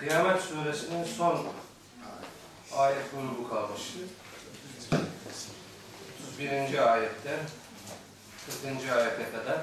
Kıyamet 0.00 0.42
suresinin 0.42 1.04
son 1.04 1.46
ayet 2.76 3.12
grubu 3.12 3.48
kalmıştı. 3.48 3.98
31. 6.32 6.92
ayetten 6.92 7.38
40. 8.62 8.92
ayete 8.92 9.30
kadar 9.30 9.58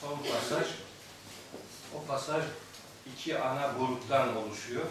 son 0.00 0.18
pasaj 0.18 0.66
o 1.94 2.04
pasaj 2.08 2.44
iki 3.12 3.38
ana 3.38 3.72
gruptan 3.78 4.36
oluşuyor. 4.36 4.86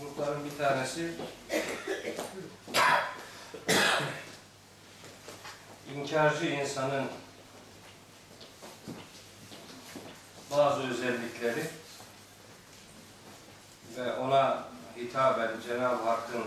Grupların 0.00 0.44
bir 0.44 0.58
tanesi 0.58 1.12
inkarcı 5.94 6.46
insanın 6.46 7.08
bazı 10.50 10.82
özellikleri 10.82 11.70
ve 13.96 14.16
ona 14.16 14.64
hitaben 14.96 15.50
Cenab-ı 15.66 16.02
Hakk'ın 16.08 16.44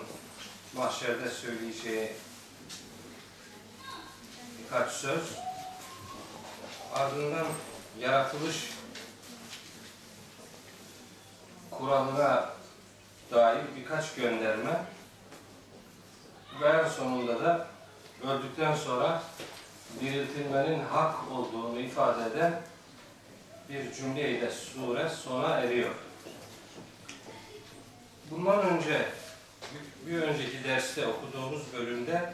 mahşerde 0.75 1.29
söyleyeceği 1.29 2.13
birkaç 4.59 4.91
söz. 4.91 5.37
Ardından 6.95 7.45
yaratılış 7.99 8.69
kuralına 11.71 12.49
dair 13.31 13.63
birkaç 13.75 14.15
gönderme 14.15 14.85
ve 16.61 16.67
en 16.67 16.89
sonunda 16.89 17.43
da 17.43 17.67
öldükten 18.27 18.75
sonra 18.75 19.23
diriltilmenin 19.99 20.83
hak 20.85 21.31
olduğunu 21.31 21.79
ifade 21.79 22.25
eden 22.25 22.61
bir 23.73 23.93
cümle 23.93 24.29
ile 24.29 24.51
sure 24.51 25.09
sona 25.09 25.59
eriyor. 25.59 25.95
Bundan 28.31 28.67
önce 28.67 29.05
bir 30.07 30.21
önceki 30.21 30.63
derste 30.63 31.07
okuduğumuz 31.07 31.73
bölümde 31.73 32.33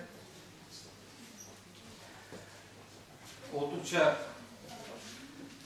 oldukça 3.54 4.16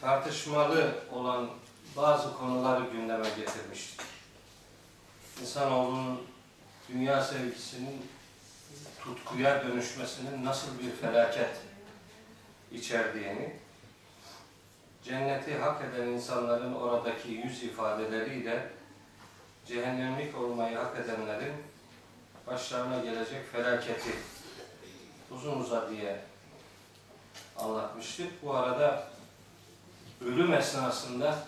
tartışmalı 0.01 0.95
olan 1.11 1.49
bazı 1.95 2.37
konuları 2.37 2.83
gündeme 2.91 3.29
getirmiştik. 3.29 4.01
İnsanoğlunun 5.41 6.21
dünya 6.89 7.23
sevgisinin 7.23 8.05
tutkuya 9.03 9.63
dönüşmesinin 9.63 10.45
nasıl 10.45 10.79
bir 10.79 10.91
felaket 10.91 11.49
içerdiğini, 12.71 13.55
cenneti 15.03 15.57
hak 15.57 15.81
eden 15.81 16.07
insanların 16.07 16.73
oradaki 16.73 17.31
yüz 17.31 17.63
ifadeleriyle 17.63 18.69
cehennemlik 19.65 20.37
olmayı 20.37 20.77
hak 20.77 20.99
edenlerin 20.99 21.53
başlarına 22.47 22.99
gelecek 22.99 23.51
felaketi 23.51 24.11
uzun 25.31 25.59
uzadıya 25.59 26.17
anlatmıştık. 27.57 28.43
Bu 28.43 28.53
arada 28.53 29.07
ölüm 30.25 30.53
esnasında 30.53 31.43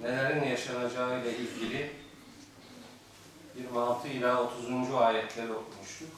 nelerin 0.00 0.44
yaşanacağı 0.44 1.20
ile 1.20 1.36
ilgili 1.36 1.92
26 3.56 4.08
ila 4.08 4.42
30. 4.42 4.94
ayetleri 4.94 5.52
okumuştuk. 5.52 6.10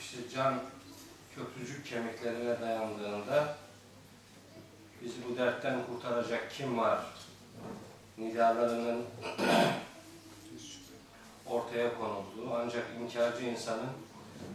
İşte 0.00 0.18
can 0.34 0.60
köprücük 1.34 1.86
kemiklerine 1.86 2.60
dayandığında 2.60 3.56
bizi 5.02 5.14
bu 5.28 5.36
dertten 5.36 5.78
kurtaracak 5.86 6.50
kim 6.50 6.78
var? 6.78 7.00
Nidalarının 8.18 9.04
ortaya 11.46 11.98
konulduğu 11.98 12.54
ancak 12.54 12.86
inkarcı 13.00 13.44
insanın 13.44 13.90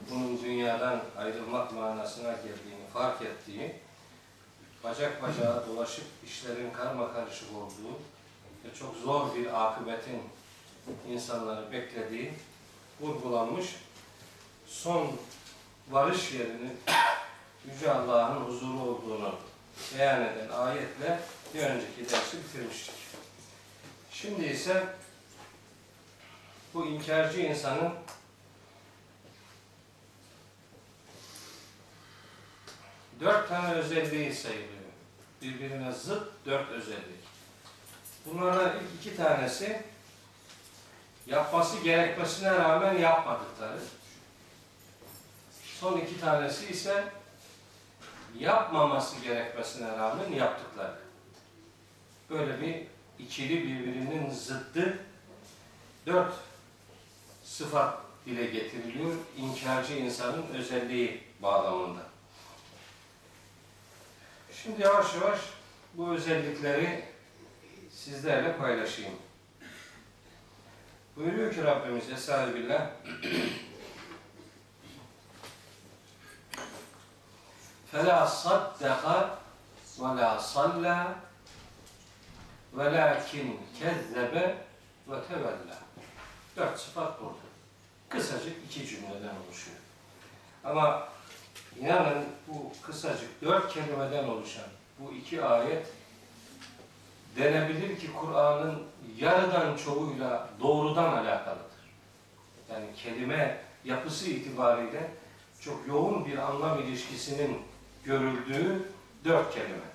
bunun 0.10 0.44
dünyadan 0.44 1.02
ayrılmak 1.18 1.74
manasına 1.74 2.32
geldiğini 2.32 2.88
fark 2.94 3.22
ettiği 3.22 3.76
bacak 4.84 5.24
bacağa 5.24 5.64
dolaşıp 5.68 6.06
işlerin 6.26 6.72
karma 6.72 7.14
karışık 7.14 7.48
olduğu 7.56 7.94
ve 8.66 8.76
çok 8.80 8.96
zor 8.96 9.36
bir 9.36 9.66
akıbetin 9.66 10.22
insanları 11.10 11.72
beklediği 11.72 12.34
vurgulanmış 13.02 13.76
son 14.68 15.08
varış 15.90 16.32
yerinin 16.32 16.80
Yüce 17.74 17.92
Allah'ın 17.92 18.46
huzuru 18.46 18.80
olduğunu 18.80 19.36
beyan 19.98 20.22
eden 20.22 20.50
ayetle 20.50 21.20
bir 21.54 21.60
önceki 21.60 22.10
dersi 22.10 22.38
bitirmiştik. 22.38 22.96
Şimdi 24.12 24.46
ise 24.46 24.84
bu 26.74 26.86
inkarcı 26.86 27.40
insanın 27.40 27.94
dört 33.20 33.50
tane 33.50 33.74
özelliği 33.74 34.34
sayılıyor. 34.34 34.70
Birbirine 35.42 35.92
zıt 35.92 36.28
dört 36.46 36.72
özellik. 36.72 37.26
Bunlardan 38.26 38.74
ilk 38.76 39.02
iki 39.02 39.18
tanesi 39.18 39.82
yapması 41.28 41.84
gerekmesine 41.84 42.52
rağmen 42.52 42.98
yapmadıkları. 42.98 43.80
Son 45.80 45.98
iki 45.98 46.20
tanesi 46.20 46.68
ise 46.68 47.04
yapmaması 48.40 49.22
gerekmesine 49.24 49.88
rağmen 49.88 50.32
yaptıkları. 50.32 50.96
Böyle 52.30 52.62
bir 52.62 52.88
ikili 53.20 53.64
birbirinin 53.64 54.30
zıttı 54.30 54.98
dört 56.06 56.34
sıfat 57.44 58.00
dile 58.26 58.46
getiriliyor 58.46 59.14
inkarcı 59.38 59.94
insanın 59.94 60.48
özelliği 60.54 61.24
bağlamında. 61.42 62.02
Şimdi 64.64 64.82
yavaş 64.82 65.16
yavaş 65.16 65.40
bu 65.94 66.10
özellikleri 66.10 67.04
sizlerle 67.92 68.58
paylaşayım. 68.58 69.16
Buyuruyor 71.16 71.54
ki 71.54 71.64
Rabbimiz 71.64 72.10
Estağfirullah 72.10 72.90
فَلَا 77.95 78.27
صَدَّقَ 78.45 79.05
وَلَا 79.99 80.31
صَلَّى 80.55 80.99
وَلَكِنْ 82.77 83.47
كَذَّبَ 83.81 84.55
وَتَوَلَّى 85.09 85.77
Dört 86.57 86.81
sıfat 86.81 87.21
burada. 87.21 87.35
Kısacık 88.09 88.57
iki 88.65 88.87
cümleden 88.87 89.35
oluşuyor. 89.47 89.77
Ama 90.65 91.09
inanın 91.81 92.25
bu 92.49 92.73
kısacık 92.83 93.43
dört 93.43 93.75
kelimeden 93.75 94.29
oluşan 94.29 94.65
bu 94.99 95.13
iki 95.13 95.45
ayet 95.45 95.87
denebilir 97.37 97.99
ki 97.99 98.13
Kur'an'ın 98.13 98.83
yarıdan 99.19 99.77
çoğuyla 99.77 100.49
doğrudan 100.61 101.13
alakalıdır. 101.13 101.71
Yani 102.73 102.87
kelime 102.97 103.61
yapısı 103.85 104.31
itibariyle 104.31 105.11
çok 105.61 105.89
yoğun 105.89 106.25
bir 106.25 106.39
anlam 106.39 106.81
ilişkisinin 106.81 107.59
görüldüğü 108.06 108.84
dört 109.26 109.54
kelime. 109.54 109.86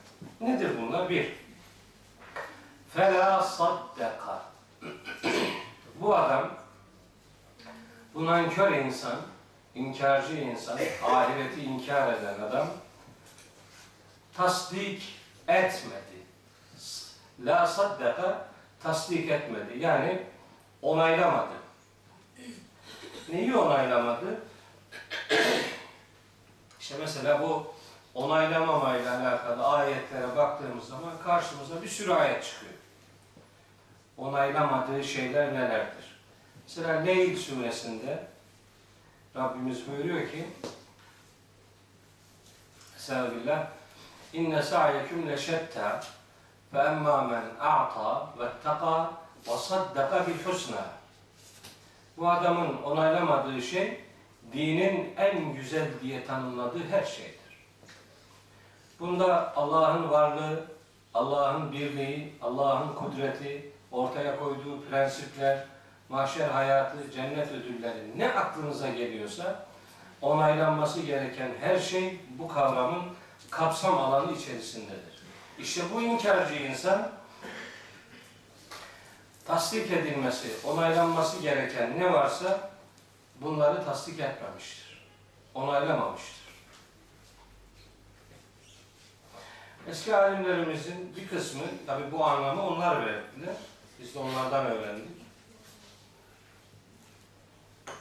Nedir 0.41 0.71
bunlar? 0.83 1.11
Bir, 1.11 1.33
fela 2.95 3.43
saddeka. 3.43 4.43
Bu 6.01 6.17
adam, 6.17 6.51
bu 8.15 8.27
nankör 8.27 8.73
insan, 8.73 9.17
inkarcı 9.75 10.37
insan, 10.37 10.79
ahireti 11.05 11.63
inkar 11.63 12.13
eden 12.13 12.41
adam 12.41 12.69
tasdik 14.37 15.19
etmedi. 15.49 16.21
La 17.45 17.67
saddeka 17.67 18.49
tasdik 18.83 19.31
etmedi. 19.31 19.79
Yani 19.79 20.23
onaylamadı. 20.83 21.55
Neyi 23.29 23.57
onaylamadı? 23.57 24.41
İşte 26.81 26.95
mesela 27.01 27.43
bu 27.43 27.75
onaylamamayla 28.15 29.21
alakalı 29.21 29.67
ayetlere 29.67 30.37
baktığımız 30.37 30.85
zaman 30.85 31.13
karşımıza 31.25 31.83
bir 31.83 31.89
sürü 31.89 32.13
ayet 32.13 32.45
çıkıyor. 32.45 32.73
Onaylamadığı 34.17 35.05
şeyler 35.05 35.55
nelerdir? 35.55 36.21
Mesela 36.63 37.01
Leyl 37.01 37.37
suresinde 37.37 38.27
Rabbimiz 39.37 39.89
buyuruyor 39.89 40.31
ki 40.31 40.47
Estağfirullah 42.97 43.67
İnne 44.33 44.63
sa'yeküm 44.63 45.29
leşetta 45.29 46.01
fe 46.73 46.79
emmâ 46.79 47.23
men 47.23 47.43
a'ta 47.61 48.29
vettekâ 48.39 49.11
ve 49.49 49.57
saddaka 49.57 50.27
bil 50.27 50.45
husna 50.45 50.85
Bu 52.17 52.31
adamın 52.31 52.83
onaylamadığı 52.83 53.63
şey 53.63 54.05
dinin 54.53 55.15
en 55.17 55.55
güzel 55.55 55.89
diye 56.03 56.27
tanımladığı 56.27 56.89
her 56.91 57.05
şeydir. 57.05 57.40
Bunda 59.01 59.57
Allah'ın 59.57 60.11
varlığı, 60.11 60.65
Allah'ın 61.15 61.73
birliği, 61.73 62.35
Allah'ın 62.43 62.95
kudreti, 62.95 63.73
ortaya 63.93 64.39
koyduğu 64.39 64.85
prensipler, 64.91 65.65
mahşer 66.09 66.49
hayatı, 66.49 67.11
cennet 67.11 67.53
ödülleri 67.53 68.19
ne 68.19 68.33
aklınıza 68.33 68.89
geliyorsa 68.89 69.67
onaylanması 70.23 71.01
gereken 71.01 71.51
her 71.61 71.79
şey 71.79 72.21
bu 72.39 72.49
kavramın 72.49 73.03
kapsam 73.51 73.99
alanı 73.99 74.33
içerisindedir. 74.33 75.21
İşte 75.59 75.83
bu 75.95 76.03
inkarcı 76.03 76.55
insan 76.55 77.09
tasdik 79.47 79.93
edilmesi, 79.93 80.49
onaylanması 80.67 81.43
gereken 81.43 81.99
ne 81.99 82.13
varsa 82.13 82.71
bunları 83.41 83.85
tasdik 83.85 84.21
etmemiştir. 84.21 85.07
Onaylamamıştır. 85.55 86.40
Eski 89.89 90.17
alimlerimizin 90.17 91.17
bir 91.17 91.29
kısmı, 91.29 91.63
tabi 91.87 92.13
bu 92.13 92.25
anlamı 92.25 92.63
onlar 92.67 93.07
verdiler. 93.07 93.55
Biz 94.01 94.15
de 94.15 94.19
onlardan 94.19 94.67
öğrendik. 94.67 95.21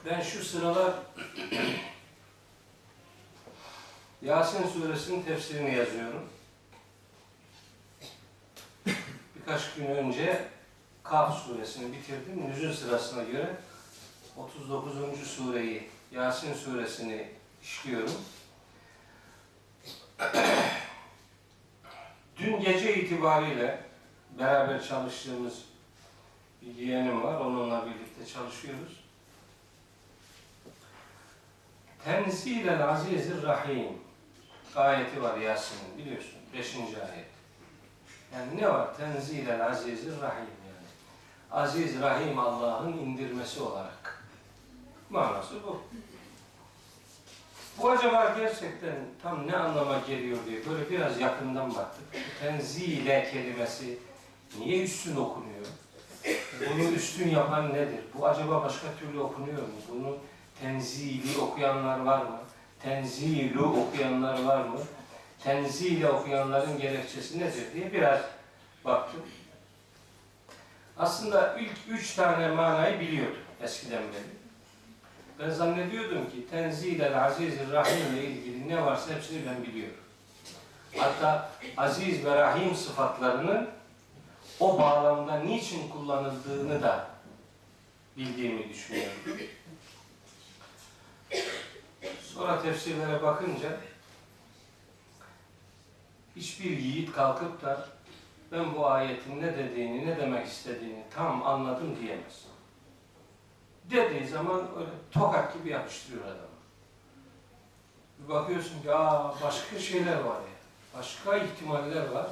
Ben 0.06 0.22
şu 0.22 0.44
sıralar 0.44 0.94
Yasin 4.22 4.68
suresinin 4.68 5.24
tefsirini 5.24 5.76
yazıyorum. 5.76 6.30
Birkaç 9.36 9.74
gün 9.74 9.86
önce 9.86 10.48
Kaf 11.04 11.46
suresini 11.46 11.94
bitirdim. 11.94 12.50
Nüzul 12.50 12.74
sırasına 12.74 13.24
göre 13.24 13.56
39. 14.38 15.28
sureyi, 15.28 15.90
Yasin 16.12 16.54
suresini 16.54 17.28
işliyorum. 17.64 18.16
Dün 22.40 22.60
gece 22.60 22.96
itibariyle 22.96 23.84
beraber 24.40 24.84
çalıştığımız 24.84 25.66
bir 26.62 26.76
yeğenim 26.76 27.24
var. 27.24 27.40
Onunla 27.40 27.86
birlikte 27.86 28.34
çalışıyoruz. 28.34 29.04
Tenzilel 32.04 32.90
Azizir 32.90 33.44
Rahim 33.44 33.88
ayeti 34.76 35.22
var 35.22 35.38
Yasin'in 35.38 35.98
biliyorsun. 35.98 36.40
Beşinci 36.54 37.04
ayet. 37.04 37.28
Yani 38.34 38.62
ne 38.62 38.70
var? 38.70 38.98
Tenzilel 38.98 39.66
Azizir 39.66 40.22
Rahim 40.22 40.50
yani. 40.68 40.88
Aziz 41.52 42.02
Rahim 42.02 42.40
Allah'ın 42.40 42.94
indirmesi 42.94 43.62
olarak. 43.62 44.24
Manası 45.10 45.56
bu. 45.64 45.82
Bu 47.82 47.90
acaba 47.90 48.36
gerçekten 48.38 48.96
tam 49.24 49.48
ne 49.48 49.56
anlama 49.56 50.00
geliyor 50.08 50.38
diye 50.46 50.60
böyle 50.70 50.90
biraz 50.90 51.20
yakından 51.20 51.76
baktık. 51.76 52.04
Tenzile 52.42 53.30
kelimesi 53.32 53.98
niye 54.60 54.84
üstün 54.84 55.16
okunuyor? 55.16 55.66
Bunu 56.70 56.84
üstün 56.84 57.30
yapan 57.30 57.74
nedir? 57.74 58.00
Bu 58.14 58.28
acaba 58.28 58.64
başka 58.64 58.88
türlü 59.00 59.20
okunuyor 59.20 59.62
mu? 59.62 59.74
Bunu 59.90 60.18
tenzili 60.62 61.38
okuyanlar 61.38 62.00
var 62.00 62.22
mı? 62.22 62.40
Tenzilu 62.84 63.66
okuyanlar 63.66 64.44
var 64.44 64.66
mı? 64.66 64.80
Tenzile 65.44 66.10
okuyanların 66.10 66.78
gerekçesi 66.78 67.40
nedir 67.40 67.74
diye 67.74 67.94
biraz 67.94 68.22
baktım. 68.86 69.22
Aslında 70.98 71.58
ilk 71.60 72.00
üç 72.00 72.16
tane 72.16 72.48
manayı 72.48 73.00
biliyordum 73.00 73.42
eskiden 73.62 74.04
beri. 74.04 74.39
Ben 75.40 75.50
zannediyordum 75.50 76.30
ki 76.30 76.48
Tenzilel 76.52 77.26
Azizir 77.26 77.72
Rahim 77.72 78.14
ile 78.14 78.26
ilgili 78.26 78.70
ne 78.70 78.86
varsa 78.86 79.16
hepsini 79.16 79.46
ben 79.46 79.64
biliyorum. 79.64 79.98
Hatta 80.98 81.52
Aziz 81.78 82.26
ve 82.26 82.36
Rahim 82.36 82.76
sıfatlarını 82.76 83.68
o 84.60 84.80
bağlamda 84.80 85.40
niçin 85.40 85.90
kullanıldığını 85.90 86.82
da 86.82 87.08
bildiğimi 88.18 88.70
düşünüyorum. 88.70 89.14
Sonra 92.22 92.62
tefsirlere 92.62 93.24
bakınca 93.24 93.78
hiçbir 96.36 96.78
yiğit 96.78 97.12
kalkıp 97.12 97.62
da 97.62 97.88
ben 98.52 98.76
bu 98.76 98.88
ayetin 98.88 99.42
ne 99.42 99.58
dediğini, 99.58 100.08
ne 100.08 100.18
demek 100.18 100.48
istediğini 100.48 101.04
tam 101.16 101.48
anladım 101.48 101.98
diyemez. 102.02 102.46
Dediği 103.91 104.29
zaman 104.29 104.61
öyle 104.77 104.91
tokat 105.13 105.55
gibi 105.55 105.69
yapıştırıyor 105.69 106.25
adamı. 106.25 106.55
Bir 108.19 108.29
bakıyorsun 108.29 108.83
ki 108.83 108.95
aa 108.95 109.43
başka 109.43 109.79
şeyler 109.79 110.17
var 110.17 110.41
ya. 110.41 110.55
Başka 110.99 111.37
ihtimaller 111.37 112.09
var. 112.09 112.27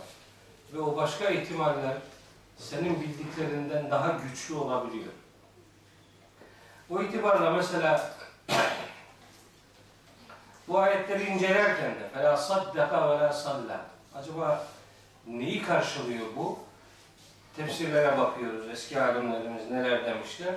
Ve 0.72 0.80
o 0.80 0.96
başka 0.96 1.30
ihtimaller 1.30 1.96
senin 2.58 3.00
bildiklerinden 3.00 3.90
daha 3.90 4.08
güçlü 4.12 4.54
olabiliyor. 4.54 5.12
Bu 6.90 7.02
itibarla 7.02 7.50
mesela 7.50 8.10
bu 10.68 10.78
ayetleri 10.78 11.24
incelerken 11.24 11.94
de 11.94 12.10
فَلَا 12.14 12.36
صَدَّقَ 12.36 12.90
وَلَا 12.90 13.32
صَلَّى 13.32 13.76
Acaba 14.14 14.66
neyi 15.26 15.62
karşılıyor 15.62 16.26
bu? 16.36 16.58
Tefsirlere 17.56 18.18
bakıyoruz. 18.18 18.68
Eski 18.68 19.00
alimlerimiz 19.00 19.70
neler 19.70 20.06
demişler. 20.06 20.54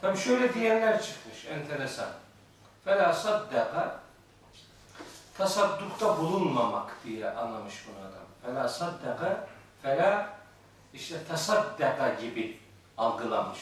Tabi 0.00 0.18
şöyle 0.18 0.54
diyenler 0.54 1.02
çıkmış 1.02 1.44
enteresan. 1.44 2.08
Fela 2.84 3.12
saddaka 3.12 4.00
tasaddukta 5.38 6.18
bulunmamak 6.18 6.96
diye 7.04 7.30
anlamış 7.30 7.74
bunu 7.86 8.06
adam. 8.06 8.26
Fela 8.42 8.68
saddaka 8.68 9.48
fela 9.82 10.30
işte 10.94 11.24
tasaddaka 11.28 12.14
gibi 12.14 12.60
algılamış. 12.98 13.58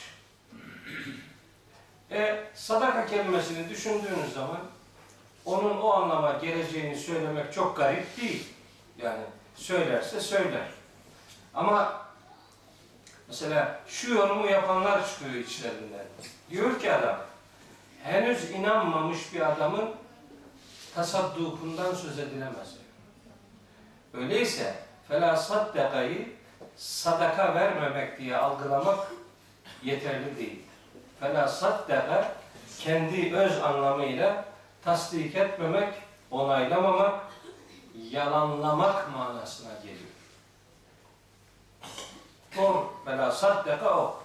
E, 2.11 2.45
sadaka 2.55 3.07
kelimesini 3.07 3.69
düşündüğünüz 3.69 4.33
zaman 4.35 4.61
onun 5.45 5.81
o 5.81 5.93
anlama 5.93 6.33
geleceğini 6.33 6.97
söylemek 6.97 7.53
çok 7.53 7.77
garip 7.77 8.17
değil. 8.21 8.49
Yani 9.03 9.23
söylerse 9.57 10.21
söyler. 10.21 10.69
Ama 11.55 12.03
mesela 13.29 13.81
şu 13.89 14.15
yorumu 14.15 14.47
yapanlar 14.47 15.09
çıkıyor 15.09 15.35
içlerinden. 15.35 16.07
Diyor 16.51 16.81
ki 16.81 16.93
adam, 16.93 17.17
henüz 18.03 18.51
inanmamış 18.51 19.35
bir 19.35 19.53
adamın 19.53 19.91
tasaddukundan 20.95 21.95
söz 21.95 22.19
edilemez. 22.19 22.77
Öyleyse 24.15 24.75
fela 25.09 25.37
saddakayı 25.37 26.29
sadaka 26.77 27.55
vermemek 27.55 28.19
diye 28.19 28.37
algılamak 28.37 29.13
yeterli 29.83 30.37
değildir. 30.37 30.65
Fela 31.21 31.49
saddaka 31.49 32.33
kendi 32.81 33.37
öz 33.37 33.63
anlamıyla 33.63 34.45
tasdik 34.85 35.37
etmemek, 35.37 35.95
onaylamamak, 36.31 37.21
yalanlamak 38.11 39.17
manasına 39.17 39.73
geliyor. 39.83 40.11
Doğru. 42.57 42.93
Fela 43.05 43.33
saddaka 43.33 43.99
o. 43.99 44.23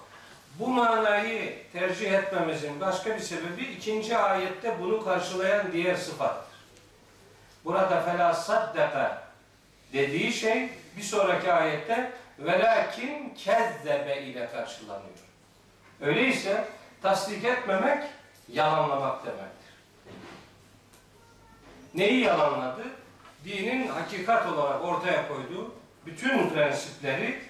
Bu 0.58 0.68
manayı 0.68 1.54
tercih 1.72 2.12
etmemizin 2.12 2.80
başka 2.80 3.16
bir 3.16 3.20
sebebi 3.20 3.62
ikinci 3.62 4.16
ayette 4.16 4.80
bunu 4.80 5.04
karşılayan 5.04 5.72
diğer 5.72 5.96
sıfattır. 5.96 6.58
Burada 7.64 8.00
fela 8.00 8.34
saddaka 8.34 9.22
dediği 9.92 10.32
şey 10.32 10.68
bir 10.96 11.02
sonraki 11.02 11.52
ayette 11.52 12.12
velakin 12.38 13.34
kezzebe 13.34 14.22
ile 14.22 14.50
karşılanıyor. 14.50 15.18
Öyleyse 16.00 16.64
tasdik 17.02 17.44
etmemek 17.44 18.04
yalanlamak 18.48 19.26
demektir. 19.26 19.74
Neyi 21.94 22.20
yalanladı? 22.20 22.82
Dinin 23.44 23.88
hakikat 23.88 24.46
olarak 24.46 24.84
ortaya 24.84 25.28
koyduğu 25.28 25.74
bütün 26.06 26.50
prensipleri 26.50 27.40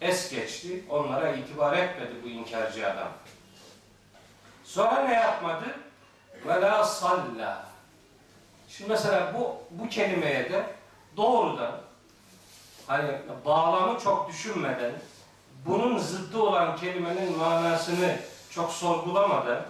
es 0.00 0.30
geçti. 0.30 0.84
Onlara 0.90 1.32
itibar 1.32 1.76
etmedi 1.76 2.12
bu 2.24 2.28
inkarcı 2.28 2.92
adam. 2.92 3.08
Sonra 4.64 5.02
ne 5.02 5.14
yapmadı? 5.14 5.64
Ve 6.46 6.60
la 6.60 6.84
salla. 6.84 7.66
Şimdi 8.68 8.90
mesela 8.90 9.34
bu, 9.34 9.62
bu 9.70 9.88
kelimeye 9.88 10.52
de 10.52 10.66
doğrudan 11.16 11.72
hani 12.86 13.10
bağlamı 13.44 14.00
çok 14.00 14.28
düşünmeden 14.28 14.92
bunun 15.66 15.98
zıddı 15.98 16.38
olan 16.38 16.76
kelimenin 16.76 17.38
manasını 17.38 18.16
çok 18.50 18.72
sorgulamadan 18.72 19.62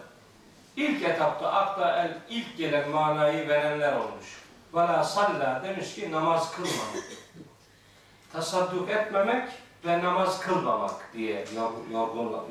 ilk 0.76 1.02
etapta 1.02 1.52
akla 1.52 2.02
el 2.02 2.18
ilk 2.28 2.56
gelen 2.56 2.88
manayı 2.88 3.49
verenler 3.49 3.92
olmuş. 3.92 4.42
Vela 4.75 5.04
salla 5.04 5.62
demiş 5.64 5.95
ki 5.95 6.12
namaz 6.12 6.52
kılmamak. 6.52 7.04
Tasadduk 8.33 8.90
etmemek 8.90 9.49
ve 9.86 10.04
namaz 10.04 10.40
kılmamak 10.40 11.12
diye 11.12 11.44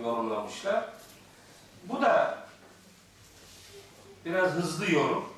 yorumlamışlar. 0.03 0.85
Bu 1.83 2.01
da 2.01 2.37
biraz 4.25 4.51
hızlı 4.51 4.91
yorum. 4.91 5.33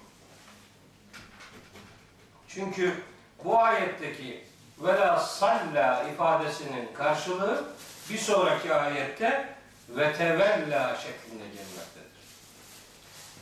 Çünkü 2.48 3.04
bu 3.44 3.60
ayetteki 3.60 4.44
ve 4.80 4.94
la 4.94 5.20
salla 5.20 6.04
ifadesinin 6.04 6.94
karşılığı 6.94 7.66
bir 8.10 8.18
sonraki 8.18 8.74
ayette 8.74 9.56
ve 9.90 10.14
tevella 10.14 10.96
şeklinde 10.96 11.44
gelmektedir. 11.44 12.08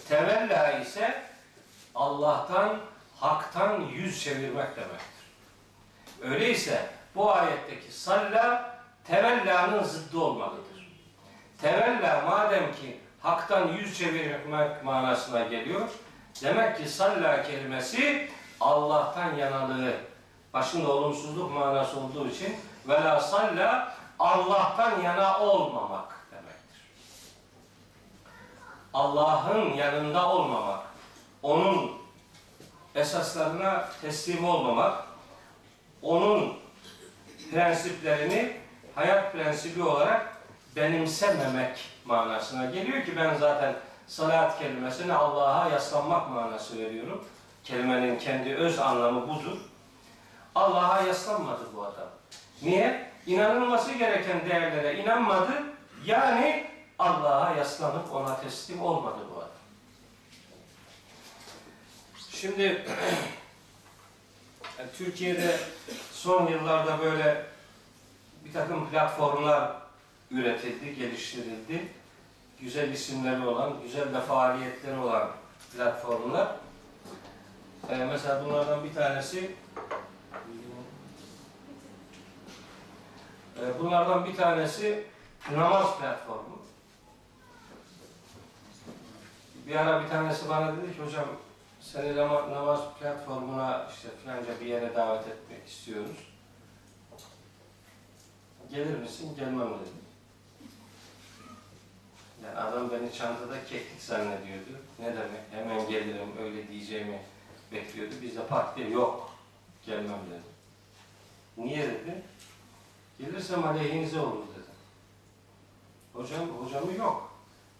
Tevella 0.09 0.71
ise 0.71 1.23
Allah'tan, 1.95 2.79
haktan 3.19 3.81
yüz 3.81 4.23
çevirmek 4.23 4.75
demektir. 4.75 5.25
Öyleyse 6.21 6.94
bu 7.15 7.33
ayetteki 7.33 7.91
salla 7.91 8.75
tevellanın 9.03 9.83
zıddı 9.83 10.19
olmalıdır. 10.19 10.65
Tevella 11.61 12.23
madem 12.29 12.71
ki 12.71 12.99
haktan 13.21 13.67
yüz 13.67 13.97
çevirmek 13.97 14.83
manasına 14.83 15.43
geliyor, 15.43 15.89
demek 16.43 16.77
ki 16.77 16.89
salla 16.89 17.43
kelimesi 17.43 18.29
Allah'tan 18.61 19.35
yanalığı, 19.35 19.93
başında 20.53 20.91
olumsuzluk 20.91 21.53
manası 21.53 21.99
olduğu 21.99 22.27
için 22.27 22.55
vela 22.87 23.19
salla 23.19 23.95
Allah'tan 24.19 25.01
yana 25.01 25.39
olmamak 25.39 26.27
demektir. 26.31 26.81
Allah'ın 28.93 29.73
yanında 29.73 30.29
olmamak, 30.29 30.79
onun 31.43 31.91
esaslarına 32.95 33.89
teslim 34.01 34.45
olmamak, 34.45 35.03
onun 36.01 36.64
prensiplerini 37.51 38.53
hayat 38.95 39.33
prensibi 39.33 39.83
olarak 39.83 40.37
benimsememek 40.75 41.89
manasına 42.05 42.65
geliyor 42.65 43.05
ki 43.05 43.17
ben 43.17 43.35
zaten 43.35 43.75
salat 44.07 44.59
kelimesine 44.59 45.13
Allah'a 45.13 45.69
yaslanmak 45.69 46.29
manası 46.29 46.79
veriyorum. 46.79 47.25
Kelimenin 47.63 48.19
kendi 48.19 48.55
öz 48.55 48.79
anlamı 48.79 49.27
budur. 49.27 49.57
Allah'a 50.55 51.01
yaslanmadı 51.01 51.63
bu 51.75 51.83
adam. 51.83 52.09
Niye? 52.61 53.11
İnanılması 53.25 53.93
gereken 53.93 54.49
değerlere 54.49 54.97
inanmadı. 55.03 55.51
Yani 56.05 56.67
Allah'a 56.99 57.55
yaslanıp 57.55 58.13
ona 58.13 58.41
teslim 58.41 58.81
olmadı 58.81 59.19
bu 59.35 59.37
adam. 59.37 59.49
Şimdi 62.31 62.85
yani 64.79 64.89
Türkiye'de 64.97 65.59
son 66.11 66.47
yıllarda 66.47 66.99
böyle 66.99 67.45
bir 68.45 68.53
takım 68.53 68.89
platformlar 68.89 69.71
üretildi, 70.31 70.95
geliştirildi. 70.95 71.87
Güzel 72.59 72.91
isimleri 72.91 73.45
olan, 73.45 73.81
güzel 73.83 74.13
de 74.13 74.21
faaliyetleri 74.21 74.99
olan 74.99 75.31
platformlar. 75.75 76.55
Ee, 77.89 77.95
mesela 77.95 78.45
bunlardan 78.45 78.83
bir 78.83 78.93
tanesi 78.93 79.51
e, 83.61 83.79
bunlardan 83.79 84.25
bir 84.25 84.35
tanesi 84.35 85.03
namaz 85.53 85.99
platformu. 85.99 86.59
Bir 89.67 89.75
ara 89.75 90.03
bir 90.03 90.09
tanesi 90.09 90.49
bana 90.49 90.77
dedi 90.77 90.95
ki 90.95 91.03
hocam 91.05 91.25
seni 91.91 92.15
nama- 92.15 92.51
namaz 92.51 92.81
platformuna 92.99 93.87
işte 93.95 94.07
filanca 94.23 94.59
bir 94.61 94.65
yere 94.65 94.95
davet 94.95 95.27
etmek 95.27 95.67
istiyoruz. 95.67 96.17
Gelir 98.71 98.97
misin? 98.97 99.35
Gelmem 99.35 99.67
dedim. 99.69 100.05
Yani 102.43 102.57
adam 102.57 102.91
beni 102.91 103.13
çantada 103.13 103.65
keklik 103.65 104.01
zannediyordu. 104.01 104.69
Ne 104.99 105.05
demek? 105.05 105.41
Hemen 105.51 105.89
gelirim 105.89 106.37
öyle 106.39 106.67
diyeceğimi 106.67 107.21
bekliyordu. 107.71 108.15
Biz 108.21 108.35
de 108.35 108.41
diye 108.75 108.89
yok. 108.89 109.31
Gelmem 109.85 110.19
dedim. 110.29 110.43
Niye 111.57 111.87
dedi? 111.87 112.23
Gelirsem 113.19 113.63
aleyhinize 113.67 114.19
olur 114.19 114.43
dedim. 114.51 114.75
Hocam, 116.13 116.49
hocamı 116.49 116.93
yok. 116.93 117.24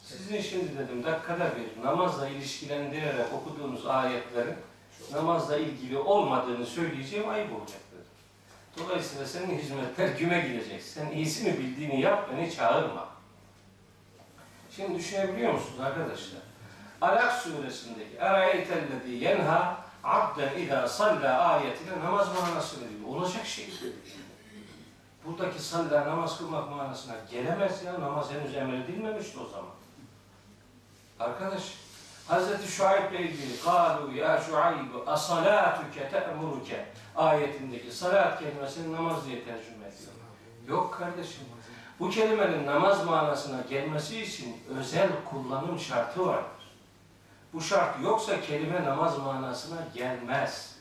Sizin 0.06 0.42
şimdi 0.42 0.78
dedim 0.78 1.04
dakikada 1.04 1.52
bir 1.56 1.84
namazla 1.84 2.28
ilişkilendirerek 2.28 3.34
okuduğunuz 3.34 3.86
ayetlerin 3.86 4.56
namazla 5.14 5.58
ilgili 5.58 5.98
olmadığını 5.98 6.66
söyleyeceğim 6.66 7.30
ayıp 7.30 7.54
olacak 7.54 7.80
dedim. 7.92 8.06
Dolayısıyla 8.78 9.26
senin 9.26 9.58
hizmetler 9.58 10.08
güme 10.08 10.40
gidecek. 10.40 10.84
Sen 10.84 11.12
iyisini 11.12 11.60
bildiğini 11.60 12.02
yap, 12.02 12.30
beni 12.32 12.56
çağırma. 12.56 13.08
Şimdi 14.76 15.00
düşünebiliyor 15.00 15.54
musunuz 15.54 15.80
arkadaşlar? 15.80 16.42
Alak 17.02 17.34
suresindeki 17.34 18.16
Erayetellezi 18.20 19.12
yenha 19.12 19.86
abden 20.04 20.58
idâ 20.60 20.88
salla 20.88 21.40
ayetine 21.40 22.00
namaz 22.04 22.28
manası 22.42 22.78
veriyor. 22.82 23.08
Olacak 23.08 23.46
şey. 23.46 23.70
Buradaki 25.26 25.62
salla 25.64 26.06
namaz 26.06 26.38
kılmak 26.38 26.70
manasına 26.70 27.16
gelemez 27.32 27.84
ya. 27.84 28.02
Namaz 28.02 28.32
henüz 28.32 28.56
emredilmemişti 28.56 29.40
o 29.40 29.50
zaman. 29.50 29.70
Arkadaş, 31.20 31.62
Hz. 32.30 32.70
Şuayb 32.70 33.12
ile 33.12 33.22
ilgili 33.22 33.60
"Kalu 33.60 34.14
ya 34.16 34.42
Şuayb 34.42 35.08
asalatuke 35.08 36.10
te'muruke" 36.10 36.86
ayetindeki 37.16 37.92
salat 37.92 38.40
kelimesini 38.40 38.94
namaz 38.94 39.26
diye 39.26 39.44
tercüme 39.46 39.88
ediyor. 39.88 40.12
Yok 40.68 40.94
kardeşim. 41.00 41.44
Bu 42.00 42.10
kelimenin 42.10 42.66
namaz 42.66 43.06
manasına 43.06 43.62
gelmesi 43.70 44.22
için 44.22 44.64
özel 44.80 45.10
kullanım 45.30 45.80
şartı 45.80 46.26
vardır. 46.26 46.76
Bu 47.54 47.62
şart 47.62 48.04
yoksa 48.04 48.42
kelime 48.42 48.86
namaz 48.86 49.18
manasına 49.18 49.78
gelmez. 49.94 50.76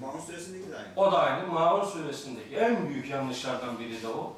Maun 0.00 0.20
suresindeki 0.20 0.70
de 0.70 0.76
aynı. 0.76 0.86
O 0.96 1.12
da 1.12 1.18
aynı. 1.22 1.46
Maun 1.46 1.84
suresindeki 1.84 2.56
en 2.56 2.88
büyük 2.88 3.10
yanlışlardan 3.10 3.78
biri 3.78 4.02
de 4.02 4.08
o. 4.08 4.32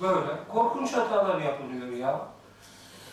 Böyle 0.00 0.28
korkunç 0.48 0.92
hatalar 0.92 1.40
yapılıyor 1.40 1.96
ya. 1.96 2.20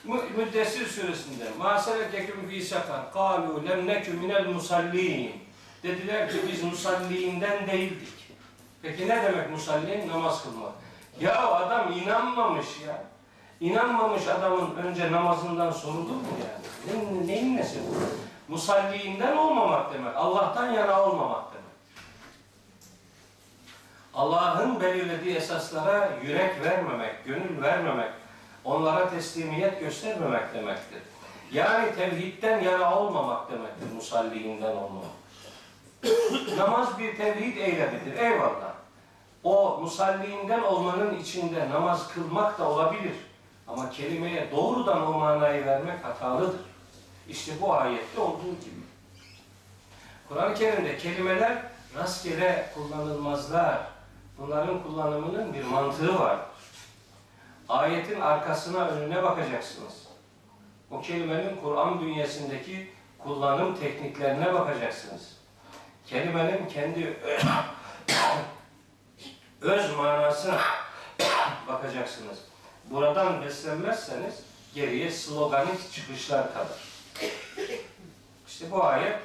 Mü- 0.07 0.31
Müddessir 0.37 0.87
suresinde 0.87 1.45
مَا 1.61 1.77
سَلَكَكُمْ 1.79 2.49
ف۪ي 2.51 2.61
سَفَرْ 2.63 3.13
قَالُوا 3.15 3.61
لَمْ 3.69 3.87
نَكُ 3.91 4.05
مِنَ 4.23 4.33
الْمُسَلِّينَ 4.45 5.31
Dediler 5.83 6.31
ki 6.31 6.37
biz 6.53 6.63
musalliğinden 6.65 7.67
değildik. 7.67 8.09
Peki 8.83 9.09
ne 9.09 9.23
demek 9.23 9.51
musallin? 9.51 10.09
Namaz 10.09 10.43
kılmak. 10.43 10.73
Ya 11.21 11.47
adam 11.49 11.93
inanmamış 11.93 12.67
ya. 12.87 13.05
İnanmamış 13.61 14.27
adamın 14.29 14.75
önce 14.77 15.13
namazından 15.13 15.71
sorulur 15.71 16.11
mu 16.15 16.23
yani? 16.43 17.03
Ne, 17.23 17.27
neyin 17.27 17.57
nesi 17.57 17.79
bu? 17.89 17.95
Musalliğinden 18.53 19.37
olmamak 19.37 19.95
demek. 19.95 20.17
Allah'tan 20.17 20.73
yana 20.73 21.03
olmamak 21.03 21.45
demek. 21.53 21.63
Allah'ın 24.15 24.81
belirlediği 24.81 25.37
esaslara 25.37 26.09
yürek 26.25 26.65
vermemek, 26.65 27.25
gönül 27.25 27.63
vermemek, 27.63 28.11
onlara 28.68 29.10
teslimiyet 29.10 29.80
göstermemek 29.80 30.54
demektir. 30.54 31.02
Yani 31.52 31.96
tevhidden 31.96 32.62
yana 32.62 33.00
olmamak 33.00 33.52
demektir 33.52 33.92
musalliğinden 33.96 34.76
olmamak. 34.76 35.12
Namaz 36.58 37.00
bir 37.00 37.18
tevhid 37.18 37.58
eylemidir, 37.58 38.18
eyvallah. 38.18 38.74
O 39.44 39.80
musalliğinden 39.82 40.62
olmanın 40.62 41.20
içinde 41.20 41.70
namaz 41.70 42.08
kılmak 42.14 42.60
da 42.60 42.70
olabilir. 42.70 43.16
Ama 43.68 43.90
kelimeye 43.90 44.52
doğrudan 44.52 45.08
o 45.08 45.12
manayı 45.14 45.66
vermek 45.66 46.06
hatalıdır. 46.06 46.60
İşte 47.30 47.52
bu 47.62 47.74
ayette 47.74 48.22
olduğu 48.22 48.52
gibi. 48.52 48.82
Kur'an-ı 50.30 50.56
Kerim'de 50.56 50.98
kelimeler 50.98 51.58
rastgele 51.96 52.70
kullanılmazlar. 52.76 53.80
Bunların 54.38 54.84
kullanımının 54.84 55.54
bir 55.54 55.64
mantığı 55.64 56.20
var 56.20 56.38
Ayetin 57.69 58.21
arkasına 58.21 58.89
önüne 58.89 59.23
bakacaksınız. 59.23 60.09
O 60.91 61.01
kelimenin 61.01 61.57
Kur'an 61.57 62.01
bünyesindeki 62.01 62.93
kullanım 63.19 63.77
tekniklerine 63.77 64.55
bakacaksınız. 64.55 65.37
Kelimenin 66.07 66.69
kendi 66.69 67.21
öz 69.61 69.97
manasına 69.97 70.61
bakacaksınız. 71.69 72.39
Buradan 72.91 73.43
beslenmezseniz 73.43 74.35
geriye 74.75 75.11
sloganik 75.11 75.93
çıkışlar 75.93 76.55
kalır. 76.55 76.93
İşte 78.47 78.71
bu 78.71 78.85
ayet 78.85 79.19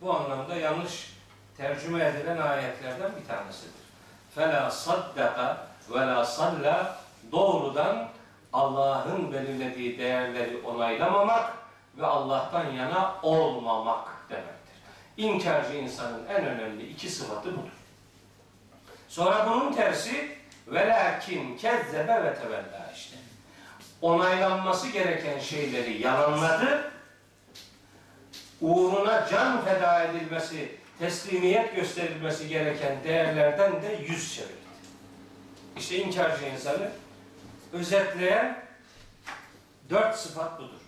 bu 0.00 0.14
anlamda 0.16 0.56
yanlış 0.56 1.12
tercüme 1.56 2.04
edilen 2.04 2.36
ayetlerden 2.36 3.10
bir 3.20 3.26
tanesidir. 3.26 3.82
فَلَا 4.36 4.68
صَدَّقَ 4.68 5.56
وَلَا 5.90 6.24
صَلَّى 6.24 6.86
Doğrudan 7.31 8.09
Allah'ın 8.53 9.33
belirlediği 9.33 9.97
değerleri 9.97 10.61
onaylamamak 10.61 11.53
ve 11.97 12.05
Allah'tan 12.05 12.71
yana 12.71 13.15
olmamak 13.23 14.07
demektir. 14.29 14.75
İnkarcı 15.17 15.77
insanın 15.77 16.27
en 16.27 16.45
önemli 16.45 16.89
iki 16.89 17.09
sıfatı 17.09 17.51
budur. 17.51 17.77
Sonra 19.07 19.47
bunun 19.49 19.73
tersi 19.73 20.37
velakin 20.67 21.57
kezzebe 21.57 22.23
ve 22.23 22.35
tevella 22.35 22.91
işte. 22.95 23.17
Onaylanması 24.01 24.87
gereken 24.87 25.39
şeyleri 25.39 26.01
yalanladı. 26.01 26.91
Uğruna 28.61 29.27
can 29.27 29.65
feda 29.65 30.03
edilmesi 30.03 30.75
teslimiyet 30.99 31.75
gösterilmesi 31.75 32.47
gereken 32.47 33.03
değerlerden 33.03 33.81
de 33.81 33.99
yüz 34.07 34.35
çevirdi. 34.35 34.53
İşte 35.77 35.97
inkarcı 35.97 36.45
insanı 36.45 36.89
özetleyen 37.73 38.63
dört 39.89 40.15
sıfat 40.15 40.59
budur. 40.59 40.81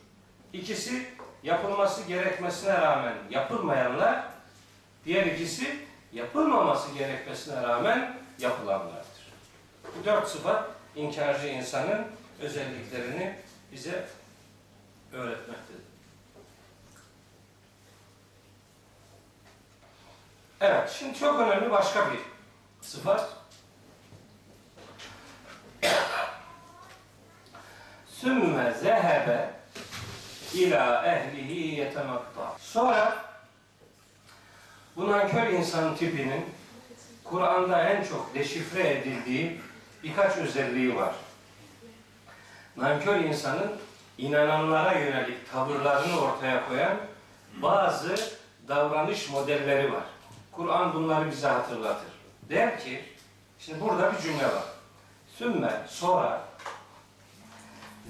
İkisi 0.54 1.10
yapılması 1.44 2.08
gerekmesine 2.08 2.74
rağmen 2.74 3.16
yapılmayanlar, 3.30 4.24
diğer 5.06 5.26
ikisi 5.26 5.86
yapılmaması 6.14 6.92
gerekmesine 6.92 7.64
rağmen 7.64 8.18
yapılanlardır. 8.40 9.30
Bu 9.84 10.06
dört 10.06 10.28
sıfat 10.28 10.70
inkarcı 10.96 11.48
insanın 11.48 12.08
özelliklerini 12.42 13.36
bize 13.72 14.08
öğretmektedir. 15.14 15.90
Evet, 20.62 20.96
şimdi 21.00 21.20
çok 21.20 21.40
önemli 21.40 21.72
başka 21.72 22.12
bir 22.12 22.20
sıfat. 22.82 23.30
Sümme 28.22 28.74
zehebe 28.74 29.50
ila 30.54 31.06
ehlihi 31.06 31.76
yetematta. 31.80 32.56
Sonra 32.60 33.26
bu 34.96 35.12
nankör 35.12 35.48
insan 35.48 35.96
tipinin 35.96 36.46
Kur'an'da 37.24 37.90
en 37.90 38.04
çok 38.04 38.36
deşifre 38.36 38.90
edildiği 38.90 39.62
birkaç 40.04 40.38
özelliği 40.38 40.96
var. 40.96 41.14
Nankör 42.78 43.16
insanın 43.16 43.72
inananlara 44.18 44.94
yönelik 44.94 45.52
tavırlarını 45.52 46.22
ortaya 46.22 46.68
koyan 46.68 46.98
bazı 47.62 48.16
davranış 48.68 49.30
modelleri 49.30 49.94
var. 49.94 50.04
Kur'an 50.52 50.94
bunları 50.94 51.32
bize 51.32 51.48
hatırlatır. 51.48 52.12
Der 52.50 52.80
ki, 52.80 53.04
şimdi 53.60 53.82
burada 53.82 54.14
bir 54.14 54.18
cümle 54.18 54.46
var. 54.46 54.64
Sümme 55.38 55.82
sonra 55.88 56.49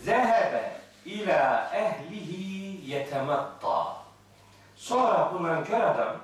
zehebe 0.05 0.71
ila 1.05 1.71
ehlihi 1.73 2.91
yetematta. 2.91 3.97
Sonra 4.75 5.31
bu 5.33 5.43
nankör 5.43 5.81
adam 5.81 6.15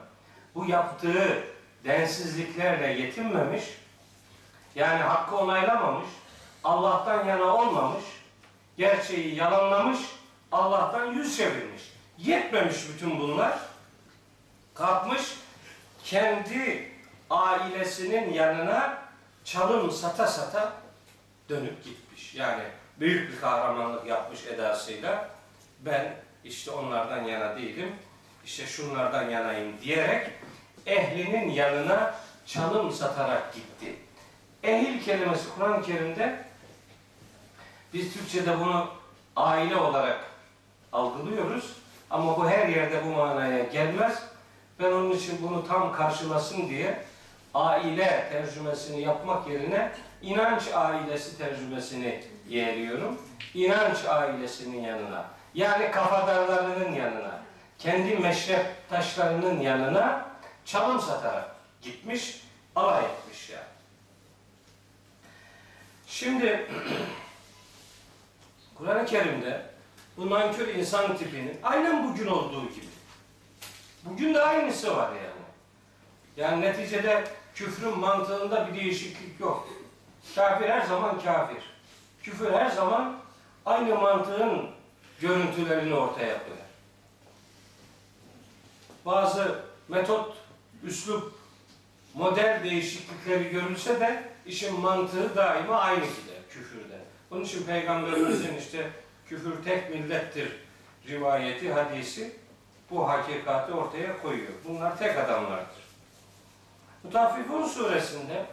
bu 0.56 0.66
yaptığı 0.66 1.44
densizliklerle 1.86 2.88
yetinmemiş, 2.88 3.64
yani 4.76 5.04
hakkı 5.04 5.38
onaylamamış, 5.38 6.10
Allah'tan 6.64 7.26
yana 7.26 7.44
olmamış, 7.44 8.04
gerçeği 8.78 9.36
yalanlamış, 9.36 10.00
Allah'tan 10.52 11.06
yüz 11.06 11.38
çevirmiş. 11.38 11.94
Yetmemiş 12.18 12.90
bütün 12.90 13.20
bunlar. 13.20 13.60
Kalkmış, 14.74 15.22
kendi 16.04 16.92
ailesinin 17.30 18.34
yanına 18.34 18.98
çalım 19.44 19.92
sata 19.92 20.28
sata 20.28 20.74
dönüp 21.50 21.84
gitmiş. 21.84 22.36
Yani 22.36 22.64
büyük 23.00 23.32
bir 23.32 23.42
kahramanlık 23.42 24.06
yapmış 24.08 24.46
edasıyla 24.46 25.30
ben 25.80 26.16
işte 26.44 26.72
onlardan 26.72 27.24
yana 27.24 27.56
değilim, 27.56 27.96
işte 28.46 28.66
şunlardan 28.66 29.30
yanayım 29.30 29.82
diyerek 29.82 30.28
ehlinin 30.86 31.50
yanına 31.50 32.16
çalım 32.46 32.92
satarak 32.92 33.54
gitti. 33.54 33.96
Ehil 34.64 35.04
kelimesi 35.04 35.50
Kur'an-ı 35.56 35.84
Kerim'de 35.84 36.40
biz 37.94 38.14
Türkçe'de 38.14 38.60
bunu 38.60 38.88
aile 39.36 39.76
olarak 39.76 40.20
algılıyoruz 40.94 41.74
ama 42.10 42.38
bu 42.38 42.50
her 42.50 42.68
yerde 42.68 43.06
bu 43.06 43.10
manaya 43.10 43.64
gelmez. 43.64 44.24
Ben 44.80 44.92
onun 44.92 45.12
için 45.12 45.40
bunu 45.42 45.68
tam 45.68 45.94
karşılasın 45.94 46.70
diye 46.70 47.04
aile 47.54 48.30
tercümesini 48.32 49.02
yapmak 49.02 49.48
yerine 49.48 49.92
inanç 50.22 50.68
ailesi 50.74 51.38
tercümesini 51.38 52.24
yeğliyorum. 52.50 53.22
İnanç 53.54 54.06
ailesinin 54.06 54.82
yanına. 54.82 55.26
Yani 55.54 55.92
kafadarlarının 55.92 56.92
yanına. 56.92 57.40
Kendi 57.80 58.16
meşrep 58.16 58.90
taşlarının 58.90 59.60
yanına 59.60 60.26
çalım 60.66 61.02
satarak 61.02 61.56
gitmiş, 61.82 62.42
alay 62.76 63.06
etmiş 63.06 63.50
yani. 63.50 63.64
Şimdi 66.08 66.72
Kur'an-ı 68.76 69.06
Kerim'de 69.06 69.66
bu 70.18 70.30
nankör 70.30 70.68
insan 70.68 71.18
tipinin 71.18 71.60
aynen 71.64 72.10
bugün 72.10 72.28
olduğu 72.28 72.70
gibi. 72.70 72.86
Bugün 74.06 74.34
de 74.34 74.42
aynısı 74.42 74.98
var 74.98 75.10
yani. 75.12 75.46
Yani 76.38 76.62
neticede 76.62 77.24
küfrün 77.56 78.00
mantığında 78.00 78.68
bir 78.68 78.80
değişiklik 78.80 79.40
yok. 79.40 79.68
Kafir 80.36 80.70
her 80.70 80.82
zaman 80.82 81.22
kafir. 81.22 81.75
Küfür 82.26 82.52
her 82.52 82.70
zaman 82.70 83.16
aynı 83.66 83.96
mantığın 83.96 84.70
görüntülerini 85.22 85.94
ortaya 85.94 86.44
koyar. 86.44 86.66
Bazı 89.06 89.60
metot, 89.88 90.38
üslup, 90.84 91.34
model 92.14 92.62
değişiklikleri 92.64 93.50
görülse 93.50 94.00
de 94.00 94.24
işin 94.46 94.80
mantığı 94.80 95.36
daima 95.36 95.78
aynı 95.78 96.06
gider 96.06 96.50
küfürde. 96.50 97.00
Bunun 97.32 97.44
için 97.44 97.64
Peygamberimizin 97.64 98.56
işte 98.60 98.90
küfür 99.30 99.64
tek 99.64 99.90
millettir 99.90 100.52
rivayeti, 101.08 101.74
hadisi 101.74 102.36
bu 102.90 103.10
hakikati 103.10 103.74
ortaya 103.74 104.22
koyuyor. 104.22 104.54
Bunlar 104.68 104.98
tek 104.98 105.18
adamlardır. 105.18 105.86
Mutaffifun 107.04 107.68
suresinde 107.68 108.46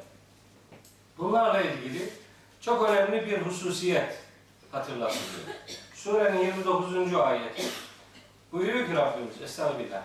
bunlarla 1.19 1.61
ilgili 1.61 2.22
çok 2.65 2.89
önemli 2.89 3.27
bir 3.27 3.39
hususiyet 3.39 4.19
hatırlatılıyor. 4.73 5.47
Surenin 5.95 6.39
29. 6.39 7.15
ayeti 7.15 7.63
buyuruyor 8.53 8.87
ki 8.87 8.97
Rabbimiz 8.97 9.43
Estağfirullah. 9.43 10.03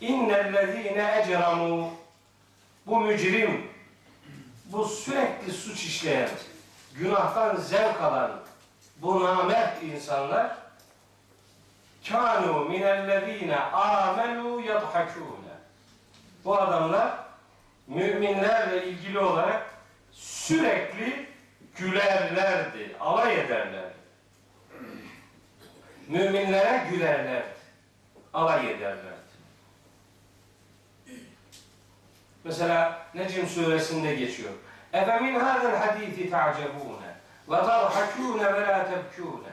İnnellezîne 0.00 1.02
ecramû 1.02 1.88
bu 2.86 3.00
mücrim, 3.00 3.66
bu 4.64 4.84
sürekli 4.84 5.52
suç 5.52 5.84
işleyen, 5.84 6.30
günahtan 6.94 7.56
zevk 7.56 8.02
alan 8.02 8.40
bu 8.96 9.24
namert 9.24 9.82
insanlar 9.82 10.56
kânû 12.04 12.68
minellezîne 12.68 13.54
âmenû 13.72 14.64
yadhakûne 14.64 15.54
bu 16.44 16.58
adamlar 16.58 17.12
müminlerle 17.86 18.86
ilgili 18.86 19.18
olarak 19.18 19.70
sürekli 20.12 21.27
gülerlerdi, 21.78 22.96
alay 23.00 23.40
ederlerdi. 23.40 23.98
Müminlere 26.08 26.86
gülerlerdi, 26.90 27.48
alay 28.34 28.70
ederlerdi. 28.70 29.18
Mesela 32.44 33.06
Necm 33.14 33.46
suresinde 33.46 34.14
geçiyor. 34.14 34.52
Efe 34.92 35.20
min 35.20 35.40
hâzel 35.40 35.76
hadîthi 35.76 36.30
ta'cebûne 36.30 37.14
ve 37.48 37.56
tadhakûne 37.56 38.54
ve 38.54 38.60
lâ 38.60 38.86
tebkûne. 38.90 39.48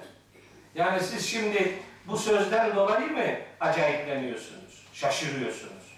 Yani 0.75 0.99
siz 1.03 1.29
şimdi 1.29 1.79
bu 2.07 2.17
sözden 2.17 2.75
dolayı 2.75 3.11
mı 3.11 3.23
acayipleniyorsunuz, 3.59 4.87
şaşırıyorsunuz? 4.93 5.95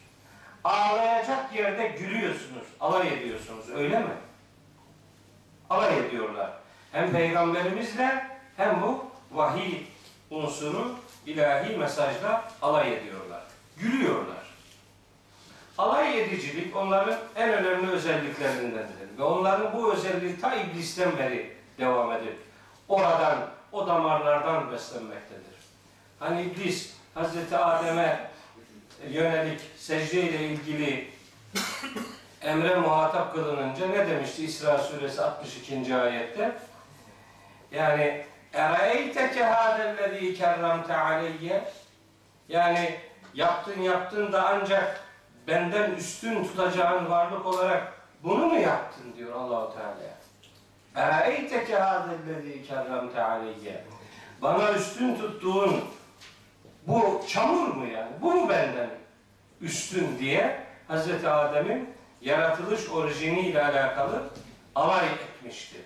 Ağlayacak 0.63 1.55
yerde 1.55 1.87
gülüyorsunuz, 1.87 2.67
alay 2.79 3.13
ediyorsunuz, 3.13 3.69
öyle 3.75 3.99
mi? 3.99 4.13
Alay 5.69 5.99
ediyorlar. 5.99 6.51
Hem 6.91 7.11
peygamberimizle 7.11 8.27
hem 8.57 8.81
bu 8.81 9.05
vahiy 9.31 9.83
unsuru 10.29 10.95
ilahi 11.25 11.77
mesajla 11.77 12.51
alay 12.61 12.93
ediyorlar. 12.93 13.41
Gülüyorlar. 13.77 14.47
Alay 15.77 16.21
edicilik 16.21 16.75
onların 16.75 17.19
en 17.35 17.53
önemli 17.53 17.91
özelliklerindendir. 17.91 19.17
Ve 19.17 19.23
onların 19.23 19.73
bu 19.73 19.93
özelliği 19.93 20.39
ta 20.41 20.55
iblisten 20.55 21.17
beri 21.17 21.53
devam 21.77 22.11
edip 22.11 22.37
oradan, 22.87 23.49
o 23.71 23.87
damarlardan 23.87 24.71
beslenmektedir. 24.71 25.57
Hani 26.19 26.43
iblis 26.43 26.93
Hazreti 27.13 27.57
Adem'e 27.57 28.29
yönelik 29.09 29.61
secde 29.77 30.21
ile 30.21 30.47
ilgili 30.47 31.07
emre 32.47 32.75
muhatap 32.75 33.33
kılınınca 33.33 33.87
ne 33.87 34.07
demişti 34.07 34.45
İsra 34.45 34.77
suresi 34.77 35.21
62. 35.21 35.95
ayette? 35.95 36.51
Yani 37.71 38.25
ereeyteke 38.53 39.43
hâdellezî 39.43 40.33
kerramte 40.33 40.97
aleyye 40.97 41.63
yani 42.49 42.95
yaptın 43.33 43.81
yaptın 43.81 44.31
da 44.31 44.47
ancak 44.47 45.01
benden 45.47 45.91
üstün 45.91 46.43
tutacağın 46.43 47.09
varlık 47.09 47.45
olarak 47.45 47.93
bunu 48.23 48.45
mu 48.45 48.59
yaptın 48.59 49.13
diyor 49.17 49.35
Allahu 49.35 49.73
Teala. 49.73 50.17
Ereeyteke 50.95 51.75
hâdellezî 51.75 52.67
kerramte 52.67 53.23
aleyye 53.23 53.83
bana 54.41 54.71
üstün 54.71 55.15
tuttuğun 55.15 55.85
bu 56.87 57.21
çamur 57.27 57.67
mu 57.67 57.87
yani? 57.87 58.11
Bu 58.21 58.35
mu 58.35 58.49
benden 58.49 58.89
üstün 59.61 60.19
diye 60.19 60.59
Hazreti 60.87 61.29
Adem'in 61.29 61.96
yaratılış 62.21 62.89
orijiniyle 62.89 63.65
alakalı 63.65 64.23
alay 64.75 65.07
etmişti. 65.07 65.77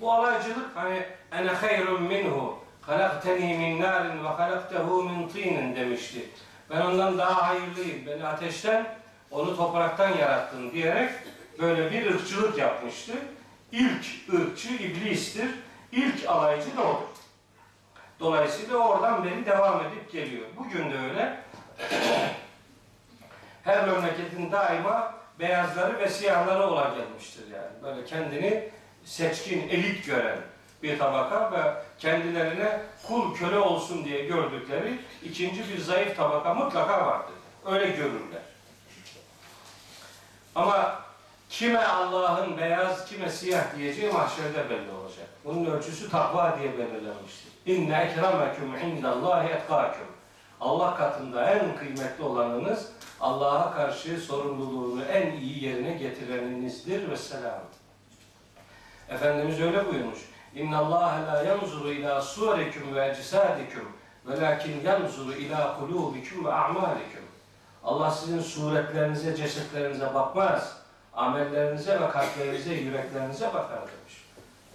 Bu 0.00 0.12
alaycılık 0.12 0.76
hani 0.76 1.02
ene 1.32 1.50
hayrun 1.50 2.02
minhu 2.02 2.58
halakteni 2.82 3.58
min 3.58 3.80
narin 3.80 4.24
ve 4.24 4.28
halaktehu 4.28 5.02
min 5.02 5.28
tinin 5.28 5.76
demişti. 5.76 6.30
Ben 6.70 6.80
ondan 6.80 7.18
daha 7.18 7.48
hayırlıyım. 7.48 8.06
Beni 8.06 8.26
ateşten, 8.26 8.86
onu 9.30 9.56
topraktan 9.56 10.16
yarattın 10.16 10.70
diyerek 10.70 11.10
böyle 11.58 11.90
bir 11.90 12.14
ırkçılık 12.14 12.58
yapmıştı. 12.58 13.12
İlk 13.72 14.06
ırkçı 14.34 14.68
iblistir. 14.68 15.48
İlk 15.92 16.28
alaycı 16.28 16.76
da 16.76 16.82
odur. 16.82 17.06
Dolayısıyla 18.20 18.76
oradan 18.76 19.24
beri 19.24 19.46
devam 19.46 19.80
edip 19.80 20.12
geliyor. 20.12 20.46
Bugün 20.56 20.90
de 20.90 20.98
öyle. 20.98 21.38
Her 23.64 23.88
memleketin 23.88 24.52
daima 24.52 25.14
beyazları 25.38 25.98
ve 25.98 26.08
siyahları 26.08 26.66
ola 26.66 26.94
gelmiştir 26.96 27.44
yani. 27.50 27.82
Böyle 27.82 28.04
kendini 28.04 28.70
seçkin, 29.04 29.68
elit 29.68 30.06
gören 30.06 30.38
bir 30.82 30.98
tabaka 30.98 31.52
ve 31.52 31.74
kendilerine 31.98 32.80
kul 33.08 33.34
köle 33.34 33.58
olsun 33.58 34.04
diye 34.04 34.24
gördükleri 34.24 34.98
ikinci 35.22 35.68
bir 35.68 35.78
zayıf 35.78 36.16
tabaka 36.16 36.54
mutlaka 36.54 37.06
vardır. 37.06 37.34
Öyle 37.66 37.86
görürler. 37.86 38.42
Ama 40.54 41.02
kime 41.50 41.84
Allah'ın 41.84 42.58
beyaz, 42.58 43.06
kime 43.06 43.30
siyah 43.30 43.76
diyeceği 43.76 44.12
mahşerde 44.12 44.70
belli 44.70 44.90
olacak. 44.90 45.26
Bunun 45.44 45.70
ölçüsü 45.70 46.10
takva 46.10 46.58
diye 46.58 46.72
belirlenmiştir. 46.78 47.52
İnne 47.66 47.98
ekrameküm 47.98 48.74
indallahi 48.74 49.48
etkâküm. 49.48 50.06
Allah 50.60 50.96
katında 50.96 51.50
en 51.50 51.76
kıymetli 51.76 52.24
olanınız 52.24 52.92
Allah'a 53.22 53.74
karşı 53.74 54.20
sorumluluğunu 54.20 55.04
en 55.04 55.36
iyi 55.36 55.64
yerine 55.64 55.92
getireninizdir 55.92 57.10
ve 57.10 57.16
selam. 57.16 57.60
Efendimiz 59.08 59.60
öyle 59.60 59.86
buyurmuş. 59.86 60.18
İnna 60.54 60.78
Allah 60.78 61.20
la 61.32 61.42
yanzuru 61.42 61.92
ila 61.92 62.22
surikum 62.22 62.94
ve 62.94 63.08
ecsadiküm 63.08 63.88
velakin 64.26 64.80
yanzuru 64.84 65.32
ila 65.32 65.78
kulubikum 65.78 66.44
ve 66.44 66.52
a'malikum. 66.52 67.22
Allah 67.84 68.10
sizin 68.10 68.40
suretlerinize, 68.40 69.36
cesetlerinize 69.36 70.14
bakmaz. 70.14 70.76
Amellerinize 71.14 72.00
ve 72.00 72.10
kalplerinize, 72.10 72.74
yüreklerinize 72.74 73.46
bakar 73.46 73.80
demiş. 73.80 74.24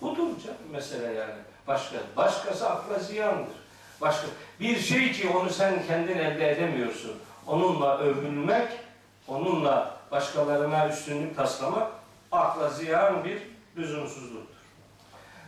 Budur 0.02 0.28
canım 0.46 0.72
mesele 0.72 1.14
yani. 1.14 1.42
Başka, 1.68 1.98
başkası 2.18 2.70
akla 2.70 3.00
ziyandır. 3.00 3.56
Başka 4.02 4.28
bir 4.60 4.80
şey 4.80 5.12
ki 5.12 5.30
onu 5.30 5.50
sen 5.50 5.88
kendin 5.88 6.18
elde 6.18 6.52
edemiyorsun 6.52 7.18
Onunla 7.47 7.99
övünmek, 7.99 8.69
onunla 9.29 9.97
başkalarına 10.11 10.89
üstünlük 10.89 11.37
taslamak 11.37 11.93
akla 12.33 12.71
ziyan 12.71 13.25
bir 13.25 13.43
lüzumsuzluktur. 13.77 14.57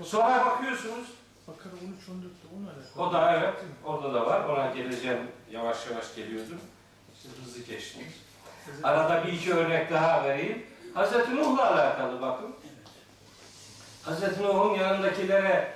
Sonra 0.02 0.46
bakıyorsunuz, 0.46 1.08
Bakara 1.48 1.72
13 1.72 1.82
14'te 1.82 2.54
onunla 2.56 2.70
alakalı. 2.70 3.08
o 3.08 3.12
da 3.12 3.38
evet, 3.38 3.54
orada 3.84 4.14
da 4.14 4.26
var. 4.26 4.44
Ona 4.48 4.66
geleceğim, 4.70 5.18
yavaş 5.50 5.86
yavaş 5.90 6.14
geliyordum. 6.14 6.60
İşte 7.16 7.28
hızlı 7.44 7.62
geçtiniz. 7.62 8.12
Arada 8.82 9.26
bir 9.26 9.32
iki 9.32 9.54
örnek 9.54 9.92
daha 9.92 10.24
vereyim. 10.24 10.66
Hazreti 10.94 11.36
Nuh'la 11.36 11.74
alakalı 11.74 12.22
bakın. 12.22 12.54
Hazreti 14.02 14.42
Nuh'un 14.42 14.74
yanındakilere 14.74 15.72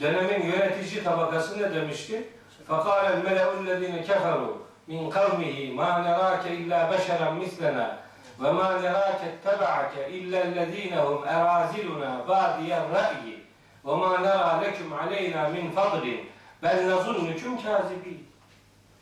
dönemin 0.00 0.46
yönetici 0.46 1.04
tabakası 1.04 1.58
ne 1.58 1.74
demişti? 1.74 2.28
فَقَالَ 2.68 3.04
الْمَلَأُ 3.16 3.46
الَّذ۪ينَ 3.58 4.04
كَفَرُوا 4.06 4.52
min 4.87 5.09
kavmihi 5.09 5.73
ma 5.73 5.99
nerake 5.99 6.55
illa 6.55 6.91
beşeren 6.91 7.35
mislena 7.35 7.97
ve 8.39 8.51
ma 8.51 8.79
nerake 8.79 9.35
teba'ake 9.43 10.09
illa 10.09 10.39
ellezînehum 10.39 11.27
eraziluna 11.27 12.27
bâdiyen 12.27 12.83
ra'yi 12.93 13.39
ve 13.85 13.95
ma 13.95 14.17
nera 14.17 14.61
leküm 14.61 14.93
aleyna 14.93 15.49
min 15.49 15.71
fadlin 15.71 16.29
bel 16.63 16.89
nazunnukum 16.89 17.63
kazibîn. 17.63 18.27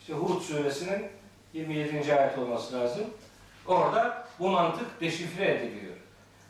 İşte 0.00 0.12
Hud 0.12 0.40
suresinin 0.40 1.06
27. 1.52 2.14
ayet 2.14 2.38
olması 2.38 2.80
lazım. 2.80 3.04
Orada 3.66 4.26
bu 4.40 4.50
mantık 4.50 5.00
deşifre 5.00 5.50
ediliyor. 5.50 5.94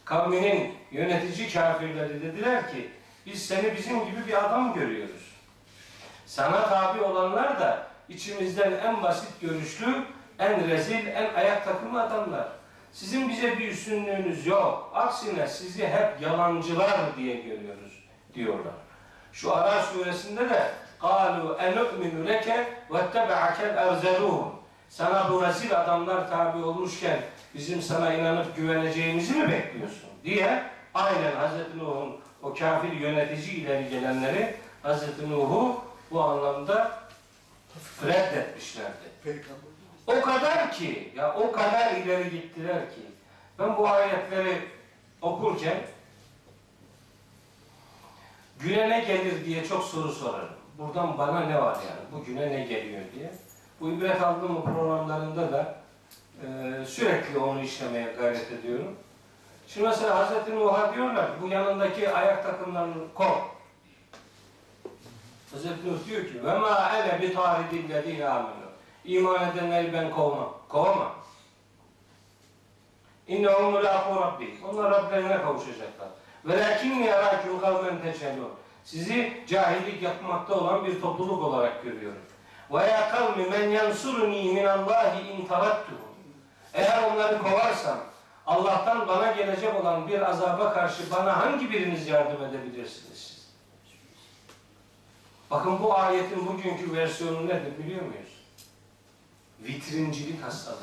Kavminin 0.04 0.74
yönetici 0.90 1.52
kafirleri 1.52 2.22
dediler 2.22 2.70
ki 2.70 2.90
biz 3.26 3.46
seni 3.46 3.76
bizim 3.76 4.04
gibi 4.04 4.26
bir 4.28 4.44
adam 4.44 4.74
görüyoruz. 4.74 5.34
Sana 6.26 6.68
tabi 6.68 7.02
olanlar 7.02 7.60
da 7.60 7.86
içimizden 8.09 8.71
en 8.71 9.03
basit 9.03 9.41
görüşlü, 9.41 10.03
en 10.39 10.67
rezil, 10.67 11.07
en 11.07 11.33
ayak 11.33 11.65
takımı 11.65 12.01
adamlar. 12.03 12.47
Sizin 12.91 13.29
bize 13.29 13.59
bir 13.59 13.67
üstünlüğünüz 13.67 14.47
yok. 14.47 14.91
Aksine 14.93 15.47
sizi 15.47 15.87
hep 15.87 16.21
yalancılar 16.21 16.99
diye 17.17 17.35
görüyoruz 17.35 18.03
diyorlar. 18.33 18.73
Şu 19.33 19.55
Ara 19.55 19.81
suresinde 19.83 20.49
de 20.49 20.71
قَالُوا 21.01 21.57
اَنُؤْمِنُ 21.57 22.27
لَكَ 22.27 22.47
وَاتَّبَعَكَ 22.89 23.57
الْاَرْزَلُونَ 23.73 24.49
Sana 24.89 25.29
bu 25.31 25.43
rezil 25.43 25.81
adamlar 25.81 26.29
tabi 26.29 26.63
olmuşken 26.63 27.19
bizim 27.55 27.81
sana 27.81 28.13
inanıp 28.13 28.55
güveneceğimizi 28.55 29.33
mi 29.33 29.51
bekliyorsun? 29.51 30.09
diye 30.23 30.63
aynen 30.93 31.35
Hazreti 31.35 31.77
Nuh'un 31.77 32.17
o 32.43 32.53
kafir 32.53 32.91
yönetici 32.91 33.55
ileri 33.55 33.89
gelenleri 33.89 34.55
Hazreti 34.83 35.29
Nuh'u 35.29 35.81
bu 36.11 36.21
anlamda 36.21 36.91
reddetmişlerdi. 38.06 39.04
Peygamber. 39.24 39.74
O 40.06 40.20
kadar 40.20 40.72
ki, 40.72 41.12
ya 41.16 41.34
o 41.34 41.52
kadar 41.52 41.94
ileri 41.94 42.30
gittiler 42.30 42.90
ki, 42.90 43.00
ben 43.58 43.76
bu 43.76 43.88
ayetleri 43.88 44.58
okurken 45.22 45.76
güne 48.60 48.90
ne 48.90 49.00
gelir 49.00 49.44
diye 49.44 49.64
çok 49.64 49.84
soru 49.84 50.12
sorarım. 50.12 50.48
Buradan 50.78 51.18
bana 51.18 51.40
ne 51.40 51.62
var 51.62 51.74
yani, 51.74 52.00
bu 52.12 52.24
güne 52.24 52.50
ne 52.50 52.64
geliyor 52.64 53.02
diye. 53.14 53.32
Bu 53.80 53.90
ibret 53.90 54.22
aldığım 54.22 54.64
programlarında 54.64 55.52
da 55.52 55.76
e, 56.42 56.84
sürekli 56.84 57.38
onu 57.38 57.60
işlemeye 57.60 58.12
gayret 58.18 58.52
ediyorum. 58.52 58.96
Şimdi 59.68 59.86
mesela 59.88 60.18
Hazreti 60.18 60.56
Nuh'a 60.56 60.94
diyorlar 60.94 61.30
bu 61.42 61.48
yanındaki 61.48 62.10
ayak 62.10 62.42
takımlarını 62.42 63.14
kov. 63.14 63.53
Hazreti 65.54 65.88
Nuh 65.88 66.08
diyor 66.08 66.26
ki, 66.26 66.44
ve 66.44 66.58
ma 66.58 66.90
ene 66.96 67.22
bi 67.22 67.34
taridillezine 67.34 68.28
amenu. 68.28 68.64
İman 69.04 69.50
edenleri 69.50 69.92
ben 69.92 70.10
kovmam. 70.10 70.54
Kovamam. 70.68 71.14
İnnehum 73.28 73.74
mulâkû 73.74 74.20
rabbi. 74.20 74.54
Onlar 74.70 74.90
Rablerine 74.90 75.42
kavuşacaklar. 75.42 76.08
Velakinni 76.44 77.06
yarâküm 77.06 77.60
kavmen 77.60 78.02
teçelûn. 78.02 78.50
Sizi 78.84 79.44
cahillik 79.46 80.02
yapmakta 80.02 80.54
olan 80.54 80.84
bir 80.84 81.00
topluluk 81.00 81.42
olarak 81.42 81.82
görüyorum. 81.82 82.22
Ve 82.72 82.86
ya 82.86 83.08
kavmi 83.08 83.46
men 83.50 83.68
yansuruni 83.68 84.52
minallahi 84.52 85.30
in 85.30 85.46
tarattuhum. 85.46 86.14
Eğer 86.74 87.02
onları 87.02 87.38
kovarsam 87.42 87.98
Allah'tan 88.46 89.08
bana 89.08 89.32
gelecek 89.32 89.80
olan 89.80 90.08
bir 90.08 90.30
azaba 90.30 90.72
karşı 90.72 91.10
bana 91.10 91.40
hangi 91.40 91.70
biriniz 91.70 92.08
yardım 92.08 92.44
edebilirsiniz? 92.44 93.33
Bakın 95.54 95.82
bu 95.82 95.98
ayetin 95.98 96.46
bugünkü 96.46 96.92
versiyonu 96.92 97.48
nedir 97.48 97.78
biliyor 97.78 98.02
muyuz? 98.02 98.42
Vitrincilik 99.60 100.42
hastalığı. 100.42 100.76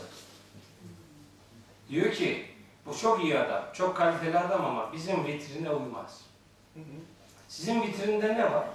Diyor 1.89 2.13
ki 2.13 2.45
bu 2.86 2.97
çok 2.97 3.23
iyi 3.23 3.39
adam, 3.39 3.63
çok 3.73 3.97
kaliteli 3.97 4.39
adam 4.39 4.65
ama 4.65 4.93
bizim 4.93 5.25
vitrine 5.27 5.69
uymaz. 5.69 6.21
Sizin 7.47 7.81
vitrinde 7.81 8.36
ne 8.36 8.51
var? 8.51 8.65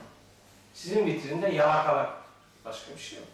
Sizin 0.74 1.06
vitrinde 1.06 1.48
yalakalar. 1.48 2.10
Başka 2.64 2.92
bir 2.92 3.00
şey 3.00 3.18
yok. 3.18 3.28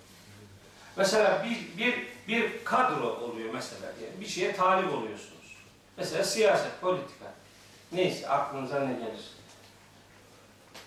Mesela 0.96 1.44
bir, 1.44 1.78
bir, 1.78 2.06
bir 2.28 2.64
kadro 2.64 3.06
oluyor 3.06 3.54
mesela. 3.54 3.86
Yani 3.86 4.20
bir 4.20 4.26
şeye 4.26 4.56
talip 4.56 4.92
oluyorsunuz. 4.92 5.56
Mesela 5.96 6.24
siyaset, 6.24 6.80
politika. 6.80 7.34
Neyse 7.92 8.28
aklınıza 8.28 8.80
ne 8.80 8.92
gelir. 8.92 9.32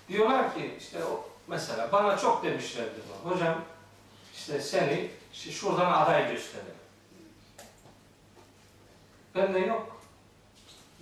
Diyorlar 0.10 0.56
ki 0.56 0.76
işte 0.80 1.06
o 1.06 1.35
mesela 1.48 1.92
bana 1.92 2.18
çok 2.18 2.44
demişlerdi. 2.44 3.00
Hocam 3.24 3.62
işte 4.34 4.62
seni 4.62 5.10
işte 5.34 5.52
şuradan 5.52 5.92
aday 5.92 6.32
gösterelim. 6.32 6.76
Ben 9.36 9.54
de 9.54 9.60
yok. 9.60 10.02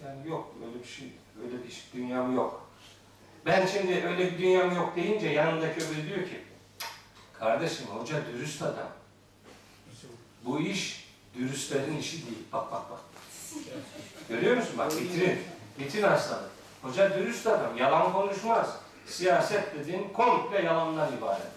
Yani 0.05 0.29
yok 0.29 0.55
öyle 0.65 0.83
bir 0.83 0.87
şey, 0.87 1.07
öyle 1.43 1.63
bir 1.63 1.71
şey, 1.71 1.83
dünyam 1.93 2.35
yok. 2.35 2.69
Ben 3.45 3.65
şimdi 3.65 4.05
öyle 4.07 4.31
bir 4.31 4.37
dünyam 4.37 4.75
yok 4.75 4.95
deyince 4.95 5.27
yanındaki 5.27 5.85
öbürü 5.85 6.09
diyor 6.09 6.29
ki 6.29 6.43
kardeşim 7.39 7.85
hoca 7.85 8.25
dürüst 8.25 8.61
adam. 8.61 8.89
Bu 10.45 10.59
iş 10.59 11.07
dürüstlerin 11.35 11.97
işi 11.97 12.25
değil. 12.25 12.37
Bak 12.53 12.71
bak 12.71 12.91
bak. 12.91 12.99
Görüyor 14.29 14.57
musun? 14.57 14.73
Bak 14.77 14.95
vitrin. 14.95 15.39
Vitrin 15.79 16.03
hastalığı. 16.03 16.49
Hoca 16.81 17.17
dürüst 17.17 17.47
adam. 17.47 17.77
Yalan 17.77 18.13
konuşmaz. 18.13 18.77
Siyaset 19.05 19.75
dediğin 19.79 20.09
komple 20.13 20.61
yalandan 20.61 21.17
ibaret. 21.17 21.47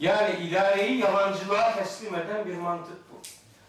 Yani 0.00 0.36
idareyi 0.36 0.98
yalancılığa 0.98 1.74
teslim 1.74 2.14
eden 2.14 2.46
bir 2.46 2.56
mantık 2.56 2.96
bu. 3.12 3.20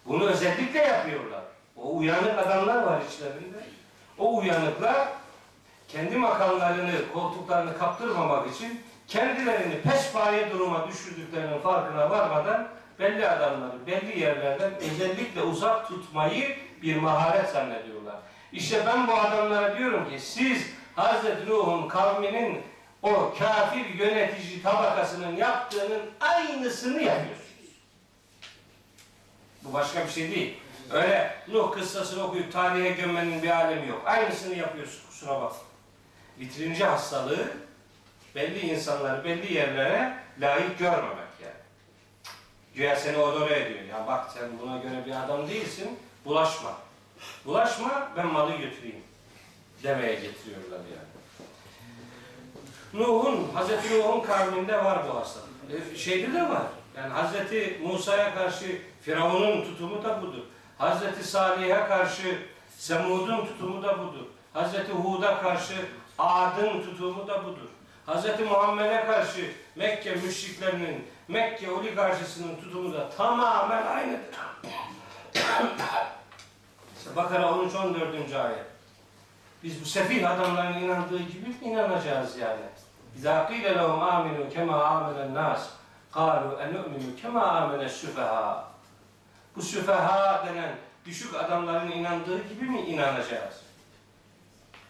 Bunu 0.06 0.26
özellikle 0.26 0.80
yapıyorlar. 0.80 1.42
O 1.76 1.98
uyanık 1.98 2.40
adamlar 2.40 2.84
var 2.84 3.02
içlerinde. 3.10 3.64
O 4.18 4.38
uyanıklar 4.38 5.08
kendi 5.88 6.18
makamlarını, 6.18 6.92
koltuklarını 7.14 7.78
kaptırmamak 7.78 8.56
için 8.56 8.82
kendilerini 9.08 9.82
pespaye 9.82 10.52
duruma 10.52 10.88
düşürdüklerinin 10.88 11.60
farkına 11.60 12.10
varmadan 12.10 12.68
belli 13.00 13.30
adamları 13.30 13.88
belli 13.88 14.20
yerlerden 14.20 14.72
özellikle 14.76 15.42
uzak 15.42 15.88
tutmayı 15.88 16.58
bir 16.82 16.96
maharet 16.96 17.50
zannediyorlar. 17.50 18.16
İşte 18.52 18.84
ben 18.86 19.08
bu 19.08 19.14
adamlara 19.14 19.78
diyorum 19.78 20.10
ki 20.10 20.20
siz 20.20 20.66
Hazreti 20.96 21.50
Nuh'un 21.50 21.88
kavminin 21.88 22.62
o 23.02 23.34
kafir 23.40 23.86
yönetici 23.86 24.64
tabakasının 24.64 25.36
yaptığının 25.36 26.02
aynısını 26.20 27.02
yapıyorsunuz. 27.02 27.50
Bu 29.64 29.74
başka 29.74 30.06
bir 30.06 30.12
şey 30.12 30.32
değil. 30.32 30.58
Öyle 30.92 31.36
Nuh 31.48 31.72
kıssasını 31.72 32.24
okuyup 32.24 32.54
tarihe 32.54 32.90
gömmenin 32.90 33.44
bir 33.44 33.50
alemi 33.50 33.88
yok. 33.88 34.02
Aynısını 34.06 34.56
yapıyorsun 34.56 35.08
kusura 35.08 35.42
bak. 35.42 35.54
Vitrinci 36.40 36.86
hastalığı 36.86 37.48
belli 38.36 38.60
insanları 38.60 39.24
belli 39.24 39.54
yerlere 39.54 40.14
layık 40.40 40.80
görmemek 40.80 41.30
yani. 41.44 41.54
Güya 42.76 42.96
seni 42.96 43.18
onore 43.18 43.60
ediyor. 43.60 43.86
Ya 43.86 44.08
bak 44.08 44.32
sen 44.34 44.50
buna 44.62 44.78
göre 44.78 45.06
bir 45.06 45.26
adam 45.26 45.48
değilsin. 45.48 46.00
Bulaşma. 46.26 46.78
Bulaşma 47.46 48.12
ben 48.18 48.28
malı 48.28 48.52
götüreyim. 48.52 49.04
Demeye 49.84 50.16
getiriyorlar 50.16 50.80
yani. 50.80 51.10
Nuh'un, 52.94 53.52
Hazreti 53.54 54.00
Nuh'un 54.00 54.22
kavminde 54.22 54.86
var 54.86 55.00
bu 55.08 55.16
hastalık. 55.20 55.50
E, 55.94 55.98
şeyde 55.98 56.34
de 56.34 56.42
var. 56.42 56.64
Yani 56.98 57.14
Hazreti 57.14 57.80
Musa'ya 57.84 58.36
karşı 58.36 58.82
Firavun'un 59.02 59.62
tutumu 59.62 60.04
da 60.04 60.22
budur. 60.22 60.44
Hazreti 60.78 61.24
Salih'e 61.24 61.88
karşı 61.88 62.40
Semud'un 62.78 63.46
tutumu 63.46 63.84
da 63.84 64.00
budur. 64.00 64.26
Hazreti 64.54 64.92
Hud'a 64.92 65.42
karşı 65.42 65.74
Ad'ın 66.18 66.82
tutumu 66.82 67.28
da 67.28 67.46
budur. 67.46 67.70
Hazreti 68.06 68.44
Muhammed'e 68.44 69.06
karşı 69.06 69.52
Mekke 69.76 70.16
müşriklerinin, 70.16 71.08
Mekke 71.28 71.72
oligarşisinin 71.72 72.56
tutumu 72.56 72.94
da 72.94 73.10
tamamen 73.10 73.86
aynıdır. 73.86 74.20
İşte 76.98 77.16
Bakara 77.16 77.44
13-14. 77.44 78.38
ayet. 78.42 78.66
Biz 79.64 79.82
bu 79.82 79.86
sefih 79.86 80.32
adamların 80.32 80.82
inandığı 80.82 81.20
gibi 81.20 81.56
inanacağız 81.62 82.38
yani. 82.38 82.62
İzâ 83.18 83.48
qîle 83.48 83.76
lehum 83.76 84.00
âminû 84.00 84.50
kemâ 84.54 84.84
âmelen 84.84 85.34
nâs. 85.34 85.70
Kâlû 86.14 86.58
enû'minû 86.58 87.22
kemâ 87.22 87.48
âmene 87.48 87.90
süfehâ. 87.90 88.66
Bu 89.56 89.62
süfehâ 89.62 90.46
denen 90.46 90.76
düşük 91.06 91.36
adamların 91.36 91.92
inandığı 91.92 92.48
gibi 92.48 92.66
mi 92.66 92.82
inanacağız? 92.82 93.62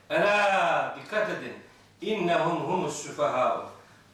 Ela 0.10 0.96
dikkat 1.00 1.30
edin. 1.30 1.54
İnnehum 2.02 2.60
humus 2.60 3.04
süfehâ. 3.04 3.66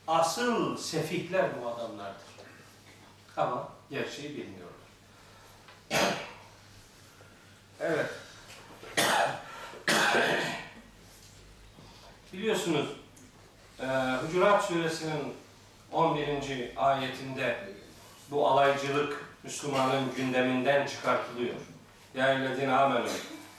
Asıl 0.07 0.77
sefihler 0.77 1.45
bu 1.61 1.67
adamlardır. 1.69 2.25
Ama 3.37 3.67
gerçeği 3.89 4.29
bilmiyorlar. 4.29 4.75
evet. 7.79 8.09
Biliyorsunuz 12.33 12.85
e, 13.79 13.85
Hucurat 14.21 14.65
suresinin 14.65 15.33
11. 15.91 16.71
ayetinde 16.77 17.57
bu 18.31 18.47
alaycılık 18.47 19.25
Müslümanın 19.43 20.15
gündeminden 20.17 20.87
çıkartılıyor. 20.87 21.55
Ya 22.15 22.33
eyyühellezine 22.33 22.75
amenu 22.75 23.07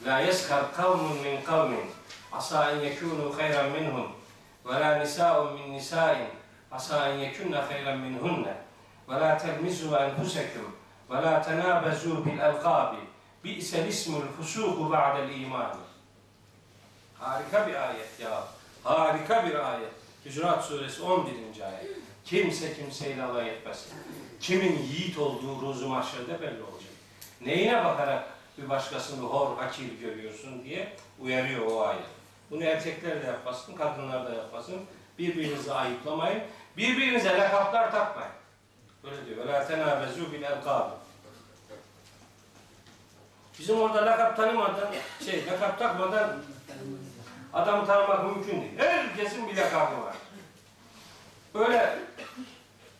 la 0.05 0.19
yeskar 0.19 0.73
kavmun 0.75 1.17
min 1.17 1.41
kavmin 1.41 1.85
asa 2.31 2.71
en 2.71 2.79
yekunu 2.79 3.37
hayran 3.37 3.71
minhum 3.71 4.11
ve 4.65 4.79
la 4.79 4.95
nisa'un 4.95 5.53
min 5.53 5.73
nisa'in 5.73 6.27
asa 6.71 7.09
en 7.09 7.17
yekunne 7.17 7.57
hayran 7.57 7.97
minhunne 7.97 8.53
ve 9.09 9.15
la 9.15 9.37
telmizu 9.37 9.95
enfusekum 9.95 10.75
ve 11.09 11.15
la 11.15 11.41
tenabezu 11.41 12.25
bil 12.25 12.39
elqabi 12.39 12.97
bi'sel 13.43 13.87
ismul 13.87 14.27
fusuku 14.37 14.91
ba'del 14.91 15.41
imani 15.41 15.86
Harika 17.18 17.66
bir 17.66 17.88
ayet 17.88 18.20
ya. 18.20 18.44
Harika 18.84 19.46
bir 19.46 19.72
ayet. 19.72 19.92
Hücurat 20.24 20.64
suresi 20.64 21.02
11. 21.02 21.32
ayet. 21.60 21.96
Kimse 22.24 22.74
kimseyle 22.74 23.22
alay 23.22 23.48
etmesin. 23.48 23.92
Kimin 24.40 24.78
yiğit 24.78 25.18
olduğu 25.18 25.60
ruzu 25.60 25.88
mahşerde 25.88 26.40
belli 26.42 26.62
olacak. 26.62 26.92
Neyine 27.40 27.84
bakarak 27.84 28.28
bir 28.58 28.68
başkasını 28.68 29.22
hor, 29.22 29.56
hakir 29.56 29.98
görüyorsun 30.00 30.64
diye 30.64 30.92
uyarıyor 31.20 31.66
o 31.66 31.80
ayet. 31.80 32.04
Bunu 32.50 32.64
erkekler 32.64 33.22
de 33.22 33.26
yapmasın, 33.26 33.74
kadınlar 33.76 34.26
da 34.26 34.34
yapmasın. 34.34 34.80
Birbirinizi 35.18 35.72
ayıplamayın. 35.72 36.42
Birbirinize 36.76 37.38
lakaplar 37.38 37.92
takmayın. 37.92 38.32
Böyle 39.04 39.26
diyor. 39.26 39.46
وَلَا 39.46 39.66
تَنَابَزُوا 39.66 40.26
بِالْاَلْقَابِ 40.32 40.90
Bizim 43.58 43.80
orada 43.80 44.06
lakap 44.06 44.36
tanımadan, 44.36 44.94
şey 45.24 45.46
lakap 45.46 45.78
takmadan 45.78 46.42
adamı 47.53 47.87
tanımak 47.87 48.23
mümkün 48.23 48.61
değil. 48.61 48.71
Herkesin 48.77 49.49
bir 49.49 49.57
lakabı 49.57 50.01
var. 50.01 50.15
Böyle 51.53 51.99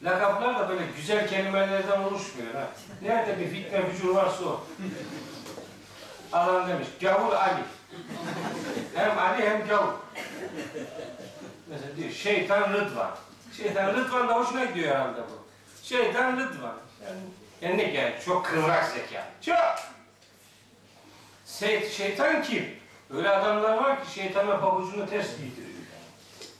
lakaplar 0.03 0.59
da 0.59 0.69
böyle 0.69 0.81
güzel 0.95 1.27
kelimelerden 1.27 2.01
oluşmuyor. 2.01 2.53
Ha. 2.53 2.67
Nerede 3.01 3.39
bir 3.39 3.49
fitne 3.49 3.91
fücur 3.91 4.15
varsa 4.15 4.45
o. 4.45 4.63
Adam 6.33 6.67
demiş, 6.67 6.87
gavur 7.01 7.33
Ali. 7.33 7.63
Hem 8.95 9.19
Ali 9.19 9.49
hem 9.49 9.67
gavur. 9.67 9.93
Mesela 11.67 11.95
diyor, 11.97 12.11
şeytan 12.11 12.73
Rıdvan. 12.73 13.11
Şeytan 13.57 13.93
Rıdvan 13.93 14.27
da 14.27 14.35
hoşuna 14.35 14.65
gidiyor 14.65 14.95
herhalde 14.95 15.21
bu. 15.21 15.47
Şeytan 15.83 16.37
Rıdvan. 16.37 16.75
Yani, 17.05 17.19
yani 17.61 17.77
ne 17.77 17.91
yani 17.91 18.15
çok 18.25 18.45
kıvrak 18.45 18.85
zeka. 18.85 19.27
Çok. 19.41 19.79
Şey, 21.59 21.89
şeytan 21.89 22.43
kim? 22.43 22.76
Öyle 23.09 23.29
adamlar 23.29 23.77
var 23.77 24.05
ki 24.05 24.11
şeytana 24.11 24.59
pabucunu 24.59 25.09
ters 25.09 25.27
giydiriyor. 25.37 25.67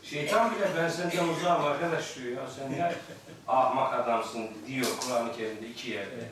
Şeytan 0.04 0.56
bile 0.56 0.68
ben 0.78 0.90
senden 0.90 1.28
uzağım 1.28 1.66
arkadaş 1.66 2.16
diyor 2.16 2.42
ya 2.42 2.50
sen 2.50 2.72
ne 2.72 2.92
ahmak 3.48 3.94
adamsın 3.94 4.50
diyor 4.68 4.88
Kur'an-ı 5.00 5.36
Kerim'de 5.38 5.68
iki 5.68 5.90
yerde. 5.90 6.30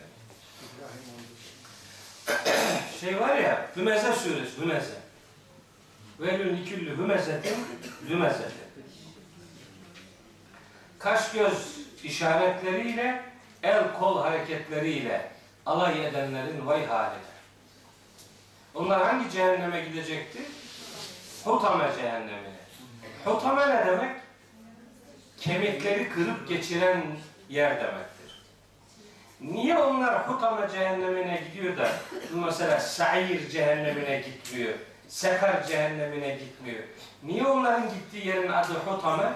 Şey 3.00 3.20
var 3.20 3.36
ya 3.36 3.68
Hümeze 3.76 4.14
suresi 4.14 4.62
Hümeze. 4.62 4.96
Velül 6.20 6.60
iküllü 6.60 6.98
hümezetin 6.98 7.58
lümezetin. 8.10 8.66
Kaş 11.00 11.32
göz 11.32 11.78
işaretleriyle 12.04 13.24
el 13.64 13.94
kol 14.00 14.22
hareketleriyle 14.22 15.32
alay 15.66 16.08
edenlerin 16.08 16.66
vay 16.66 16.86
haline. 16.86 17.35
Onlar 18.76 19.04
hangi 19.04 19.32
cehenneme 19.32 19.82
gidecekti? 19.82 20.40
Hutame 21.44 21.92
cehennemine. 22.02 22.56
Hutame 23.26 23.70
ne 23.70 23.86
demek? 23.86 24.16
Kemikleri 25.38 26.10
kırıp 26.10 26.48
geçiren 26.50 27.04
yer 27.50 27.76
demektir. 27.76 28.44
Niye 29.42 29.78
onlar 29.78 30.28
Hutame 30.28 30.70
cehennemine 30.72 31.44
gidiyor 31.48 31.78
da 31.78 31.90
mesela 32.46 32.80
Sair 32.80 33.50
cehennemine 33.50 34.22
gitmiyor? 34.22 34.74
Sekar 35.08 35.64
cehennemine 35.64 36.36
gitmiyor. 36.36 36.84
Niye 37.24 37.48
onların 37.48 37.90
gittiği 37.90 38.28
yerin 38.28 38.52
adı 38.52 38.74
Hutame? 38.74 39.34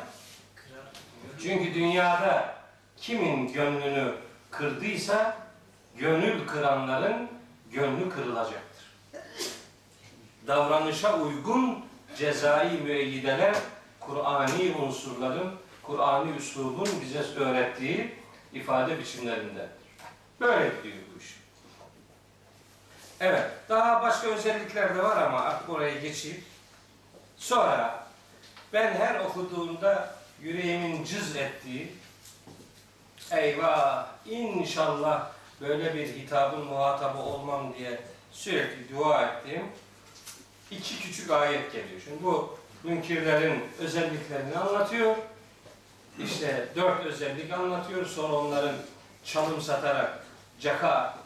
Çünkü 1.44 1.74
dünyada 1.74 2.56
kimin 2.98 3.54
gönlünü 3.54 4.14
kırdıysa 4.52 5.38
gönül 5.98 6.48
kıranların 6.48 7.30
gönlü 7.72 8.10
kırılacaktır. 8.10 8.69
Davranışa 10.50 11.20
uygun 11.20 11.86
cezai 12.18 12.72
müeyyideler 12.72 13.56
Kur'ani 14.00 14.76
unsurların, 14.82 15.54
Kur'ani 15.84 16.38
üslubun 16.38 16.90
bize 17.02 17.40
öğrettiği 17.40 18.16
ifade 18.54 19.00
biçimlerinde. 19.00 19.68
Böyle 20.40 20.70
gidiyor 20.70 20.96
bu 21.16 21.20
iş. 21.20 21.40
Evet, 23.20 23.44
daha 23.70 24.02
başka 24.02 24.28
özellikler 24.28 24.96
de 24.96 25.04
var 25.04 25.24
ama 25.24 25.40
artık 25.40 25.70
oraya 25.70 26.00
geçeyim. 26.00 26.44
Sonra 27.38 28.08
ben 28.74 28.94
her 28.94 29.20
okuduğumda 29.20 30.16
yüreğimin 30.42 31.04
cız 31.04 31.36
ettiği 31.36 31.92
eyvah 33.32 34.08
inşallah 34.26 35.28
böyle 35.62 35.94
bir 35.94 36.08
hitabın 36.08 36.66
muhatabı 36.66 37.18
olmam 37.18 37.74
diye 37.78 38.02
sürekli 38.32 38.96
dua 38.96 39.24
ettiğim 39.24 39.64
iki 40.72 41.02
küçük 41.02 41.32
ayet 41.32 41.74
geliyor. 41.74 42.02
Şimdi 42.06 42.24
bu 42.24 42.60
münkirlerin 42.84 43.64
özelliklerini 43.80 44.58
anlatıyor. 44.58 45.16
İşte 46.24 46.68
dört 46.76 47.06
özellik 47.06 47.54
anlatıyor. 47.54 48.06
Sonra 48.06 48.34
onların 48.34 48.76
çalım 49.26 49.62
satarak 49.62 50.26
caka 50.60 51.18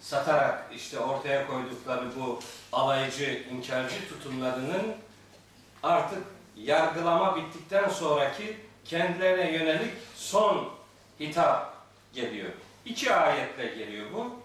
satarak 0.00 0.64
işte 0.74 0.98
ortaya 0.98 1.46
koydukları 1.46 2.16
bu 2.16 2.40
alaycı, 2.72 3.42
inkarcı 3.52 4.08
tutumlarının 4.08 4.94
artık 5.82 6.22
yargılama 6.56 7.36
bittikten 7.36 7.88
sonraki 7.88 8.56
kendilerine 8.84 9.52
yönelik 9.52 9.92
son 10.16 10.68
hitap 11.20 11.76
geliyor. 12.14 12.50
İki 12.84 13.14
ayetle 13.14 13.66
geliyor 13.66 14.06
bu. 14.12 14.40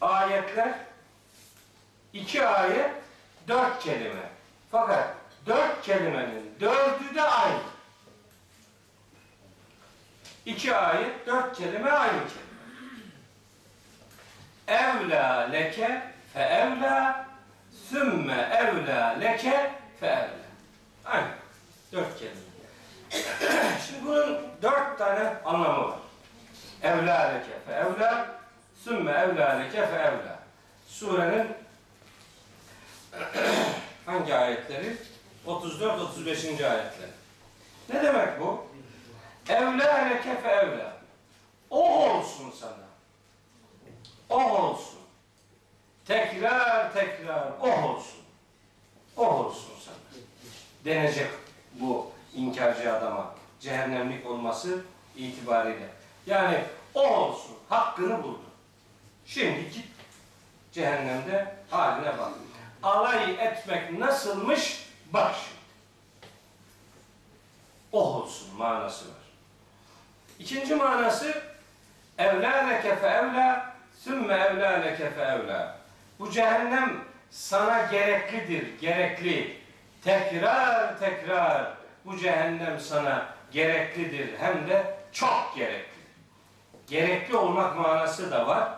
Ayetler 0.00 0.87
iki 2.12 2.46
ayet 2.46 2.90
dört 3.48 3.82
kelime. 3.82 4.28
Fakat 4.70 5.14
dört 5.46 5.82
kelimenin 5.82 6.54
dördü 6.60 7.14
de 7.14 7.22
aynı. 7.22 7.60
İki 10.46 10.76
ayet, 10.76 11.26
dört 11.26 11.56
kelime 11.56 11.90
aynı 11.90 12.12
kelime. 12.12 12.48
Evla 14.66 15.38
leke 15.52 16.02
fe 16.34 16.40
evla 16.40 17.26
sümme 17.88 18.48
evla 18.52 19.06
leke 19.06 19.72
fe 20.00 20.06
evla. 20.06 20.48
Aynı. 21.04 21.28
Dört 21.92 22.18
kelime. 22.18 22.40
Şimdi 23.86 24.06
bunun 24.06 24.38
dört 24.62 24.98
tane 24.98 25.34
anlamı 25.44 25.88
var. 25.88 25.98
Evla 26.82 27.20
leke 27.20 27.60
fe 27.66 27.72
evla 27.72 28.26
sümme 28.84 29.12
evla 29.12 29.50
leke 29.50 29.86
fe 29.86 29.96
evla. 29.96 30.38
Surenin 30.88 31.48
hangi 34.06 34.34
ayetleri? 34.34 34.96
34-35. 35.46 36.70
ayetleri. 36.70 37.10
Ne 37.88 38.02
demek 38.02 38.40
bu? 38.40 38.64
Evla 39.48 39.94
leke 39.94 40.40
fe 40.40 40.48
evla. 40.48 40.92
O 41.70 42.10
olsun 42.10 42.52
sana. 42.60 42.88
O 44.28 44.50
olsun. 44.50 44.98
Tekrar 46.06 46.92
tekrar 46.92 47.52
o 47.60 47.68
olsun. 47.68 48.20
O 49.16 49.26
olsun 49.26 49.72
sana. 49.84 50.22
Denecek 50.84 51.30
bu 51.74 52.10
inkarcı 52.34 52.92
adama. 52.92 53.34
Cehennemlik 53.60 54.26
olması 54.26 54.80
itibariyle. 55.16 55.88
Yani 56.26 56.64
o 56.94 57.08
olsun. 57.08 57.56
Hakkını 57.68 58.22
buldu. 58.22 58.40
Şimdi 59.26 59.70
git 59.70 59.86
cehennemde 60.72 61.54
haline 61.70 62.18
bak. 62.18 62.32
Alay 62.88 63.32
etmek 63.38 63.98
nasılmış? 63.98 64.84
Bak 65.12 65.34
şimdi. 65.34 65.58
O 67.92 68.14
olsun 68.14 68.56
manası 68.56 69.04
var. 69.04 69.14
İkinci 70.38 70.74
manası 70.74 71.42
evlâ 72.18 72.66
leke 72.66 72.96
fe 72.96 73.06
evlâ 73.06 73.74
sümme 73.98 74.34
evlâ 74.34 74.70
leke 74.70 75.10
fe 75.10 75.22
evlâ. 75.22 75.78
Bu 76.18 76.30
cehennem 76.30 77.04
sana 77.30 77.82
gereklidir, 77.82 78.78
gerekli. 78.80 79.56
Tekrar 80.04 80.98
tekrar 80.98 81.72
bu 82.04 82.18
cehennem 82.18 82.80
sana 82.80 83.26
gereklidir 83.52 84.38
hem 84.38 84.68
de 84.68 84.98
çok 85.12 85.52
gerekli. 85.56 85.98
Gerekli 86.86 87.36
olmak 87.36 87.76
manası 87.76 88.30
da 88.30 88.46
var. 88.46 88.68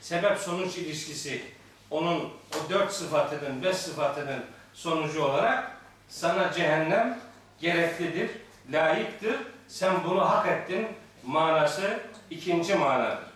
Sebep 0.00 0.38
sonuç 0.38 0.76
ilişkisi 0.76 1.59
onun 1.90 2.18
o 2.54 2.70
dört 2.70 2.92
sıfatının, 2.92 3.62
beş 3.62 3.76
sıfatının 3.76 4.44
sonucu 4.74 5.24
olarak 5.24 5.70
sana 6.08 6.52
cehennem 6.52 7.18
gereklidir, 7.60 8.30
layıktır. 8.72 9.36
Sen 9.68 10.04
bunu 10.04 10.30
hak 10.30 10.46
ettin 10.46 10.88
manası 11.26 12.00
ikinci 12.30 12.74
manadır. 12.74 13.30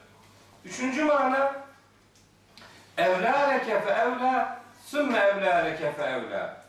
Üçüncü 0.64 1.05
mana 1.05 1.53
evlâ 2.99 3.49
leke 3.49 3.81
fe 3.81 3.90
evlâ 3.90 4.61
sümme 4.87 5.19
evlâ 5.19 5.57
leke 5.57 5.93
fe 5.93 6.03
evlâ. 6.03 6.64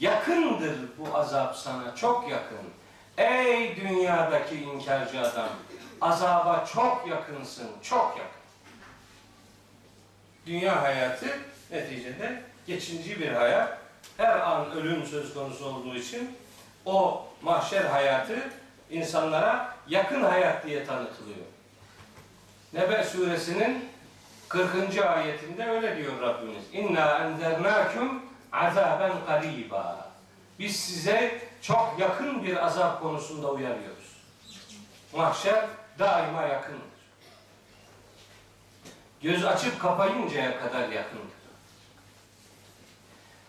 Yakındır 0.00 0.76
bu 0.98 1.16
azap 1.18 1.56
sana, 1.56 1.96
çok 1.96 2.30
yakın. 2.30 2.58
Ey 3.18 3.76
dünyadaki 3.76 4.54
inkarcı 4.54 5.20
adam, 5.20 5.48
azaba 6.00 6.64
çok 6.74 7.06
yakınsın, 7.08 7.70
çok 7.82 8.16
yakın. 8.18 8.43
Dünya 10.46 10.82
hayatı 10.82 11.26
neticede 11.70 12.42
geçici 12.66 13.20
bir 13.20 13.32
hayat. 13.32 13.78
Her 14.16 14.40
an 14.40 14.72
ölüm 14.72 15.06
söz 15.06 15.34
konusu 15.34 15.66
olduğu 15.66 15.94
için 15.94 16.36
o 16.84 17.26
mahşer 17.42 17.84
hayatı 17.84 18.36
insanlara 18.90 19.74
yakın 19.88 20.22
hayat 20.22 20.66
diye 20.66 20.84
tanıtılıyor. 20.84 21.46
Nebe 22.72 23.04
suresinin 23.04 23.88
40. 24.48 24.98
ayetinde 24.98 25.66
öyle 25.70 25.96
diyor 25.96 26.20
Rabbimiz. 26.20 26.64
İnna 26.72 27.18
enzernâküm 27.18 28.22
azaben 28.52 29.12
gariba. 29.26 30.10
Biz 30.58 30.76
size 30.76 31.40
çok 31.62 31.96
yakın 31.98 32.44
bir 32.44 32.66
azap 32.66 33.02
konusunda 33.02 33.50
uyarıyoruz. 33.50 34.16
Mahşer 35.12 35.64
daima 35.98 36.42
yakındır. 36.42 36.93
Göz 39.24 39.44
açıp 39.44 39.80
kapayıncaya 39.80 40.60
kadar 40.60 40.88
yakındır. 40.88 41.34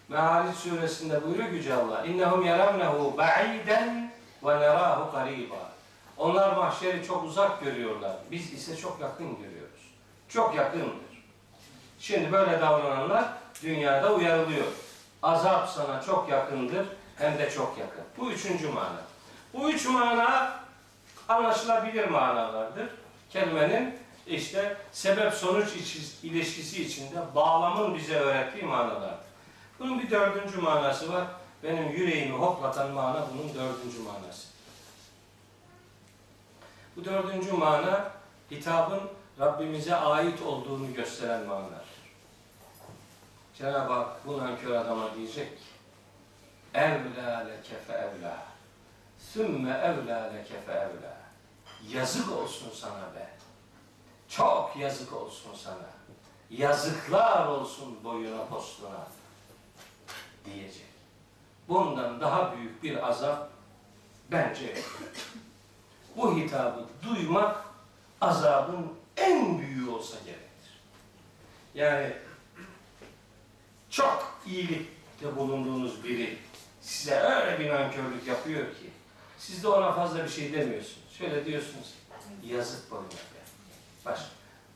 Meali 0.10 0.54
suresinde 0.54 1.24
buyuruyor 1.24 1.50
Yüce 1.50 1.74
Allah. 1.74 2.06
İnnehum 2.06 2.46
yaravnehu 2.46 3.18
ba'iden 3.18 4.12
ve 4.44 4.60
nerahu 4.60 5.12
gariba. 5.12 5.72
Onlar 6.18 6.56
mahşeri 6.58 7.08
çok 7.08 7.24
uzak 7.24 7.64
görüyorlar. 7.64 8.16
Biz 8.32 8.54
ise 8.54 8.78
çok 8.78 9.02
yakın 9.02 9.38
görüyoruz. 9.38 9.92
Çok 10.30 10.56
yakındır. 10.56 11.24
Şimdi 12.00 12.32
böyle 12.32 12.62
davrananlar 12.62 13.26
dünyada 13.64 14.14
uyarılıyor. 14.14 14.68
Azap 15.24 15.70
sana 15.70 16.02
çok 16.02 16.30
yakındır 16.30 16.88
hem 17.18 17.38
de 17.38 17.50
çok 17.50 17.78
yakın. 17.78 18.04
Bu 18.18 18.32
üçüncü 18.32 18.70
mana. 18.70 19.02
Bu 19.54 19.72
üç 19.72 19.86
mana 19.86 20.54
anlaşılabilir 21.28 22.08
manalardır. 22.10 22.90
Kelimenin 23.30 24.05
işte 24.28 24.78
sebep 24.92 25.34
sonuç 25.34 25.68
ilişkisi 26.24 26.84
içinde 26.84 27.36
bağlamın 27.36 27.96
bize 27.96 28.16
öğrettiği 28.16 28.64
manalardır. 28.64 29.26
Bunun 29.80 30.00
bir 30.00 30.10
dördüncü 30.10 30.62
manası 30.62 31.14
var. 31.14 31.28
Benim 31.64 31.90
yüreğimi 31.90 32.38
hoplatan 32.38 32.92
mana 32.92 33.28
bunun 33.34 33.54
dördüncü 33.54 34.00
manası. 34.00 34.48
Bu 36.96 37.06
dördüncü 37.06 37.54
mana 37.54 38.12
hitabın 38.52 39.02
Rabbimize 39.40 39.96
ait 39.96 40.42
olduğunu 40.42 40.94
gösteren 40.94 41.46
manadır. 41.46 41.86
Cenab-ı 43.58 43.94
Hak 43.94 44.28
bu 44.28 44.38
nankör 44.38 44.76
adama 44.76 45.16
diyecek 45.16 45.52
Evlâ 46.74 47.40
leke 47.40 47.76
fe 47.88 47.94
evlâ 47.94 48.38
Sümme 49.20 49.72
evlâ 49.72 50.24
leke 50.24 50.62
fe 50.66 50.72
evlâ 50.72 51.18
Yazık 51.90 52.32
olsun 52.32 52.72
sana 52.74 53.16
be. 53.16 53.35
Çok 54.30 54.76
yazık 54.80 55.14
olsun 55.14 55.52
sana. 55.64 55.96
Yazıklar 56.50 57.48
olsun 57.48 58.04
boyuna 58.04 58.46
postuna 58.46 59.08
diyecek. 60.46 60.86
Bundan 61.68 62.22
daha 62.22 62.58
büyük 62.58 62.84
bir 62.84 63.10
azap 63.10 63.50
bence. 64.32 64.78
Bu 66.18 66.38
hitabı 66.38 66.86
duymak 67.04 67.66
azabın 68.22 68.94
en 69.18 69.60
büyüğü 69.60 69.90
olsa 69.90 70.18
gerektir. 70.26 70.80
Yani 71.76 72.14
çok 73.90 74.38
iyilikte 74.46 75.36
bulunduğunuz 75.36 76.04
biri 76.04 76.38
size 76.82 77.16
öyle 77.16 77.60
bir 77.60 77.70
nankörlük 77.70 78.28
yapıyor 78.28 78.66
ki 78.66 78.90
siz 79.38 79.64
de 79.64 79.68
ona 79.68 79.94
fazla 79.94 80.24
bir 80.24 80.30
şey 80.30 80.54
demiyorsunuz. 80.54 81.18
Şöyle 81.18 81.46
diyorsunuz 81.46 81.94
yazık 82.44 82.92
boyuna. 82.92 83.35
Başka, 84.06 84.26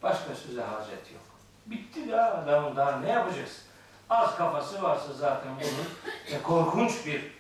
başka 0.04 0.36
söze 0.36 0.62
hacet 0.62 1.12
yok. 1.14 1.24
Bitti 1.66 2.00
ya 2.00 2.34
adam 2.34 2.76
daha 2.76 3.00
ne 3.00 3.10
yapacaksın? 3.10 3.64
Az 4.10 4.38
kafası 4.38 4.82
varsa 4.84 5.14
zaten 5.14 5.52
bunun 5.56 6.36
e, 6.36 6.42
korkunç 6.42 7.06
bir 7.06 7.32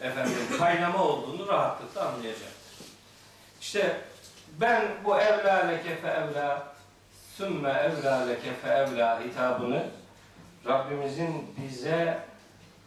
efendim 0.00 0.58
kaynama 0.58 1.04
olduğunu 1.04 1.48
rahatlıkla 1.48 2.08
anlayacaktır. 2.08 2.86
İşte 3.60 4.00
ben 4.60 4.88
bu 5.04 5.20
evlâ 5.20 5.66
leke 5.66 5.96
fe 5.96 6.08
evlâ 6.08 6.62
sümme 7.36 7.70
evlâ 7.70 8.26
leke 8.26 8.54
fe 8.54 8.68
evlâ 8.68 9.20
hitabını 9.20 9.86
Rabbimizin 10.66 11.54
bize 11.58 12.18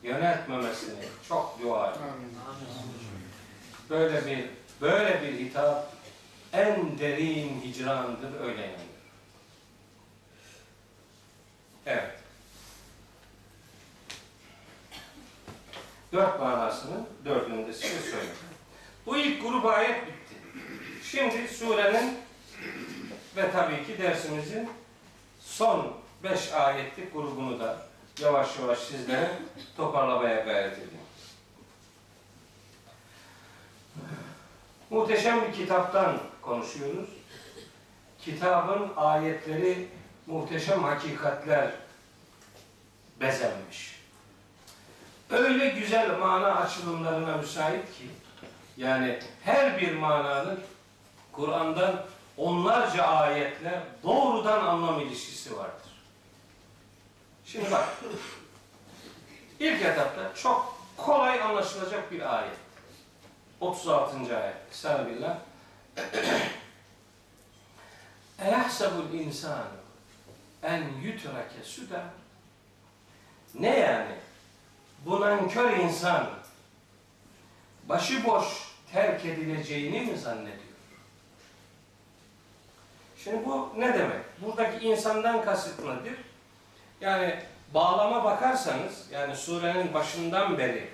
yöneltmemesini 0.04 1.06
çok 1.28 1.60
dua 1.62 1.92
ediyorum. 1.92 2.14
Böyle 3.90 4.26
bir 4.26 4.50
böyle 4.82 5.22
bir 5.22 5.40
hitap 5.40 5.93
en 6.54 7.00
derin 7.00 7.62
hicrandır 7.62 8.40
öyle 8.42 8.58
inanıyorum. 8.58 8.94
Evet. 11.86 12.20
Dört 16.14 16.40
manasını 16.40 17.06
dördünü 17.26 17.68
de 17.68 17.74
size 17.74 18.00
söyleyeyim. 18.00 18.36
Bu 19.06 19.18
ilk 19.18 19.42
grup 19.42 19.66
ayet 19.66 20.08
bitti. 20.08 20.36
Şimdi 21.04 21.48
surenin 21.48 22.18
ve 23.36 23.52
tabii 23.52 23.86
ki 23.86 23.98
dersimizin 23.98 24.70
son 25.40 25.94
5 26.24 26.52
ayetlik 26.52 27.14
grubunu 27.14 27.60
da 27.60 27.78
yavaş 28.20 28.60
yavaş 28.60 28.80
sizlere 28.80 29.32
toparlamaya 29.78 30.40
gayret 30.40 30.74
edeyim. 30.74 31.04
Muhteşem 34.90 35.48
bir 35.48 35.54
kitaptan 35.54 36.33
konuşuyoruz. 36.46 37.10
Kitabın 38.20 38.92
ayetleri 38.98 39.88
muhteşem 40.28 40.84
hakikatler 40.84 41.72
bezenmiş. 43.20 44.00
Öyle 45.30 45.70
güzel 45.70 46.18
mana 46.20 46.56
açılımlarına 46.56 47.38
müsait 47.38 47.98
ki 47.98 48.10
yani 48.78 49.20
her 49.44 49.82
bir 49.82 49.96
mananın 49.96 50.60
Kur'an'dan 51.32 52.06
onlarca 52.38 53.04
ayetle 53.04 53.84
doğrudan 54.04 54.66
anlam 54.66 55.00
ilişkisi 55.00 55.58
vardır. 55.58 55.92
Şimdi 57.46 57.72
bak. 57.72 57.90
İlk 59.60 59.82
etapta 59.82 60.36
çok 60.36 60.78
kolay 60.98 61.42
anlaşılacak 61.42 62.12
bir 62.12 62.38
ayet. 62.38 62.56
36. 63.60 64.38
ayet. 64.38 64.56
Estağfirullah. 64.72 65.38
Eyahsebul 68.46 69.14
insanu 69.14 69.66
en 70.64 70.84
yutrake 71.04 71.64
süda. 71.64 72.04
Ne 73.56 73.80
yani? 73.80 74.16
Bu 75.06 75.22
nankör 75.22 75.78
insan 75.78 76.30
başıboş 77.90 78.46
terk 78.92 79.26
edileceğini 79.26 80.02
mi 80.02 80.18
zannediyor? 80.18 80.58
Şimdi 83.18 83.46
bu 83.46 83.74
ne 83.78 83.94
demek? 83.94 84.42
Buradaki 84.42 84.88
insandan 84.88 85.46
kasıt 85.46 85.80
nedir? 85.80 86.18
Yani 87.02 87.40
bağlama 87.74 88.24
bakarsanız, 88.24 89.12
yani 89.12 89.36
surenin 89.36 89.94
başından 89.94 90.58
beri 90.58 90.90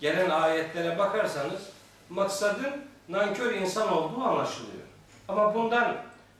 gelen 0.00 0.30
ayetlere 0.30 0.98
bakarsanız 0.98 1.62
maksadın 2.10 2.84
nankör 3.08 3.54
insan 3.54 3.92
olduğu 3.92 4.22
anlaşılıyor. 4.22 4.84
Ama 5.28 5.54
bundan 5.54 5.96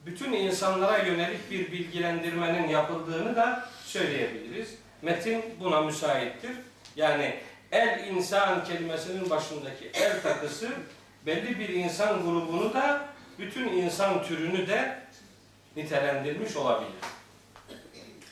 bütün 0.06 0.32
insanlara 0.32 0.98
yönelik 0.98 1.50
bir 1.50 1.72
bilgilendirmenin 1.72 2.68
yapıldığını 2.68 3.36
da 3.36 3.68
söyleyebiliriz. 3.84 4.74
Metin 5.02 5.44
buna 5.60 5.80
müsaittir. 5.80 6.52
Yani 6.96 7.40
el 7.72 8.08
insan 8.08 8.64
kelimesinin 8.64 9.30
başındaki 9.30 9.90
el 9.94 10.22
takısı 10.22 10.70
belli 11.26 11.58
bir 11.58 11.68
insan 11.68 12.22
grubunu 12.22 12.74
da 12.74 13.08
bütün 13.38 13.68
insan 13.68 14.22
türünü 14.22 14.68
de 14.68 14.98
nitelendirmiş 15.76 16.56
olabilir. 16.56 16.92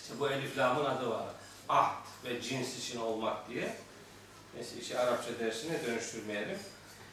İşte 0.03 0.15
bu 0.21 0.31
elif 0.31 0.59
lamın 0.59 0.85
adı 0.85 1.11
var. 1.11 1.25
Ahd 1.69 2.07
ve 2.25 2.41
cins 2.41 2.79
için 2.79 3.01
olmak 3.01 3.49
diye. 3.49 3.69
Neyse 4.55 4.77
işi 4.81 4.99
Arapça 4.99 5.31
dersine 5.41 5.87
dönüştürmeyelim. 5.87 6.59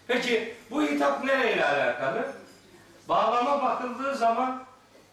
Peki 0.09 0.53
bu 0.71 0.83
hitap 0.83 1.23
nereyle 1.23 1.65
alakalı? 1.65 2.27
Bağlama 3.09 3.61
bakıldığı 3.63 4.15
zaman 4.15 4.63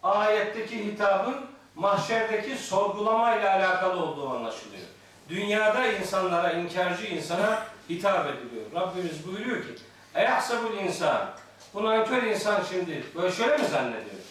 ayetteki 0.03 0.85
hitabın 0.85 1.35
mahşerdeki 1.75 2.57
sorgulamayla 2.57 3.55
alakalı 3.55 4.03
olduğu 4.03 4.29
anlaşılıyor. 4.29 4.87
Dünyada 5.29 5.87
insanlara, 5.87 6.51
inkarcı 6.51 7.05
insana 7.05 7.63
hitap 7.89 8.25
ediliyor. 8.25 8.65
Rabbimiz 8.75 9.27
buyuruyor 9.27 9.61
ki 9.63 9.75
Eyahsebul 10.15 10.77
insan 10.77 11.29
Bu 11.73 11.85
nankör 11.85 12.23
insan 12.23 12.63
şimdi 12.69 13.03
böyle 13.15 13.31
şöyle 13.31 13.57
mi 13.57 13.65
zannediyor? 13.65 14.21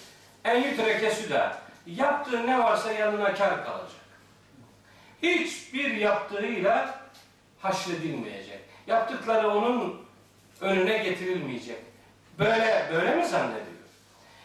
En 0.44 0.62
yütreke 0.62 1.10
süda 1.10 1.58
Yaptığı 1.86 2.46
ne 2.46 2.58
varsa 2.58 2.92
yanına 2.92 3.34
kar 3.34 3.64
kalacak. 3.64 4.06
Hiçbir 5.22 5.96
yaptığıyla 5.96 7.00
haşredilmeyecek. 7.60 8.60
Yaptıkları 8.86 9.50
onun 9.50 10.05
önüne 10.60 10.98
getirilmeyecek. 10.98 11.78
Böyle 12.38 12.86
böyle 12.92 13.14
mi 13.14 13.26
zannediyor? 13.26 13.66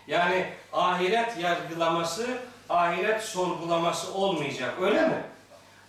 Yani 0.08 0.46
ahiret 0.74 1.38
yargılaması, 1.38 2.28
ahiret 2.70 3.24
sorgulaması 3.24 4.14
olmayacak. 4.14 4.74
Öyle 4.82 5.08
mi? 5.08 5.24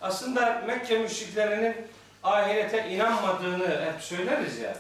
Aslında 0.01 0.63
Mekke 0.67 0.99
müşriklerinin 0.99 1.77
ahirete 2.23 2.89
inanmadığını 2.89 3.85
hep 3.85 4.03
söyleriz 4.03 4.59
ya. 4.59 4.77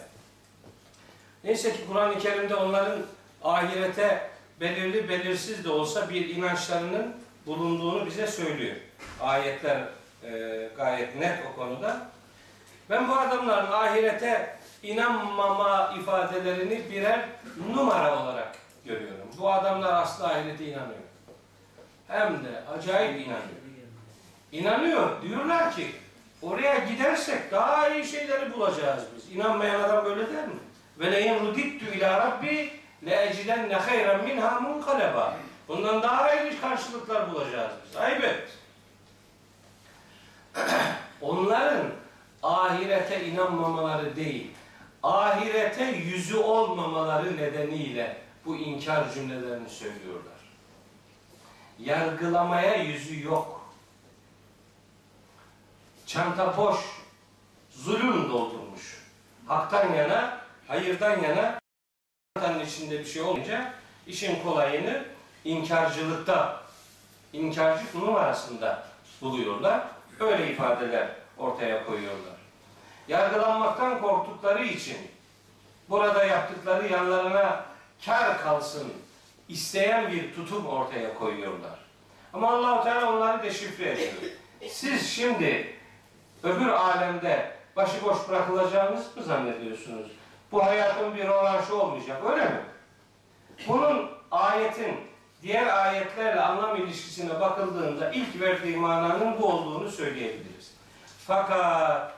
Neyse 1.45 1.72
ki 1.72 1.78
Kur'an-ı 1.88 2.18
Kerim'de 2.18 2.55
onların 2.55 3.03
ahirete 3.45 4.30
belirli 4.61 5.09
belirsiz 5.09 5.64
de 5.64 5.70
olsa 5.70 6.11
bir 6.11 6.28
inançlarının 6.28 7.16
bulunduğunu 7.47 8.07
bize 8.07 8.26
söylüyor. 8.26 8.76
Ayetler 9.20 9.84
e, 10.24 10.68
gayet 10.76 11.16
net 11.16 11.38
o 11.53 11.57
konuda. 11.57 12.07
Ben 12.90 13.09
bu 13.09 13.12
adamların 13.12 13.72
ahirete 13.72 14.57
inanmama 14.83 15.95
ifadelerini 16.01 16.91
birer 16.91 17.28
numara 17.74 18.22
olarak 18.22 18.57
görüyorum. 18.85 19.26
Bu 19.39 19.53
adamlar 19.53 20.03
asla 20.03 20.26
ahirete 20.26 20.64
inanıyor. 20.64 21.03
Hem 22.09 22.33
de 22.33 22.62
acayip 22.78 23.20
inanıyor. 23.20 23.62
İnanıyor. 24.53 25.22
Diyorlar 25.22 25.76
ki 25.76 25.87
oraya 26.43 26.78
gidersek 26.78 27.53
daha 27.53 27.89
iyi 27.89 28.05
şeyleri 28.05 28.53
bulacağız 28.55 29.03
biz. 29.16 29.37
İnanmayan 29.37 29.80
adam 29.80 30.05
böyle 30.05 30.33
der 30.33 30.47
mi? 30.47 30.55
Ve 30.99 31.12
leyin 31.12 31.41
rudittu 31.41 31.87
ila 31.95 32.18
rabbi 32.18 32.70
le 33.07 33.26
ecidenne 33.26 33.74
hayran 33.74 34.24
minha 34.24 34.61
munkaleba. 34.61 35.37
Bundan 35.68 36.03
daha 36.03 36.35
iyi 36.35 36.61
karşılıklar 36.61 37.35
bulacağız 37.35 37.72
biz. 37.87 37.97
Ayıp 37.97 38.24
et. 38.24 38.49
Onların 41.20 41.87
ahirete 42.43 43.26
inanmamaları 43.26 44.16
değil, 44.16 44.51
ahirete 45.03 45.85
yüzü 45.85 46.37
olmamaları 46.37 47.37
nedeniyle 47.37 48.17
bu 48.45 48.57
inkar 48.57 49.15
cümlelerini 49.15 49.69
söylüyorlar. 49.69 50.33
Yargılamaya 51.79 52.75
yüzü 52.75 53.25
yok. 53.25 53.75
Çanta 56.07 56.57
boş, 56.57 56.79
zulüm 57.71 58.31
doldurmuş. 58.31 59.03
Haktan 59.47 59.95
yana, 59.95 60.39
hayırdan 60.69 61.21
yana, 61.21 61.59
çantanın 62.37 62.65
içinde 62.65 62.99
bir 62.99 63.05
şey 63.05 63.23
olmayınca 63.23 63.75
işin 64.07 64.43
kolayını 64.43 65.05
inkarcılıkta, 65.45 66.63
inkarcılık 67.33 67.95
numarasında 67.95 68.87
buluyorlar. 69.21 69.87
Öyle 70.21 70.53
ifadeler 70.53 71.09
ortaya 71.39 71.87
koyuyorlar. 71.87 72.32
Yargılanmaktan 73.09 74.01
korktukları 74.01 74.65
için 74.65 74.97
burada 75.91 76.25
yaptıkları 76.25 76.93
yanlarına 76.93 77.65
kar 78.05 78.43
kalsın 78.43 78.93
isteyen 79.49 80.13
bir 80.13 80.35
tutum 80.35 80.67
ortaya 80.67 81.15
koyuyorlar. 81.15 81.79
Ama 82.33 82.51
Allahu 82.53 82.85
Teala 82.85 83.13
onları 83.13 83.43
deşifre 83.43 83.91
ediyor. 83.91 84.13
Siz 84.69 85.11
şimdi 85.11 85.77
öbür 86.43 86.69
alemde 86.69 87.53
başıboş 87.77 88.29
bırakılacağınız 88.29 89.17
mı 89.17 89.23
zannediyorsunuz? 89.23 90.07
Bu 90.53 90.65
hayatın 90.65 91.15
bir 91.15 91.25
rövanşı 91.25 91.77
olmayacak 91.77 92.23
öyle 92.31 92.45
mi? 92.45 92.61
Bunun 93.69 94.11
ayetin 94.31 94.97
diğer 95.43 95.87
ayetlerle 95.87 96.41
anlam 96.41 96.77
ilişkisine 96.77 97.41
bakıldığında 97.41 98.13
ilk 98.13 98.41
verdiği 98.41 98.77
mananın 98.77 99.41
bu 99.41 99.47
olduğunu 99.47 99.91
söyleyebiliriz. 99.91 100.75
Fakat 101.27 102.13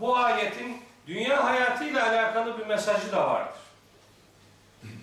bu 0.00 0.16
ayetin 0.16 0.82
dünya 1.06 1.44
hayatıyla 1.44 2.08
alakalı 2.08 2.58
bir 2.58 2.66
mesajı 2.66 3.12
da 3.12 3.30
vardır. 3.30 3.60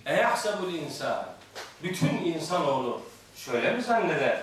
Eyahsebul 0.06 0.72
insan 0.72 1.24
bütün 1.82 2.08
insanoğlu 2.08 3.02
şöyle 3.36 3.72
mi 3.72 3.82
zanneder? 3.82 4.42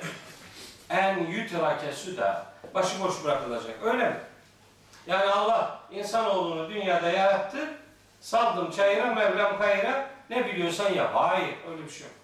En 0.90 1.18
yutrake 1.28 1.92
suda 1.92 2.46
başıboş 2.74 3.24
bırakılacak. 3.24 3.84
Öyle 3.84 4.10
mi? 4.10 4.18
Yani 5.08 5.32
Allah 5.32 5.80
insanoğlunu 5.92 6.70
dünyada 6.70 7.10
yarattı. 7.10 7.68
Saldım 8.22 8.72
çayıra, 8.72 9.06
Mevlam 9.14 9.58
kayıra. 9.58 10.10
Ne 10.30 10.46
biliyorsan 10.46 10.94
yap. 10.94 11.12
Hayır. 11.14 11.56
Öyle 11.72 11.86
bir 11.86 11.92
şey 11.92 12.08
yok. 12.08 12.16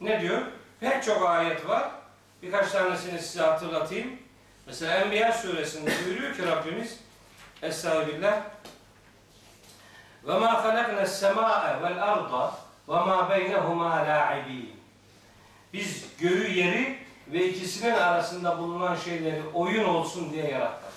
Ne 0.00 0.20
diyor? 0.20 0.42
Pek 0.80 1.04
çok 1.04 1.26
ayet 1.26 1.68
var. 1.68 1.90
Birkaç 2.42 2.70
tanesini 2.70 3.22
size 3.22 3.42
hatırlatayım. 3.42 4.18
Mesela 4.66 4.94
Enbiya 4.96 5.32
suresinde 5.32 5.90
buyuruyor 6.06 6.36
ki 6.36 6.46
Rabbimiz 6.46 6.98
Estağfirullah 7.62 8.42
ve 10.26 10.38
ma 10.38 10.64
halakna 10.64 11.06
sema'e 11.06 11.82
vel 11.82 12.02
arda 12.02 12.54
ve 12.88 12.92
ma 12.92 13.30
beynehuma 13.30 13.90
la'ibin 13.96 14.76
Biz 15.72 16.04
göğü 16.18 16.50
yeri 16.50 16.98
ve 17.28 17.48
ikisinin 17.48 17.94
arasında 17.94 18.58
bulunan 18.58 18.96
şeyleri 18.96 19.42
oyun 19.54 19.84
olsun 19.84 20.32
diye 20.32 20.48
yarattık. 20.50 20.90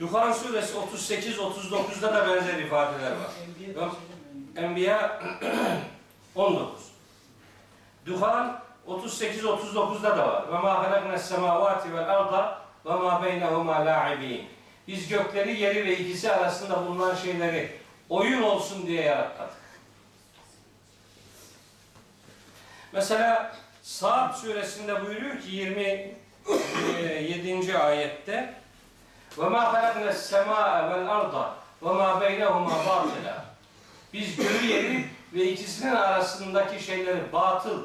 Dukhan 0.00 0.32
suresi 0.32 0.74
38-39'da 0.74 2.14
da 2.14 2.28
benzer 2.28 2.58
ifadeler 2.58 3.10
var. 3.10 3.30
Yok. 3.76 3.96
Enbiya 4.56 5.22
19. 6.34 6.72
Duhan 8.06 8.65
38-39'da 8.88 10.16
da 10.16 10.28
var. 10.28 10.52
Ve 10.52 10.58
ma 10.58 10.84
halaknes 10.84 11.22
semavati 11.22 11.94
vel 11.94 12.10
arda 12.10 12.58
ve. 14.20 14.46
Biz 14.88 15.08
gökleri, 15.08 15.60
yeri 15.60 15.84
ve 15.84 15.98
ikisi 15.98 16.32
arasında 16.32 16.86
bulunan 16.86 17.14
şeyleri 17.14 17.72
oyun 18.08 18.42
olsun 18.42 18.86
diye 18.86 19.02
yarattık. 19.02 19.56
Mesela 22.92 23.56
Sa'd 23.82 24.34
suresinde 24.34 25.06
buyuruyor 25.06 25.40
ki 25.40 25.50
27. 25.50 27.78
ayette 27.78 28.54
ve 29.38 29.48
ma 29.48 29.72
halaknes 29.72 30.16
semaa 30.16 30.90
vel 30.90 31.10
arda 31.10 31.54
ve 31.82 31.88
batila. 32.86 33.44
Biz 34.12 34.36
göğü 34.36 34.66
yeri 34.66 35.04
ve 35.34 35.44
ikisinin 35.44 35.94
arasındaki 35.94 36.84
şeyleri 36.84 37.32
batıl, 37.32 37.82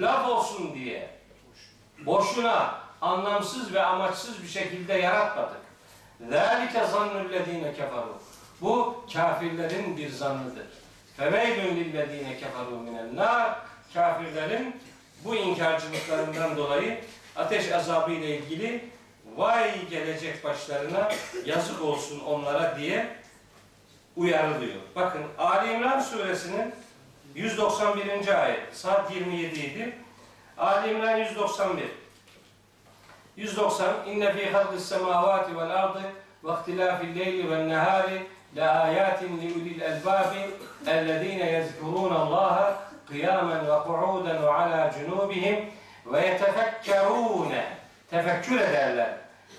laf 0.00 0.28
olsun 0.28 0.74
diye 0.74 1.10
boşuna, 2.06 2.74
anlamsız 3.00 3.74
ve 3.74 3.82
amaçsız 3.82 4.42
bir 4.42 4.48
şekilde 4.48 4.94
yaratmadık. 4.94 5.60
ذَٰلِكَ 6.30 6.72
ظَنُّ 6.72 7.28
الَّذ۪ينَ 7.28 7.74
كَفَرُوا 7.74 8.18
Bu 8.60 9.04
kafirlerin 9.12 9.96
bir 9.96 10.10
zannıdır. 10.10 10.66
فَمَيْلٌ 11.18 11.58
لِلَّذ۪ينَ 11.78 12.28
كَفَرُوا 12.40 12.80
مِنَ 12.86 12.96
النَّارِ 13.06 13.54
Kafirlerin 13.94 14.76
bu 15.24 15.34
inkarcılıklarından 15.34 16.56
dolayı 16.56 17.00
ateş 17.36 17.72
azabı 17.72 18.12
ile 18.12 18.38
ilgili 18.38 18.84
vay 19.36 19.88
gelecek 19.88 20.44
başlarına 20.44 21.08
yazık 21.44 21.82
olsun 21.82 22.20
onlara 22.20 22.78
diye 22.78 23.16
uyarılıyor. 24.16 24.80
Bakın 24.96 25.22
Ali 25.38 25.72
İmran 25.72 26.00
suresinin 26.00 26.74
191. 27.35 28.27
ayet. 28.27 28.77
Saat 28.77 29.11
27 29.11 29.59
idi. 29.59 29.95
Ali 30.57 30.91
İmran 30.91 31.17
191. 31.17 31.83
190 33.37 33.93
İnne 34.07 34.33
fî 34.33 34.49
halqis 34.49 34.85
semâvâti 34.85 35.57
vel 35.57 35.71
ardı 35.71 36.01
ve 36.43 36.51
ihtilâfil 36.51 37.19
leyli 37.19 37.51
ven 37.51 37.69
nehâri 37.69 38.27
la 38.55 38.83
âyâtin 38.83 39.41
li 39.41 39.53
ulil 39.53 39.81
elbâbi 39.81 40.49
ellezîne 40.87 41.51
yezkurûne 41.51 42.13
Allâhe 42.13 42.73
kıyâmen 43.07 43.67
ve 43.67 43.71
ku'ûden 43.71 44.43
ve 44.43 44.49
alâ 44.49 44.91
cunûbihim 44.91 45.65
ve 46.05 46.27
yetefekkerûne 46.27 47.65
tefekkür 48.09 48.59
ederler. 48.59 49.09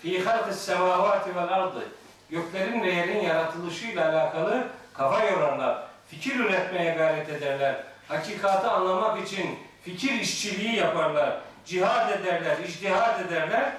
Fî 0.02 0.24
halqis 0.24 0.56
semâvâti 0.56 1.36
vel 1.36 1.54
ardı 1.54 1.84
göklerin 2.30 2.82
ve 2.82 2.90
yerin 2.90 3.20
yaratılışıyla 3.20 4.10
alakalı 4.10 4.66
kafa 4.94 5.24
yorarlar. 5.24 5.93
Fikir 6.14 6.40
üretmeye 6.40 6.94
gayret 6.94 7.28
ederler. 7.28 7.76
Hakikati 8.08 8.66
anlamak 8.66 9.26
için 9.26 9.58
fikir 9.82 10.12
işçiliği 10.12 10.76
yaparlar. 10.76 11.40
Cihad 11.66 12.10
ederler, 12.10 12.58
ictihad 12.58 13.20
ederler. 13.20 13.72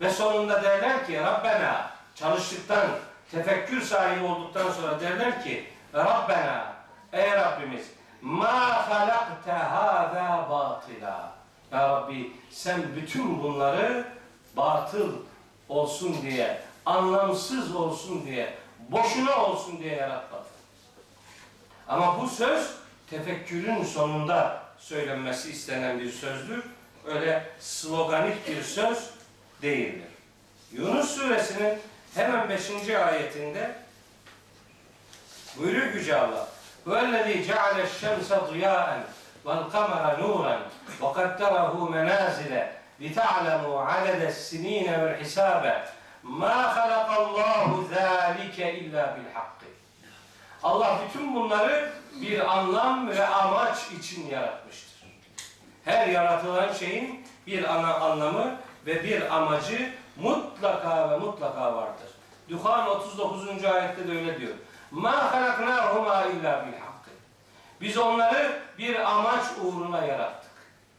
Ve 0.00 0.10
sonunda 0.10 0.62
derler 0.62 1.06
ki 1.06 1.20
Rabbena 1.20 1.90
çalıştıktan, 2.14 2.86
tefekkür 3.30 3.80
sahibi 3.80 4.24
olduktan 4.24 4.70
sonra 4.70 5.00
derler 5.00 5.44
ki 5.44 5.64
Rabbena 5.94 6.74
ey 7.12 7.30
Rabbimiz 7.30 7.86
ma 8.22 8.88
halakte 8.90 9.52
hâzâ 9.52 10.46
batila 10.50 11.32
Ya 11.72 11.88
Rabbi 11.88 12.32
sen 12.50 12.82
bütün 12.96 13.42
bunları 13.42 14.04
batıl 14.56 15.12
olsun 15.68 16.16
diye 16.22 16.60
anlamsız 16.86 17.76
olsun 17.76 18.26
diye, 18.26 18.54
boşuna 18.88 19.44
olsun 19.46 19.78
diye 19.78 19.94
yaratmadı. 19.94 20.41
Ama 21.91 22.21
bu 22.21 22.29
söz 22.29 22.71
tefekkürün 23.09 23.83
sonunda 23.83 24.63
söylenmesi 24.79 25.51
istenen 25.51 25.99
bir 25.99 26.11
sözdür. 26.11 26.63
Öyle 27.05 27.43
sloganik 27.59 28.47
bir 28.47 28.63
söz 28.63 29.09
değildir. 29.61 30.07
Yunus 30.71 31.09
suresinin 31.15 31.79
hemen 32.15 32.49
5. 32.49 32.89
ayetinde 32.89 33.75
buyuruyor 35.57 35.93
Yüce 35.93 36.15
Allah. 36.15 36.47
وَالَّذ۪ي 36.87 37.45
جَعَلَ 37.47 37.75
الشَّمْسَ 37.87 38.29
ضِيَاءً 38.51 38.87
وَالْقَمَرَ 39.45 40.03
نُورًا 40.23 40.55
وَقَدَّرَهُ 41.01 41.73
مَنَازِلَ 41.95 42.53
لِتَعْلَمُوا 43.01 43.77
عَدَدَ 43.91 44.21
السِّن۪ينَ 44.31 44.87
وَالْحِسَابَ 45.01 45.85
Ma 46.23 46.75
halakallahu 46.75 47.87
zalike 47.95 48.73
illa 48.73 49.15
bil 49.15 49.33
hakkı. 49.33 49.60
Allah 50.62 50.98
bütün 51.08 51.34
bunları 51.34 51.92
bir 52.20 52.56
anlam 52.56 53.08
ve 53.08 53.26
amaç 53.26 53.78
için 53.98 54.26
yaratmıştır. 54.26 54.92
Her 55.84 56.06
yaratılan 56.06 56.72
şeyin 56.72 57.26
bir 57.46 57.74
ana 57.74 57.94
anlamı 57.94 58.56
ve 58.86 59.04
bir 59.04 59.36
amacı 59.36 59.92
mutlaka 60.16 61.10
ve 61.10 61.18
mutlaka 61.18 61.76
vardır. 61.76 62.08
Duhan 62.48 62.88
39. 62.88 63.64
ayette 63.64 64.08
de 64.08 64.12
öyle 64.12 64.40
diyor. 64.40 64.54
Ma 64.90 65.32
halaknahuma 65.32 66.24
illa 66.24 66.66
bil 66.66 66.78
hakkı. 66.78 67.10
Biz 67.80 67.98
onları 67.98 68.62
bir 68.78 69.12
amaç 69.12 69.44
uğruna 69.64 70.04
yarattık. 70.04 70.50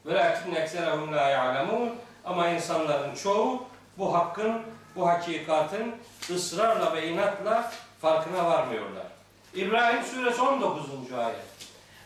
Velakin 0.06 0.56
ekserahum 0.56 1.14
la 1.14 1.30
ya'lemun. 1.30 1.96
Ama 2.26 2.48
insanların 2.48 3.16
çoğu 3.16 3.64
bu 3.98 4.14
hakkın 4.14 4.62
bu 4.96 5.10
hakikatin 5.10 5.96
ısrarla 6.30 6.94
ve 6.94 7.08
inatla 7.08 7.72
farkına 8.02 8.46
varmıyorlar. 8.46 9.13
İbrahim 9.56 10.04
suresi 10.04 10.42
19. 10.42 11.14
ayet. 11.18 11.36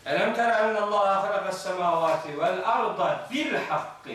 Elem 0.06 0.36
tere 0.36 0.52
ennallaha 0.52 1.24
halakas 1.24 1.64
semavati 1.64 2.40
vel 2.40 2.62
arda 2.66 3.28
bil 3.32 3.56
hakkı. 3.70 4.10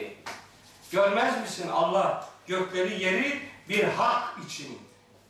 Görmez 0.93 1.41
misin 1.41 1.68
Allah 1.68 2.24
gökleri 2.47 3.03
yeri 3.05 3.41
bir 3.68 3.85
hak 3.85 4.39
için, 4.47 4.78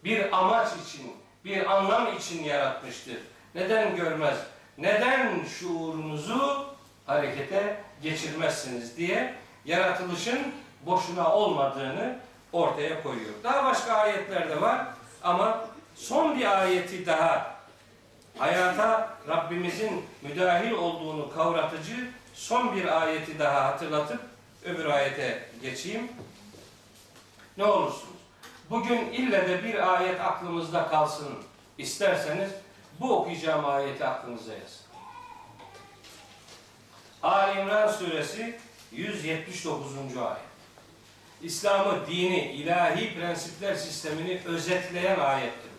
bir 0.04 0.38
amaç 0.38 0.68
için, 0.86 1.12
bir 1.44 1.72
anlam 1.72 2.16
için 2.16 2.44
yaratmıştır. 2.44 3.18
Neden 3.54 3.96
görmez? 3.96 4.36
Neden 4.78 5.44
şuurunuzu 5.44 6.66
harekete 7.06 7.80
geçirmezsiniz 8.02 8.96
diye 8.96 9.34
yaratılışın 9.64 10.54
boşuna 10.86 11.34
olmadığını 11.34 12.18
ortaya 12.52 13.02
koyuyor. 13.02 13.34
Daha 13.44 13.64
başka 13.64 13.92
ayetler 13.92 14.48
de 14.48 14.60
var 14.60 14.86
ama 15.22 15.64
son 15.94 16.38
bir 16.38 16.60
ayeti 16.60 17.06
daha 17.06 17.61
hayata 18.42 19.18
Rabbimizin 19.28 20.04
müdahil 20.22 20.72
olduğunu 20.72 21.34
kavratıcı 21.34 22.10
son 22.34 22.76
bir 22.76 23.02
ayeti 23.02 23.38
daha 23.38 23.64
hatırlatıp 23.64 24.20
öbür 24.64 24.84
ayete 24.84 25.48
geçeyim. 25.62 26.08
Ne 27.56 27.64
olursunuz. 27.64 28.14
Bugün 28.70 29.12
ille 29.12 29.48
de 29.48 29.64
bir 29.64 29.94
ayet 29.94 30.20
aklımızda 30.20 30.88
kalsın 30.88 31.34
isterseniz 31.78 32.50
bu 33.00 33.16
okuyacağım 33.16 33.64
ayeti 33.64 34.04
aklınıza 34.04 34.52
yazın. 34.52 34.82
Ali 37.22 37.60
İmran 37.60 37.88
suresi 37.88 38.58
179. 38.92 40.16
ayet. 40.16 40.42
İslam'ı, 41.42 42.06
dini, 42.06 42.52
ilahi 42.52 43.14
prensipler 43.14 43.74
sistemini 43.74 44.40
özetleyen 44.46 45.18
ayettir. 45.18 45.71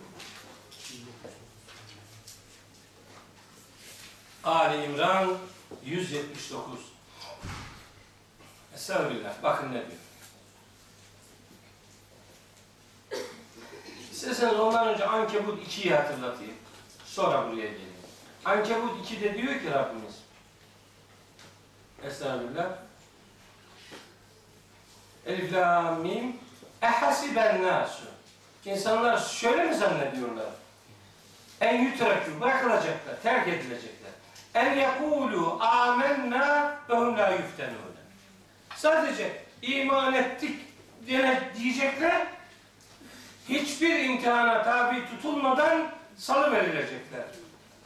Ali 4.43 4.85
İmran 4.85 5.37
179. 5.85 6.79
Estağfirullah. 8.75 9.33
Bakın 9.43 9.69
ne 9.69 9.73
diyor. 9.73 10.03
İsterseniz 14.11 14.59
ondan 14.59 14.87
önce 14.87 15.05
Ankebut 15.05 15.67
2'yi 15.67 15.95
hatırlatayım. 15.95 16.55
Sonra 17.05 17.47
buraya 17.47 17.55
geleyim. 17.55 17.93
Ankebut 18.45 19.11
2'de 19.11 19.37
diyor 19.37 19.53
ki 19.53 19.71
Rabbimiz 19.71 20.13
Estağfirullah. 22.03 22.69
Elif 25.25 25.53
la 25.53 25.81
mim 25.91 26.35
ehasiben 26.81 27.63
nasu. 27.63 28.03
İnsanlar 28.65 29.17
şöyle 29.17 29.63
mi 29.63 29.75
zannediyorlar? 29.75 30.49
En 31.61 31.83
yutrakü 31.83 32.41
bırakılacaklar, 32.41 33.21
terk 33.23 33.47
edilecekler. 33.47 34.02
En 34.53 34.73
yekulu 34.73 35.57
amennâ 35.59 36.75
ve 36.89 36.93
hum 36.93 37.17
la 37.17 37.29
yuftenûne. 37.29 38.03
Sadece 38.75 39.43
iman 39.61 40.13
ettik 40.13 40.59
diye 41.07 41.41
diyecekler. 41.57 42.27
Hiçbir 43.49 43.99
imtihana 43.99 44.63
tabi 44.63 45.05
tutulmadan 45.05 45.87
salı 46.17 46.51
verilecekler. 46.51 47.23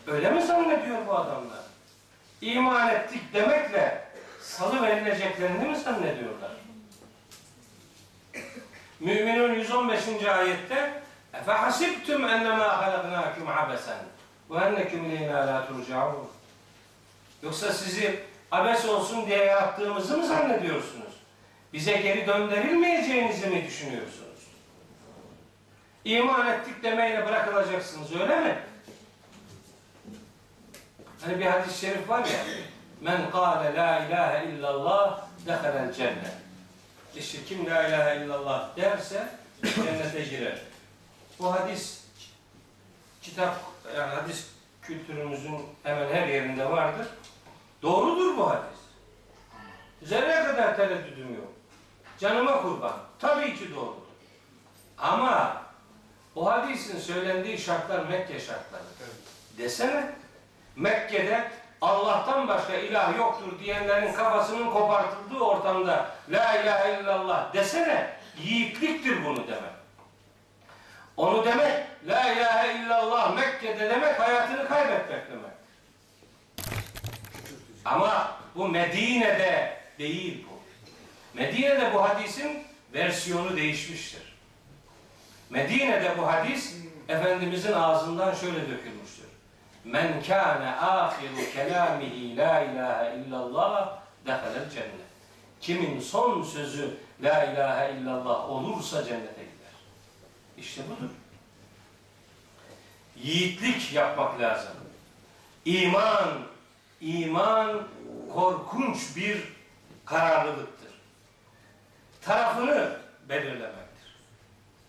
Öyle 0.08 0.32
mi 0.32 0.42
zannediyor 0.42 1.08
bu 1.08 1.16
adamlar? 1.16 1.60
İman 2.42 2.90
ettik 2.90 3.34
demekle 3.34 4.08
salı 4.42 4.82
verileceklerini 4.82 5.68
mi 5.68 5.76
zannediyorlar? 5.76 6.52
Müminun 9.00 9.54
115. 9.54 10.24
ayette 10.26 11.04
Efe 11.34 11.52
hasibtum 11.52 12.26
ennemâ 12.26 12.82
halaknâküm 12.82 13.48
abesen 13.48 13.98
Ve 14.50 14.58
enneküm 14.58 15.06
ileyna 15.06 15.48
la 15.48 15.68
turcaun. 15.68 16.28
Yoksa 17.44 17.74
sizi 17.74 18.20
abes 18.52 18.86
olsun 18.86 19.28
diye 19.28 19.38
yarattığımızı 19.38 20.18
mı 20.18 20.28
zannediyorsunuz? 20.28 21.14
Bize 21.74 21.98
geri 21.98 22.28
döndürülmeyeceğinizi 22.28 23.48
mi 23.48 23.66
düşünüyorsunuz? 23.68 24.28
İman 26.06 26.48
ettik 26.48 26.84
demeyle 26.84 27.26
bırakılacaksınız 27.26 28.16
öyle 28.16 28.40
mi? 28.40 28.60
Hani 31.22 31.40
bir 31.40 31.46
hadis-i 31.46 31.80
şerif 31.80 32.10
var 32.10 32.26
ya 32.26 32.40
Men 33.02 33.32
kâle 33.32 33.76
la 33.76 34.06
ilahe 34.06 34.46
illallah 34.46 35.28
dehelel 35.46 35.94
cennet. 35.94 36.34
İşte 37.16 37.38
kim 37.46 37.66
la 37.66 37.88
ilahe 37.88 38.26
illallah 38.26 38.78
derse 38.78 39.28
cennete 39.76 40.24
girer. 40.24 40.62
Bu 41.40 41.54
hadis 41.54 42.04
kitap 43.22 43.60
yani 43.98 44.16
hadis 44.16 44.48
kültürümüzün 44.82 45.62
hemen 45.84 46.14
her 46.14 46.28
yerinde 46.28 46.70
vardır. 46.70 47.08
Doğrudur 47.82 48.38
bu 48.38 48.50
hadis. 48.50 48.80
Zerre 50.02 50.44
kadar 50.44 50.76
tereddüdüm 50.76 51.36
yok. 51.36 51.48
Canıma 52.20 52.62
kurban. 52.62 52.94
Tabii 53.20 53.56
ki 53.56 53.76
doğrudur. 53.76 54.08
Ama 54.98 55.62
o 56.36 56.52
hadisin 56.52 57.00
söylendiği 57.00 57.58
şartlar 57.58 58.06
Mekke 58.06 58.40
şartları. 58.40 58.84
Desene 59.58 60.12
Mekke'de 60.76 61.52
Allah'tan 61.82 62.48
başka 62.48 62.74
ilah 62.74 63.18
yoktur 63.18 63.60
diyenlerin 63.60 64.14
kafasının 64.14 64.70
kopartıldığı 64.70 65.40
ortamda 65.40 66.10
La 66.30 66.56
ilahe 66.56 67.02
illallah 67.02 67.54
desene 67.54 68.14
yiğitliktir 68.44 69.26
bunu 69.26 69.48
demek. 69.48 69.78
Onu 71.18 71.46
demek 71.46 71.86
La 72.08 72.32
ilahe 72.32 72.74
illallah 72.74 73.36
Mekke'de 73.36 73.90
demek 73.90 74.20
hayatını 74.20 74.68
kaybetmek 74.68 75.32
demek. 75.32 75.57
Ama 77.88 78.38
bu 78.56 78.68
Medine'de 78.68 79.78
değil 80.00 80.46
bu. 80.50 80.58
Medine'de 81.40 81.94
bu 81.94 82.04
hadisin 82.04 82.64
versiyonu 82.94 83.58
değişmiştir. 83.58 84.22
Medine'de 85.50 86.18
bu 86.18 86.28
hadis 86.28 86.76
Efendimizin 87.10 87.74
ağzından 87.74 88.36
şöyle 88.36 88.62
dökülmüştür. 88.62 89.26
Men 89.84 90.24
kâne 90.24 90.76
âhiru 90.76 91.52
kelâmihi 91.54 92.38
la 92.38 92.62
ilahe 92.62 93.16
illallah 93.16 94.00
dehelel 94.26 94.70
cennet. 94.70 95.08
Kimin 95.62 96.00
son 96.00 96.44
sözü 96.44 96.98
la 97.24 97.44
ilahe 97.44 97.94
illallah 97.94 98.50
olursa 98.50 99.04
cennete 99.04 99.44
gider. 99.44 99.74
İşte 100.58 100.82
budur. 100.90 101.12
Yiğitlik 103.16 103.94
yapmak 103.94 104.42
lazım. 104.42 104.74
İman, 105.66 106.30
iman 107.02 107.82
korkunç 108.34 109.16
bir 109.16 109.44
kararlılıktır. 110.06 110.92
Tarafını 112.22 112.98
belirlemektir. 113.30 114.16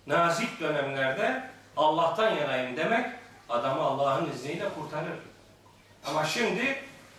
Nazik 0.07 0.61
dönemlerde 0.61 1.51
Allah'tan 1.77 2.31
yanayım 2.31 2.77
demek 2.77 3.07
adamı 3.49 3.83
Allah'ın 3.83 4.31
izniyle 4.31 4.69
kurtarır. 4.69 5.19
Ama 6.07 6.25
şimdi 6.25 6.77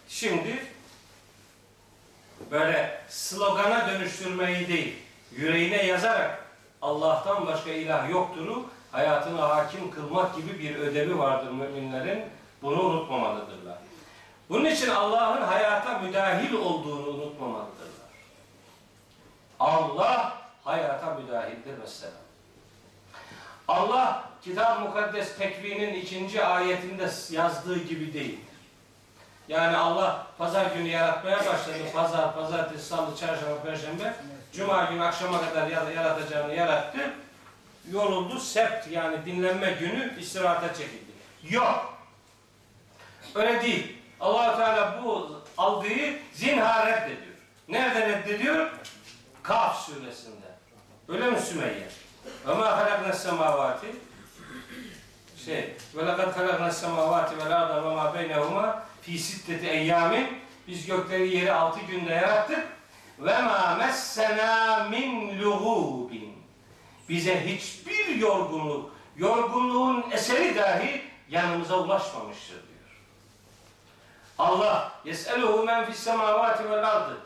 şimdi 0.07 0.65
böyle 2.51 3.01
slogana 3.09 3.87
dönüştürmeyi 3.87 4.67
değil, 4.67 4.95
yüreğine 5.31 5.85
yazarak 5.85 6.45
Allah'tan 6.81 7.47
başka 7.47 7.69
ilah 7.69 8.09
yoktur'u 8.09 8.65
hayatına 8.91 9.49
hakim 9.49 9.91
kılmak 9.91 10.35
gibi 10.35 10.59
bir 10.59 10.75
ödevi 10.75 11.17
vardır 11.17 11.51
müminlerin. 11.51 12.23
Bunu 12.61 12.81
unutmamalıdırlar. 12.81 13.77
Bunun 14.49 14.65
için 14.65 14.89
Allah'ın 14.89 15.41
hayata 15.41 15.99
müdahil 15.99 16.53
olduğunu 16.53 17.07
unutmamalıdırlar. 17.07 18.09
Allah 19.59 20.37
hayata 20.63 21.13
müdahildir 21.13 21.77
mesela. 21.81 22.13
Allah 23.67 24.29
Kitab-ı 24.43 24.79
Mukaddes 24.79 25.37
tekvinin 25.37 25.93
ikinci 25.93 26.45
ayetinde 26.45 27.09
yazdığı 27.31 27.83
gibi 27.83 28.13
değildir. 28.13 28.49
Yani 29.47 29.77
Allah 29.77 30.27
pazar 30.37 30.65
günü 30.65 30.87
yaratmaya 30.87 31.37
başladı. 31.37 31.77
Pazar, 31.93 32.35
pazartesi, 32.35 32.85
salı, 32.85 33.17
çarşamba, 33.17 33.61
perşembe. 33.63 34.13
Cuma 34.53 34.83
günü 34.83 35.03
akşama 35.03 35.49
kadar 35.49 35.67
yaratacağını 35.67 36.53
yarattı. 36.53 37.13
Yoruldu. 37.91 38.39
Sept 38.39 38.91
yani 38.91 39.25
dinlenme 39.25 39.71
günü 39.71 40.19
istirahata 40.19 40.73
çekildi. 40.73 41.11
Yok. 41.43 41.93
Öyle 43.35 43.61
değil. 43.61 43.98
Allah 44.19 44.57
Teala 44.57 45.03
bu 45.03 45.41
algıyı 45.57 46.19
zinhar 46.33 46.87
reddediyor. 46.87 47.35
Nerede 47.67 48.07
reddediyor? 48.07 48.71
Kaf 49.43 49.85
suresinde. 49.85 50.49
Öyle 51.07 51.31
mi 51.31 51.39
Sümeyye? 51.39 51.87
Ve 52.47 52.53
ma 52.53 52.77
halakna 52.77 53.13
semavati 53.13 53.87
şey 55.45 55.75
ve 55.95 56.07
lekad 56.07 56.37
halakna 56.37 56.71
semavati 56.71 57.37
vel 57.37 57.57
arda 57.57 57.83
ve 57.83 57.95
ma 57.95 58.13
beynehuma 58.13 58.83
fi 59.01 59.19
sitteti 59.19 59.67
eyyamin 59.67 60.27
biz 60.67 60.85
gökleri 60.85 61.35
yeri 61.35 61.53
altı 61.53 61.79
günde 61.79 62.13
yarattık 62.13 62.67
ve 63.19 63.41
ma 63.41 63.75
messena 63.75 64.83
min 64.83 65.39
lughubin 65.39 66.35
bize 67.09 67.45
hiçbir 67.47 68.15
yorgunluk 68.15 68.91
yorgunluğun 69.17 70.05
eseri 70.11 70.55
dahi 70.55 71.01
yanımıza 71.29 71.79
ulaşmamıştır. 71.79 72.68
Allah 74.39 74.91
yes'eluhu 75.05 75.63
men 75.63 75.85
fis 75.85 75.99
semavati 75.99 76.69
vel 76.69 76.89
ardı 76.89 77.17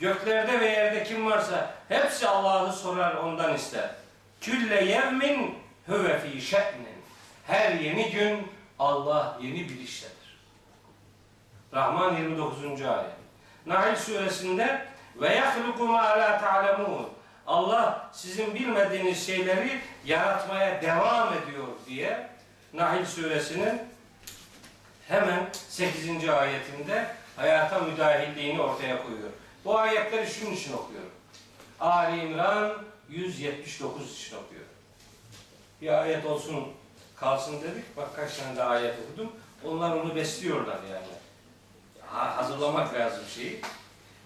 Göklerde 0.00 0.60
ve 0.60 0.66
yerde 0.66 1.04
kim 1.04 1.26
varsa 1.30 1.74
hepsi 1.88 2.28
Allah'ı 2.28 2.72
sorar 2.72 3.14
ondan 3.14 3.54
ister. 3.54 3.90
Külle 4.40 4.84
yevmin 4.84 5.58
huve 5.86 6.18
fi 6.18 6.40
şe'nin. 6.40 7.00
Her 7.46 7.72
yeni 7.72 8.10
gün 8.10 8.52
Allah 8.78 9.38
yeni 9.42 9.68
bir 9.68 9.80
iştedir. 9.80 10.38
Rahman 11.74 12.16
29. 12.16 12.82
ayet. 12.82 13.10
Nahl 13.66 13.96
suresinde 13.96 14.86
ve 15.16 15.34
yahluku 15.34 15.86
ma 15.86 16.02
la 16.02 16.38
ta'lemun. 16.38 17.08
Allah 17.46 18.10
sizin 18.12 18.54
bilmediğiniz 18.54 19.26
şeyleri 19.26 19.80
yaratmaya 20.04 20.82
devam 20.82 21.28
ediyor 21.32 21.66
diye 21.86 22.28
Nahl 22.72 23.04
suresinin 23.04 23.89
hemen 25.10 25.48
8. 25.68 26.28
ayetinde 26.28 27.06
hayata 27.36 27.78
müdahilliğini 27.78 28.62
ortaya 28.62 29.02
koyuyor. 29.02 29.30
Bu 29.64 29.78
ayetleri 29.78 30.30
şunun 30.30 30.52
için 30.52 30.72
okuyorum. 30.72 31.10
Ali 31.80 32.20
İmran 32.20 32.72
179 33.08 34.12
için 34.12 34.36
okuyorum. 34.36 34.68
Bir 35.82 36.02
ayet 36.02 36.26
olsun 36.26 36.68
kalsın 37.16 37.62
dedik. 37.62 37.96
Bak 37.96 38.16
kaç 38.16 38.36
tane 38.36 38.56
daha 38.56 38.70
ayet 38.70 38.94
okudum. 38.98 39.32
Onlar 39.64 39.96
onu 39.96 40.16
besliyorlar 40.16 40.78
yani. 40.92 41.06
Ha, 42.06 42.36
hazırlamak 42.36 42.94
lazım 42.94 43.24
şeyi. 43.34 43.60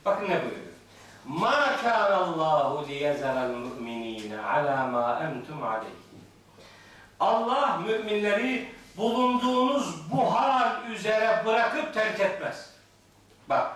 Bakın 0.05 0.25
ne 0.25 0.29
buyuruyor. 0.43 0.75
Ma 1.27 1.77
kana 1.83 2.17
Allahu 2.17 2.89
liyezalal 2.89 3.51
mu'minina 3.51 4.51
ala 4.51 4.87
ma 4.87 5.21
entum 5.23 5.63
aleyhi. 5.63 5.95
Allah 7.21 7.81
müminleri 7.87 8.69
bulunduğunuz 8.97 10.13
bu 10.13 10.35
hal 10.35 10.91
üzere 10.91 11.43
bırakıp 11.47 11.95
terk 11.95 12.21
etmez. 12.21 12.71
Bak 13.49 13.73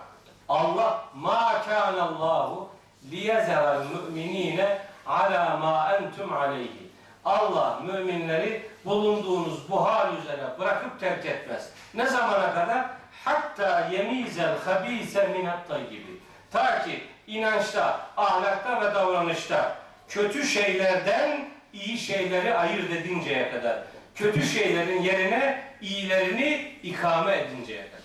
Allah 0.49 1.03
ma 1.15 1.61
kana 1.69 2.03
Allahu 2.03 2.69
liyezeral 3.11 3.85
müminine 3.85 4.77
ala 5.07 5.57
ma 5.57 5.97
entum 6.01 6.33
aleyhi. 6.33 6.89
Allah 7.25 7.79
müminleri 7.85 8.69
bulunduğunuz 8.85 9.69
bu 9.69 9.85
hal 9.85 10.17
üzere 10.17 10.59
bırakıp 10.59 10.99
terk 10.99 11.25
etmez. 11.25 11.69
Ne 11.93 12.05
zamana 12.05 12.53
kadar? 12.53 12.85
Hatta 13.25 13.87
yemizel 13.91 14.55
habise 14.65 15.27
minat 15.27 15.89
gibi. 15.89 16.19
Ta 16.51 16.83
ki 16.83 17.03
inançta, 17.27 17.99
ahlakta 18.17 18.81
ve 18.81 18.95
davranışta 18.95 19.75
kötü 20.07 20.43
şeylerden 20.43 21.49
iyi 21.73 21.97
şeyleri 21.97 22.55
ayırt 22.55 22.91
edinceye 22.91 23.51
kadar. 23.51 23.77
Kötü 24.19 24.45
şeylerin 24.45 25.01
yerine 25.01 25.63
iyilerini 25.81 26.75
ikame 26.83 27.37
edinceye 27.37 27.85
kadar. 27.85 27.99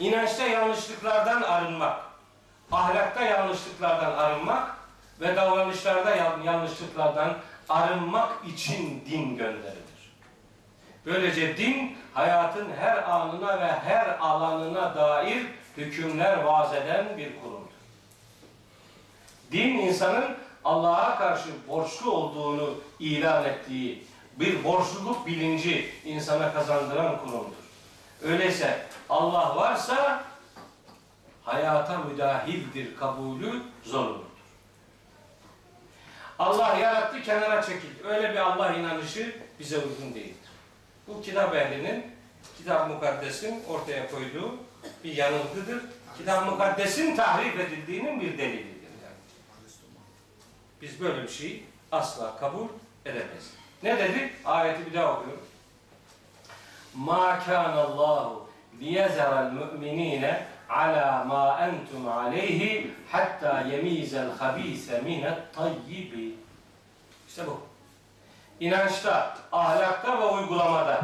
İnançta 0.00 0.46
yanlışlıklardan 0.46 1.42
arınmak, 1.42 2.00
ahlakta 2.72 3.22
yanlışlıklardan 3.22 4.12
arınmak 4.12 4.76
ve 5.20 5.36
davranışlarda 5.36 6.16
yanlışlıklardan 6.44 7.36
arınmak 7.68 8.32
için 8.48 9.04
din 9.10 9.36
gönderilir. 9.36 10.12
Böylece 11.06 11.56
din 11.56 11.96
hayatın 12.14 12.68
her 12.80 13.10
anına 13.10 13.60
ve 13.60 13.72
her 13.72 14.18
alanına 14.20 14.94
dair 14.94 15.46
hükümler 15.76 16.36
vaz 16.36 16.74
eden 16.74 17.18
bir 17.18 17.40
kurumdur. 17.40 17.72
Din 19.52 19.78
insanın 19.78 20.36
Allah'a 20.64 21.18
karşı 21.18 21.48
borçlu 21.68 22.12
olduğunu 22.12 22.74
ilan 23.00 23.44
ettiği, 23.44 24.11
bir 24.36 24.64
borçluluk 24.64 25.26
bilinci 25.26 25.90
insana 26.04 26.52
kazandıran 26.52 27.18
kurumdur. 27.18 27.62
Öyleyse 28.22 28.86
Allah 29.08 29.56
varsa 29.56 30.24
hayata 31.44 31.98
müdahildir 31.98 32.96
kabulü 32.96 33.62
zorunludur. 33.84 34.32
Allah 36.38 36.76
yarattı 36.76 37.22
kenara 37.22 37.62
çekildi. 37.62 38.06
Öyle 38.08 38.30
bir 38.32 38.36
Allah 38.36 38.72
inanışı 38.72 39.36
bize 39.58 39.78
uygun 39.78 40.14
değildir. 40.14 40.50
Bu 41.08 41.22
kitap 41.22 41.54
ehlinin, 41.54 42.06
kitap 42.58 42.88
mukaddesin 42.88 43.64
ortaya 43.68 44.10
koyduğu 44.10 44.56
bir 45.04 45.16
yanılgıdır. 45.16 45.82
Kitap 46.18 46.46
mukaddesin 46.46 47.16
tahrif 47.16 47.60
edildiğinin 47.60 48.20
bir 48.20 48.38
delilidir. 48.38 48.82
Yani. 49.04 49.16
Biz 50.82 51.00
böyle 51.00 51.22
bir 51.22 51.28
şeyi 51.28 51.64
asla 51.92 52.36
kabul 52.36 52.68
edemeyiz. 53.04 53.61
Ne 53.82 53.98
dedik? 53.98 54.30
Ayeti 54.44 54.86
bir 54.86 54.94
daha 54.94 55.12
okuyorum. 55.12 55.46
Ma 56.96 57.38
kana 57.46 57.82
Allahu 57.82 58.48
liyezera'l 58.80 59.52
mu'minine 59.52 60.46
ala 60.68 61.24
ma 61.24 61.60
entum 61.60 62.08
aleyhi 62.08 62.90
hatta 63.10 63.60
yemizel 63.60 64.30
habise 64.38 65.00
minet 65.00 65.54
tayyibi. 65.54 66.34
İşte 67.28 67.46
bu. 67.46 67.60
İnançta, 68.60 69.36
ahlakta 69.52 70.20
ve 70.20 70.24
uygulamada 70.24 71.00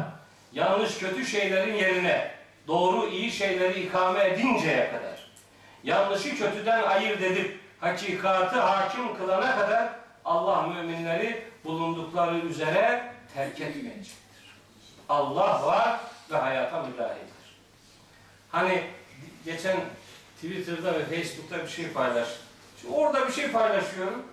yanlış 0.53 0.97
kötü 0.97 1.25
şeylerin 1.25 1.75
yerine 1.75 2.31
doğru 2.67 3.07
iyi 3.07 3.31
şeyleri 3.31 3.83
ikame 3.83 4.23
edinceye 4.23 4.91
kadar 4.91 5.29
yanlışı 5.83 6.37
kötüden 6.37 6.83
ayırt 6.83 7.21
edip 7.21 7.59
hakikatı 7.79 8.59
hakim 8.59 9.17
kılana 9.17 9.55
kadar 9.55 9.89
Allah 10.25 10.61
müminleri 10.61 11.48
bulundukları 11.69 12.39
üzere 12.39 13.13
terk 13.33 13.61
etmeyecektir. 13.61 14.15
Allah 15.09 15.65
var 15.65 15.99
ve 16.31 16.37
hayata 16.37 16.83
müdahildir. 16.83 17.57
Hani 18.51 18.83
geçen 19.45 19.77
Twitter'da 20.35 20.93
ve 20.93 21.05
Facebook'ta 21.05 21.63
bir 21.63 21.67
şey 21.67 21.87
paylaş. 21.91 22.27
Şimdi 22.81 22.93
orada 22.93 23.27
bir 23.27 23.33
şey 23.33 23.51
paylaşıyorum. 23.51 24.23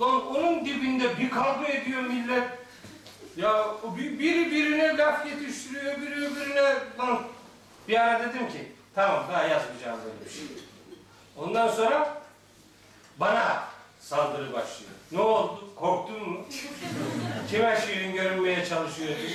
Lan 0.00 0.26
onun 0.26 0.64
dibinde 0.64 1.18
bir 1.18 1.30
kavga 1.30 1.66
ediyor 1.66 2.02
millet. 2.02 2.48
Ya 3.36 3.66
biri 3.96 4.50
birine 4.50 4.96
laf 4.96 5.26
yetiştiriyor, 5.26 6.00
biri 6.00 6.14
öbürüne 6.14 6.74
lan. 6.98 7.22
Bir 7.88 8.00
ara 8.00 8.20
dedim 8.20 8.48
ki 8.48 8.72
tamam 8.94 9.24
daha 9.32 9.42
yazmayacağım 9.42 10.00
böyle 10.04 10.24
bir 10.24 10.30
şey. 10.30 10.44
Ondan 11.36 11.68
sonra 11.68 12.22
bana 13.18 13.64
saldırı 14.00 14.52
başlıyor. 14.52 14.92
Ne 15.12 15.20
oldu? 15.20 15.71
Korktun 15.82 16.28
mu? 16.28 16.38
Kime 17.50 17.78
şirin 17.86 18.12
görünmeye 18.12 18.64
çalışıyordun? 18.64 19.30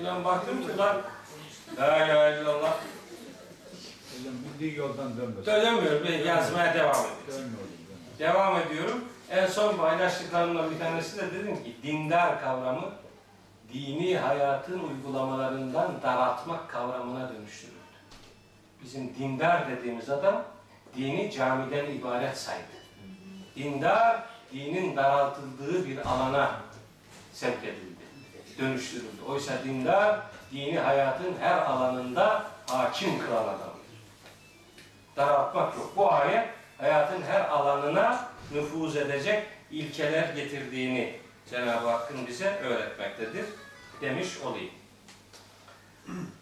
Ulan 0.00 0.24
baktım 0.24 0.66
ki 0.66 0.76
lan 0.76 0.96
La 1.78 2.06
ilahe 2.06 2.40
illallah. 2.40 2.76
Hocam 4.12 4.34
bildiği 4.44 4.78
yoldan 4.78 5.16
dönmesin. 5.16 5.46
Dönemiyorum. 5.46 6.06
Ben 6.08 6.18
yazmaya 6.18 6.74
devam 6.74 7.06
ediyorum. 7.24 7.50
Devam 8.18 8.60
ediyorum. 8.60 9.04
En 9.30 9.46
son 9.46 9.76
paylaştıklarımdan 9.76 10.70
bir 10.70 10.78
tanesi 10.78 11.16
de 11.18 11.34
dedim 11.34 11.64
ki 11.64 11.76
dindar 11.82 12.40
kavramı 12.40 12.90
dini 13.72 14.18
hayatın 14.18 14.80
uygulamalarından 14.80 16.02
daraltmak 16.02 16.70
kavramına 16.70 17.28
dönüştürüldü. 17.28 17.76
Bizim 18.84 19.14
dindar 19.14 19.70
dediğimiz 19.70 20.10
adam 20.10 20.44
dini 20.96 21.32
camiden 21.32 21.86
ibaret 21.86 22.38
saydı. 22.38 22.76
Dindar 23.56 24.35
dinin 24.52 24.96
daraltıldığı 24.96 25.88
bir 25.88 25.98
alana 25.98 26.60
sevk 27.32 27.64
edildi, 27.64 28.02
dönüştürüldü. 28.58 29.22
Oysa 29.28 29.64
dindar 29.64 30.20
dini 30.52 30.78
hayatın 30.78 31.34
her 31.40 31.58
alanında 31.58 32.44
hakim 32.66 33.26
kılan 33.26 33.44
adamdır. 33.44 33.86
Daraltmak 35.16 35.76
yok. 35.76 35.92
Bu 35.96 36.12
ayet 36.12 36.48
hayatın 36.78 37.22
her 37.22 37.40
alanına 37.40 38.28
nüfuz 38.52 38.96
edecek 38.96 39.46
ilkeler 39.70 40.34
getirdiğini 40.34 41.20
Cenab-ı 41.50 41.88
Hakk'ın 41.88 42.26
bize 42.26 42.48
öğretmektedir 42.48 43.46
demiş 44.00 44.28
olayım. 44.44 44.70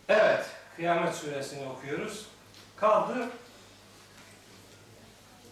Evet, 0.09 0.47
Kıyamet 0.77 1.15
Suresini 1.15 1.69
okuyoruz. 1.69 2.27
Kaldı, 2.77 3.29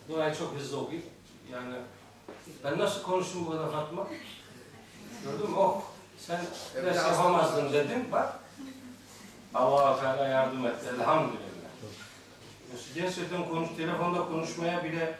burayı 0.08 0.34
çok 0.34 0.54
hızlı 0.54 0.80
okuyayım. 0.80 1.08
Yani 1.52 1.74
ben 2.64 2.78
nasıl 2.78 3.02
konuştum 3.02 3.46
bu 3.46 3.50
kadar 3.50 3.72
Fatma? 3.72 4.06
Gördün 5.24 5.50
mü? 5.50 5.56
Oh, 5.56 5.82
sen 6.18 6.40
ders 6.84 6.96
yapamazdın 6.96 7.72
dedim. 7.72 8.06
Bak, 8.12 8.38
allah 9.54 10.00
Teala 10.00 10.28
yardım 10.28 10.66
etti. 10.66 10.86
Elhamdülillah. 10.96 11.42
Gerçekten 12.94 13.48
konuş, 13.48 13.68
telefonda 13.76 14.24
konuşmaya 14.24 14.84
bile 14.84 15.18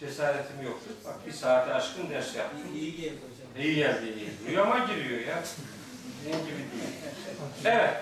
cesaretim 0.00 0.62
yoktu. 0.64 0.90
Bak 1.04 1.26
bir 1.26 1.32
saate 1.32 1.74
aşkın 1.74 2.10
ders 2.10 2.36
yaptım. 2.36 2.60
İyi 2.74 2.96
geldi 2.96 3.16
hocam. 3.16 3.64
İyi 3.64 3.76
geldi 3.76 4.14
iyi. 4.16 4.50
Rüyama 4.50 4.78
giriyor 4.78 5.20
ya. 5.20 5.42
Senin 6.24 6.38
gibi 6.46 6.56
değil. 6.56 6.94
Evet. 7.64 7.94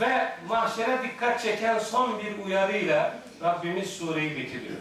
Ve 0.00 0.32
mahşere 0.48 1.02
dikkat 1.02 1.42
çeken 1.42 1.78
son 1.78 2.18
bir 2.18 2.44
uyarıyla 2.44 3.18
Rabbimiz 3.42 3.90
sureyi 3.90 4.36
bitiriyor. 4.36 4.76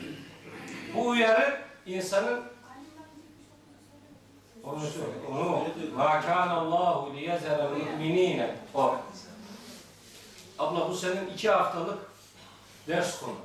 Bu 0.96 1.08
uyarı 1.08 1.69
insanın 1.96 2.44
onu 4.64 4.80
söyle, 4.88 5.12
onu 5.32 5.68
ma 5.96 6.22
kana 6.22 6.54
Allahu 6.54 7.16
liyezera 7.16 7.70
mu'minine 7.70 8.56
o. 8.74 8.96
Abla 10.60 10.90
bu 10.90 10.96
senin 10.96 11.28
iki 11.28 11.50
haftalık 11.50 12.00
ders 12.88 13.20
konu. 13.20 13.36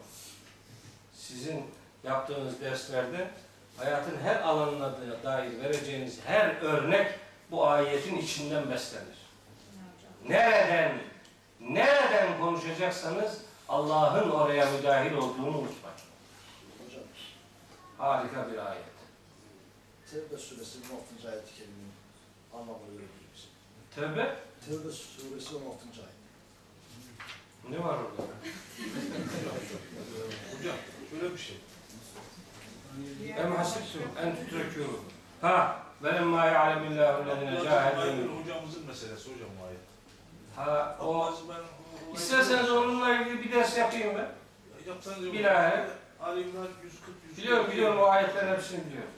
Sizin 1.15 1.65
yaptığınız 2.05 2.61
derslerde 2.61 3.31
hayatın 3.77 4.17
her 4.23 4.37
alanına 4.41 4.93
da- 4.93 5.23
dair 5.25 5.61
vereceğiniz 5.63 6.19
her 6.27 6.57
örnek 6.63 7.11
bu 7.51 7.67
ayetin 7.67 8.19
içinden 8.19 8.71
beslenir. 8.71 9.17
Nereden, 10.29 10.93
nereden 11.61 12.41
konuşacaksanız 12.41 13.39
Allah'ın 13.69 14.31
oraya 14.31 14.71
müdahil 14.71 15.13
olduğunu 15.15 15.47
unutmayın. 15.49 15.84
Harika 18.05 18.53
bir 18.53 18.59
ayet. 18.59 18.85
Tevbe 20.11 20.39
suresinin 20.39 20.85
16. 20.91 21.29
ayet-i 21.31 21.55
kerimenin 21.55 21.93
anlamını 22.55 22.89
öğretiyor 22.89 23.31
bize. 23.35 23.47
Tövbe 23.95 24.37
Tevbe 24.67 24.93
suresi 24.93 25.57
16. 25.57 25.85
ayet. 26.01 26.15
ne 27.71 27.79
var 27.85 27.95
orada? 27.95 28.23
Hocam 30.59 30.77
şöyle 31.11 31.35
bir 31.35 31.39
şey. 31.39 31.57
Em 33.37 33.57
hasibtum 33.57 34.03
en 34.23 34.31
tutrekû. 34.37 34.87
Ha, 35.41 35.83
velemma 36.03 36.47
ya'lemillahu 36.47 37.29
lezine. 37.29 37.71
Aydın 37.71 38.43
hocamızın 38.43 38.87
meselesi 38.87 39.35
hocam 39.35 39.51
o 39.63 39.67
ayet. 39.67 39.81
Ha, 40.57 40.99
o 41.01 41.35
İsterseniz 42.15 42.71
onunla 42.71 43.15
ilgili 43.17 43.45
bir 43.45 43.53
ders 43.53 43.79
yapayım 43.79 44.15
ben. 44.17 44.29
yapsanız 44.89 45.33
Bilahare. 45.33 45.89
Ali 46.21 46.41
İmran 46.41 46.69
140 46.85 47.09
140. 47.24 47.24
Biliyorum, 47.37 47.67
biliyorum 47.73 48.01
o 48.01 48.05
ayetlerin 48.05 48.53
hepsini 48.53 48.87
biliyorum. 48.87 49.11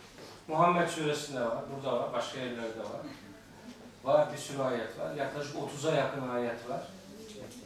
Muhammed 0.48 0.88
suresinde 0.88 1.40
var, 1.40 1.58
burada 1.74 2.00
var, 2.00 2.12
başka 2.12 2.38
yerlerde 2.38 2.78
var. 2.78 3.00
Var 4.04 4.32
bir 4.32 4.38
sürü 4.38 4.62
ayet 4.62 4.98
var. 4.98 5.14
Yaklaşık 5.14 5.54
30'a 5.56 5.94
yakın 5.94 6.28
ayet 6.28 6.70
var. 6.70 6.80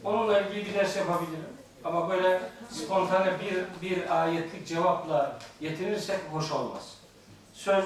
Onunla 0.05 0.41
ilgili 0.41 0.67
bir 0.67 0.75
ders 0.75 0.97
yapabilirim. 0.97 1.45
Ama 1.85 2.11
böyle 2.11 2.41
spontane 2.71 3.33
bir, 3.41 3.89
bir 3.89 4.23
ayetlik 4.23 4.67
cevapla 4.67 5.39
yetinirsek 5.61 6.19
hoş 6.33 6.53
olmaz. 6.53 6.97
Söz 7.53 7.85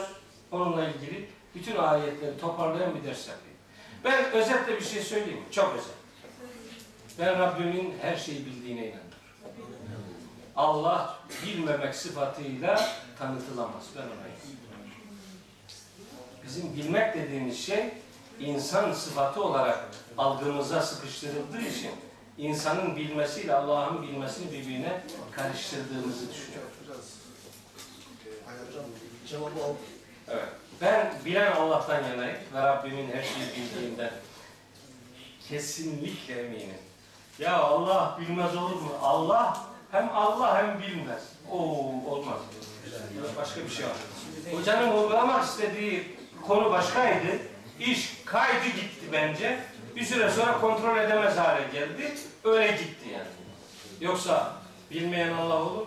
onunla 0.52 0.88
ilgili 0.88 1.28
bütün 1.54 1.76
ayetleri 1.76 2.38
toparlayan 2.38 2.94
bir 2.94 3.04
ders 3.04 3.28
yapayım. 3.28 3.56
Ben 4.04 4.32
özetle 4.32 4.76
bir 4.76 4.84
şey 4.84 5.02
söyleyeyim. 5.02 5.42
Çok 5.50 5.74
özet. 5.74 5.94
Ben 7.18 7.38
Rabbimin 7.38 7.94
her 8.02 8.16
şeyi 8.16 8.46
bildiğine 8.46 8.80
inanıyorum. 8.80 9.03
Allah 10.56 11.18
bilmemek 11.46 11.94
sıfatıyla 11.94 12.88
tanıtılamaz. 13.18 13.84
Ben 13.96 14.02
inanıyorum. 14.02 14.34
Bizim 16.46 16.76
bilmek 16.76 17.14
dediğimiz 17.14 17.66
şey 17.66 17.88
insan 18.40 18.92
sıfatı 18.92 19.44
olarak 19.44 19.88
algımıza 20.18 20.82
sıkıştırıldığı 20.82 21.60
için 21.60 21.90
insanın 22.38 22.96
bilmesiyle 22.96 23.54
Allah'ın 23.54 24.02
bilmesini 24.02 24.52
birbirine 24.52 25.00
karıştırdığımızı 25.30 26.32
düşünüyorum. 26.32 26.70
Evet. 30.28 30.48
Ben 30.80 31.12
bilen 31.24 31.52
Allah'tan 31.52 32.02
yanayım 32.02 32.38
ve 32.54 32.62
Rabbimin 32.62 33.12
her 33.12 33.22
şeyi 33.22 33.46
bildiğinden 33.56 34.10
kesinlikle 35.48 36.46
eminim. 36.46 36.78
Ya 37.38 37.58
Allah 37.58 38.18
bilmez 38.20 38.56
olur 38.56 38.74
mu? 38.74 38.92
Allah 39.02 39.73
hem 39.94 40.10
Allah 40.14 40.58
hem 40.58 40.82
bilmez. 40.82 41.22
Oo 41.50 41.92
olmaz. 42.06 42.40
Başka 43.36 43.60
bir 43.60 43.68
şey 43.68 43.84
var. 43.86 43.92
Hocanın 44.52 44.92
vurgulamak 44.92 45.44
istediği 45.44 46.16
konu 46.46 46.70
başkaydı. 46.70 47.26
İş 47.80 48.22
kaydı 48.24 48.66
gitti 48.66 49.12
bence. 49.12 49.58
Bir 49.96 50.04
süre 50.04 50.30
sonra 50.30 50.60
kontrol 50.60 50.96
edemez 50.96 51.38
hale 51.38 51.62
geldi. 51.72 52.14
Öyle 52.44 52.70
gitti 52.70 53.08
yani. 53.12 53.26
Yoksa 54.00 54.52
bilmeyen 54.90 55.32
Allah 55.32 55.62
olur 55.62 55.80
mu? 55.80 55.86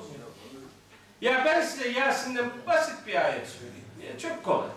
Ya 1.21 1.45
ben 1.45 1.61
size 1.61 1.87
Yasin'de 1.87 2.43
basit 2.67 3.07
bir 3.07 3.25
ayet 3.25 3.47
söyleyeyim. 3.47 3.85
Ya 4.07 4.19
çok 4.19 4.43
kolay. 4.43 4.67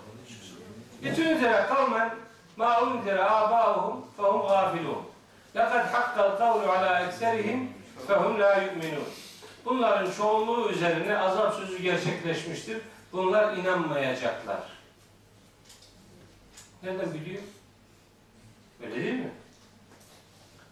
Bütün 1.03 1.37
üzere 1.37 1.65
kavmen 1.69 2.15
ma 2.57 2.81
unzire 2.81 3.23
abâuhum 3.23 4.05
fehum 4.17 4.41
gâfilûn. 4.41 5.03
Lekad 5.55 5.93
hakkal 5.93 6.37
kavlu 6.37 6.71
alâ 6.71 6.99
ekserihim 6.99 7.80
fehum 8.11 8.39
la 8.39 8.61
yu'minun. 8.61 9.03
Bunların 9.65 10.11
çoğunluğu 10.11 10.69
üzerine 10.69 11.17
azap 11.17 11.55
sözü 11.55 11.81
gerçekleşmiştir. 11.81 12.77
Bunlar 13.13 13.57
inanmayacaklar. 13.57 14.59
Nereden 16.83 17.13
biliyor? 17.13 17.41
Öyle 18.83 18.95
değil 18.95 19.13
mi? 19.13 19.31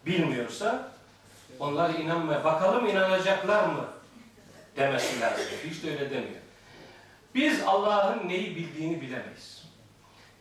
Bilmiyorsa 0.06 0.88
onlar 1.60 1.94
inanmaya, 1.94 2.44
bakalım 2.44 2.86
inanacaklar 2.86 3.64
mı 3.64 3.84
demesi 4.76 5.20
lazım. 5.20 5.44
Hiç 5.64 5.82
de 5.82 5.90
öyle 5.90 6.10
demiyor. 6.10 6.40
Biz 7.34 7.62
Allah'ın 7.62 8.28
neyi 8.28 8.56
bildiğini 8.56 9.00
bilemeyiz. 9.00 9.64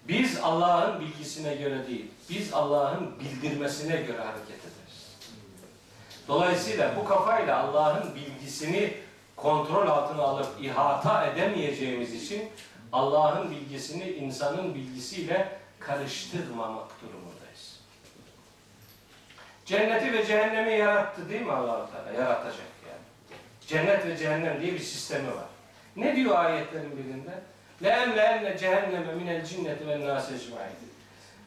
Biz 0.08 0.38
Allah'ın 0.38 1.00
bilgisine 1.00 1.56
göre 1.56 1.88
değil, 1.88 2.06
biz 2.30 2.54
Allah'ın 2.54 3.20
bildirmesine 3.20 3.96
göre 3.96 4.22
hareket 4.22 4.50
ederiz. 4.50 4.79
Dolayısıyla 6.29 6.97
bu 6.97 7.05
kafayla 7.05 7.59
Allah'ın 7.59 8.15
bilgisini 8.15 8.95
kontrol 9.37 9.87
altına 9.87 10.23
alıp 10.23 10.49
ihata 10.61 11.27
edemeyeceğimiz 11.27 12.25
için 12.25 12.43
Allah'ın 12.93 13.51
bilgisini 13.51 14.05
insanın 14.11 14.75
bilgisiyle 14.75 15.59
karıştırmamak 15.81 16.91
durumundayız. 17.03 17.81
Cenneti 19.65 20.13
ve 20.13 20.27
cehennemi 20.27 20.73
yarattı 20.73 21.29
değil 21.29 21.43
mi 21.43 21.53
Allah-u 21.53 21.91
Teala? 21.93 22.13
Yaratacak 22.23 22.67
yani. 22.89 23.39
Cennet 23.67 24.07
ve 24.07 24.17
cehennem 24.17 24.61
diye 24.61 24.73
bir 24.73 24.79
sistemi 24.79 25.29
var. 25.29 25.47
Ne 25.97 26.17
diyor 26.17 26.45
ayetlerin 26.45 26.97
birinde? 26.97 27.41
لَاَمْلَاَنَّ 27.83 28.59
cehenneme 28.59 29.15
minel 29.15 29.45
cinneti 29.45 29.87
ve 29.87 30.07
nâs 30.07 30.33
ecmaîn. 30.33 30.73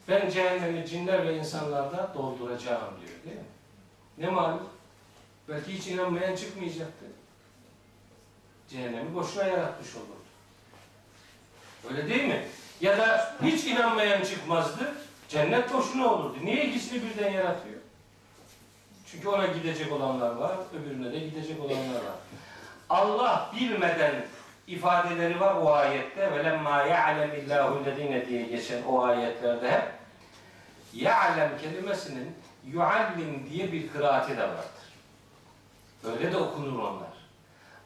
Ben 0.08 0.30
cehennemi 0.30 0.86
cinler 0.86 1.28
ve 1.28 1.38
insanlarda 1.38 2.12
dolduracağım 2.16 2.94
diyor 3.00 3.24
değil 3.26 3.36
mi? 3.36 3.44
Ne 4.18 4.30
malum? 4.30 4.70
Belki 5.53 5.79
hiç 5.79 5.87
inanmayan 5.87 6.37
çıkmayacaktı. 6.37 7.05
Cehennemi 8.69 9.15
boşuna 9.15 9.45
yaratmış 9.45 9.89
olurdu. 9.97 10.23
Öyle 11.91 12.09
değil 12.09 12.25
mi? 12.25 12.45
Ya 12.81 12.99
da 12.99 13.35
hiç 13.43 13.65
inanmayan 13.65 14.25
çıkmazdı. 14.25 14.95
Cennet 15.29 15.73
boşuna 15.73 16.15
olurdu. 16.15 16.37
Niye 16.45 16.65
ikisini 16.65 17.03
birden 17.03 17.33
yaratıyor? 17.33 17.77
Çünkü 19.07 19.29
ona 19.29 19.47
gidecek 19.47 19.93
olanlar 19.93 20.31
var, 20.31 20.57
öbürüne 20.75 21.13
de 21.13 21.19
gidecek 21.19 21.61
olanlar 21.61 21.95
var. 21.95 22.19
Allah 22.91 23.51
bilmeden 23.57 24.27
ifadeleri 24.67 25.41
var 25.41 25.55
o 25.55 25.73
ayette. 25.73 26.33
Ve 26.33 26.45
lemma 26.45 26.83
ya'lemillahu 26.83 27.85
lezine 27.85 28.27
diye 28.29 28.43
geçen 28.43 28.83
o 28.83 29.03
ayetlerde 29.03 29.71
hep 29.71 29.93
ya'lem 30.95 31.59
kelimesinin 31.63 32.35
yuallim 32.67 33.51
diye 33.51 33.73
bir 33.73 33.93
kıraati 33.93 34.37
de 34.37 34.43
vardır. 34.43 34.83
Öyle 36.05 36.33
de 36.33 36.37
okunur 36.37 36.79
onlar. 36.79 37.13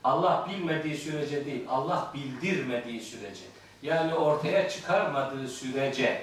Allah 0.04 0.48
bilmediği 0.50 0.96
sürece 0.96 1.46
değil, 1.46 1.64
Allah 1.68 2.12
bildirmediği 2.14 3.00
sürece. 3.00 3.44
Yani 3.82 4.14
ortaya 4.14 4.68
çıkarmadığı 4.68 5.48
sürece 5.48 6.22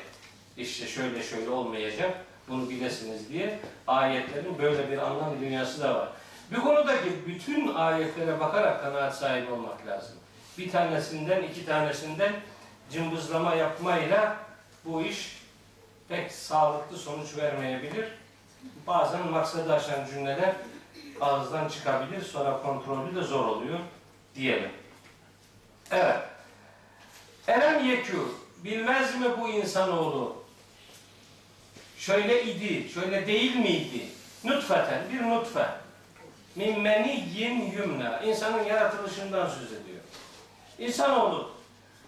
işte 0.58 0.88
şöyle 0.88 1.24
şöyle 1.24 1.50
olmayacak, 1.50 2.18
bunu 2.50 2.70
bilesiniz 2.70 3.30
diye 3.30 3.60
ayetlerin 3.88 4.60
böyle 4.60 4.92
bir 4.92 4.98
anlam 4.98 5.42
dünyası 5.42 5.82
da 5.82 5.96
var. 5.96 6.10
Bir 6.52 6.60
konudaki 6.60 7.10
bütün 7.28 7.74
ayetlere 7.74 8.40
bakarak 8.40 8.84
kanaat 8.84 9.18
sahibi 9.18 9.52
olmak 9.52 9.88
lazım. 9.88 10.16
Bir 10.58 10.72
tanesinden, 10.72 11.44
iki 11.44 11.66
tanesinden 11.66 12.34
cımbızlama 12.92 13.56
yapmayla 13.56 14.38
bu 14.86 15.02
iş 15.02 15.42
pek 16.10 16.32
sağlıklı 16.32 16.98
sonuç 16.98 17.38
vermeyebilir. 17.38 18.06
Bazen 18.88 19.28
maksadı 19.28 19.74
aşan 19.74 20.06
cümleler 20.06 20.56
ağızdan 21.24 21.68
çıkabilir, 21.68 22.22
sonra 22.22 22.62
kontrolü 22.62 23.16
de 23.16 23.22
zor 23.22 23.46
oluyor 23.46 23.80
diyelim. 24.36 24.72
Evet. 25.92 26.20
Elem 27.48 27.86
yekû, 27.86 28.28
bilmez 28.64 29.20
mi 29.20 29.26
bu 29.42 29.50
insanoğlu? 29.50 30.44
Şöyle 31.98 32.44
idi, 32.44 32.90
şöyle 32.90 33.28
değil 33.28 33.56
miydi? 33.56 34.06
Nutfeten, 34.44 35.02
bir 35.14 35.30
nutfe. 35.30 35.68
Min 36.56 36.80
meniyyin 36.80 37.72
yumna. 37.72 38.20
İnsanın 38.20 38.64
yaratılışından 38.64 39.50
söz 39.50 39.72
ediyor. 39.74 40.00
İnsanoğlu 40.80 41.52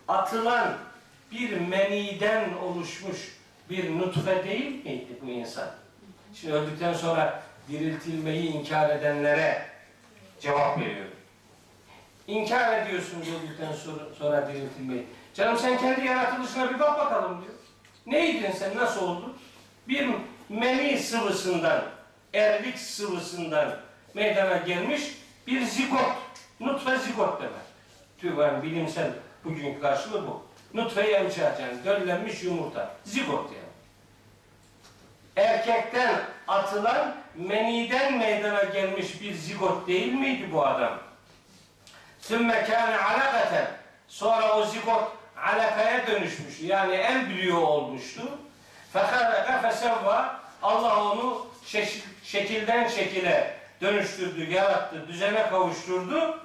atılan 0.07 0.77
bir 1.31 1.59
meniden 1.59 2.53
oluşmuş 2.53 3.37
bir 3.69 3.99
nutfe 3.99 4.43
değil 4.43 4.85
miydi 4.85 5.19
bu 5.21 5.29
insan? 5.29 5.69
Şimdi 6.33 6.53
öldükten 6.53 6.93
sonra 6.93 7.43
diriltilmeyi 7.69 8.51
inkar 8.51 8.89
edenlere 8.89 9.65
cevap 10.39 10.79
veriyor. 10.79 11.05
İnkar 12.27 12.79
ediyorsun 12.79 13.21
öldükten 13.21 13.73
sonra, 13.73 14.03
sonra 14.19 14.47
diriltilmeyi. 14.47 15.07
Canım 15.33 15.57
sen 15.57 15.77
kendi 15.77 16.05
yaratılışına 16.05 16.73
bir 16.73 16.79
bak 16.79 16.99
bakalım 16.99 17.41
diyor. 17.41 17.53
Neydin 18.05 18.51
sen, 18.51 18.77
nasıl 18.77 19.07
oldun? 19.07 19.37
Bir 19.87 20.09
meni 20.49 20.99
sıvısından, 20.99 21.83
erlik 22.33 22.79
sıvısından 22.79 23.77
meydana 24.13 24.57
gelmiş 24.57 25.01
bir 25.47 25.65
zigot. 25.65 26.15
Nutfe 26.59 26.97
zigot 26.97 27.41
demek. 27.41 27.65
TÜVAN 28.17 28.63
bilimsel 28.63 29.11
bugünkü 29.43 29.81
karşılığı 29.81 30.27
bu. 30.27 30.43
Nutfe 30.73 31.09
yemçer 31.11 31.59
yani 31.59 31.85
döllenmiş 31.85 32.43
yumurta. 32.43 32.95
Zigot 33.03 33.51
yani. 33.51 33.65
Erkekten 35.47 36.21
atılan 36.47 37.15
meniden 37.37 38.17
meydana 38.17 38.63
gelmiş 38.63 39.21
bir 39.21 39.33
zigot 39.33 39.87
değil 39.87 40.13
miydi 40.13 40.49
bu 40.53 40.65
adam? 40.65 40.99
Sümme 42.19 42.63
kâne 42.63 42.97
alakaten. 42.97 43.67
Sonra 44.07 44.57
o 44.57 44.65
zigot 44.65 45.11
alakaya 45.37 46.07
dönüşmüş. 46.07 46.59
Yani 46.61 46.95
embriyo 46.95 47.59
olmuştu. 47.59 48.21
Fekâleke 48.93 49.61
fesevva. 49.61 50.39
Allah 50.63 51.11
onu 51.11 51.47
şekil, 51.65 52.01
şekilden 52.23 52.87
şekile 52.87 53.57
dönüştürdü, 53.81 54.53
yarattı, 54.53 55.07
düzene 55.07 55.49
kavuşturdu. 55.49 56.39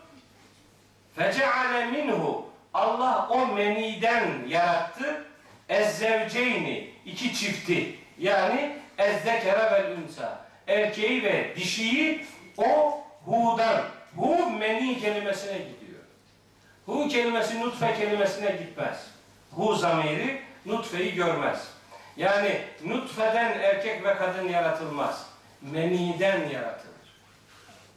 Feceale 1.16 1.86
minhu. 1.86 2.50
Allah 2.74 3.28
o 3.30 3.46
meniden 3.46 4.28
yarattı. 4.48 5.24
Ezzevceyni. 5.68 6.90
iki 7.04 7.34
çifti. 7.34 7.98
Yani 8.18 8.76
ezzekere 8.98 9.72
vel 9.72 9.96
unsa. 10.04 10.39
Erkeği 10.70 11.22
ve 11.22 11.52
dişiyi 11.56 12.26
o 12.58 13.00
hu'dan. 13.24 13.84
Hu 14.16 14.50
meni 14.50 15.00
kelimesine 15.00 15.58
gidiyor. 15.58 16.02
Hu 16.86 17.08
kelimesi 17.08 17.60
nutfe 17.60 17.94
kelimesine 17.94 18.50
gitmez. 18.50 19.06
Hu 19.50 19.74
zamiri 19.74 20.42
nutfeyi 20.66 21.14
görmez. 21.14 21.68
Yani 22.16 22.60
nutfeden 22.84 23.58
erkek 23.60 24.04
ve 24.04 24.16
kadın 24.16 24.48
yaratılmaz. 24.48 25.26
Meniden 25.60 26.48
yaratılır. 26.48 26.90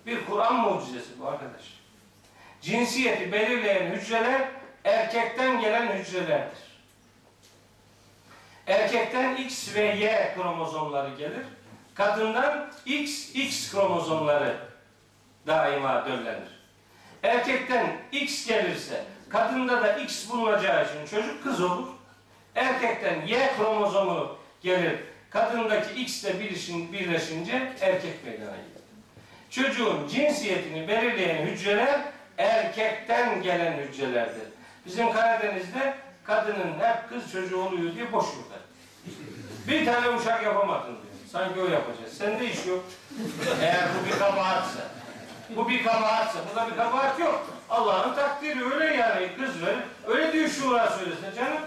Bir 0.06 0.26
Kur'an 0.26 0.56
mucizesi 0.56 1.20
bu 1.20 1.28
arkadaş. 1.28 1.64
Cinsiyeti 2.62 3.32
belirleyen 3.32 3.92
hücreler 3.92 4.42
erkekten 4.86 5.62
gelen 5.62 5.88
hücrelerdir. 5.88 6.60
Erkekten 8.68 9.36
X 9.36 9.76
ve 9.76 9.82
Y 9.82 10.34
kromozomları 10.36 11.16
gelir. 11.16 11.46
Kadından 11.96 12.70
X, 12.86 13.36
X 13.36 13.72
kromozomları 13.72 14.56
daima 15.48 16.06
döllenir. 16.06 16.64
Erkekten 17.24 17.98
X 18.12 18.48
gelirse 18.48 19.04
kadında 19.30 19.82
da 19.84 19.98
X 19.98 20.30
bulunacağı 20.30 20.86
için 20.86 21.06
çocuk 21.18 21.44
kız 21.44 21.62
olur. 21.62 21.88
Erkekten 22.56 23.26
Y 23.28 23.52
kromozomu 23.58 24.38
gelir. 24.62 25.00
Kadındaki 25.30 26.02
X 26.02 26.24
ile 26.24 26.32
birleşin- 26.40 26.94
birleşince 26.94 27.74
erkek 27.82 28.26
meydana 28.26 28.46
gelir. 28.56 28.84
Çocuğun 29.50 30.08
cinsiyetini 30.08 30.88
belirleyen 30.88 31.46
hücreler 31.46 32.02
erkekten 32.38 33.42
gelen 33.42 33.78
hücrelerdir. 33.78 34.48
Bizim 34.86 35.14
Karadeniz'de 35.14 35.94
kadının 36.24 36.80
hep 36.80 37.10
kız 37.10 37.32
çocuğu 37.32 37.62
oluyor 37.64 37.96
diye 37.96 38.12
boş 38.14 38.26
ver. 38.26 38.60
Bir 39.68 39.86
tane 39.86 40.10
uşak 40.10 40.44
yapamadın 40.44 40.88
diyor. 40.88 41.13
Sanki 41.34 41.60
o 41.62 41.64
yapacak. 41.64 42.10
Sende 42.12 42.52
iş 42.52 42.66
yok. 42.66 42.84
Eğer 43.62 43.86
bu 43.96 44.08
bir 44.08 44.20
kabahatse. 44.20 44.80
Bu 45.56 45.70
bir 45.70 45.84
kabahatse. 45.84 46.40
Burada 46.50 46.72
bir 46.72 46.76
kabahat 46.76 47.20
yok. 47.20 47.48
Allah'ın 47.70 48.16
takdiri 48.16 48.74
öyle 48.74 48.86
yani. 48.96 49.30
Kız 49.38 49.62
ver. 49.62 49.76
Öyle 50.08 50.34
diyor 50.34 50.50
şura 50.50 50.88
söylese 50.88 51.36
canım. 51.36 51.62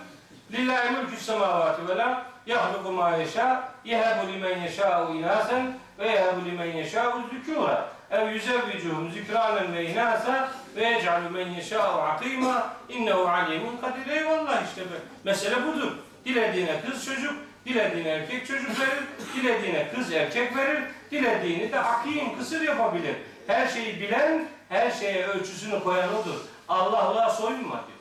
Lillahi 0.53 0.91
mülkü 0.91 1.17
semavati 1.17 1.89
ve 1.89 1.97
la 1.97 2.27
yahluku 2.47 2.93
ma 2.93 3.17
yeşâ 3.17 3.69
yehebu 3.85 4.33
limen 4.33 4.59
yeşâ'u 4.61 5.15
inâsen 5.15 5.79
ve 5.99 6.09
yehebu 6.09 6.45
limen 6.45 6.77
yeşâ'u 6.77 7.23
zükûra 7.31 7.85
ev 8.11 8.29
yüzevvicuhum 8.29 9.11
zükrânen 9.11 9.75
ve 9.75 9.91
inâsa 9.91 10.49
ve 10.77 10.85
yec'alu 10.85 11.31
men 11.31 11.49
yeşâ'u 11.49 12.01
akîmâ 12.01 12.67
innehu 12.89 13.29
alimun 13.29 13.77
kadir. 13.77 14.17
Eyvallah 14.17 14.63
işte 14.69 14.81
be. 14.81 14.97
Mesele 15.25 15.67
budur. 15.67 15.93
Dilediğine 16.25 16.81
kız 16.81 17.05
çocuk, 17.05 17.35
Dilediğine 17.67 18.09
erkek 18.09 18.47
çocuk 18.47 18.81
verir, 18.81 19.03
dilediğine 19.37 19.89
kız 19.95 20.13
erkek 20.13 20.57
verir, 20.57 20.83
dilediğini 21.11 21.73
de 21.73 21.81
akim 21.81 22.39
kısır 22.39 22.61
yapabilir. 22.61 23.15
Her 23.47 23.69
şeyi 23.69 24.01
bilen, 24.01 24.49
her 24.69 24.91
şeye 24.91 25.27
ölçüsünü 25.27 25.83
koyan 25.83 26.15
odur. 26.15 26.41
Allah'lığa 26.69 27.31
soyunma 27.31 27.85
diyor. 27.87 27.97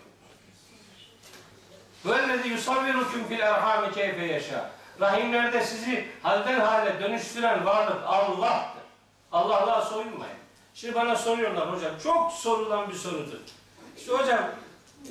Vellezi 2.05 2.49
yusavvirukum 2.49 3.27
fil 3.27 3.39
erhami 3.39 3.93
keyfe 3.93 4.25
yaşa. 4.25 4.71
Rahimlerde 4.99 5.63
sizi 5.63 6.07
halden 6.23 6.59
hale 6.59 6.99
dönüştüren 6.99 7.65
varlık 7.65 8.03
Allah'tır. 8.05 8.83
Allah'lığa 9.31 9.81
soyunmayın. 9.81 10.35
Şimdi 10.73 10.95
bana 10.95 11.15
soruyorlar 11.15 11.73
hocam. 11.73 11.91
Çok 12.03 12.31
sorulan 12.31 12.89
bir 12.89 12.93
sorudur. 12.93 13.39
İşte 13.97 14.11
hocam 14.11 14.39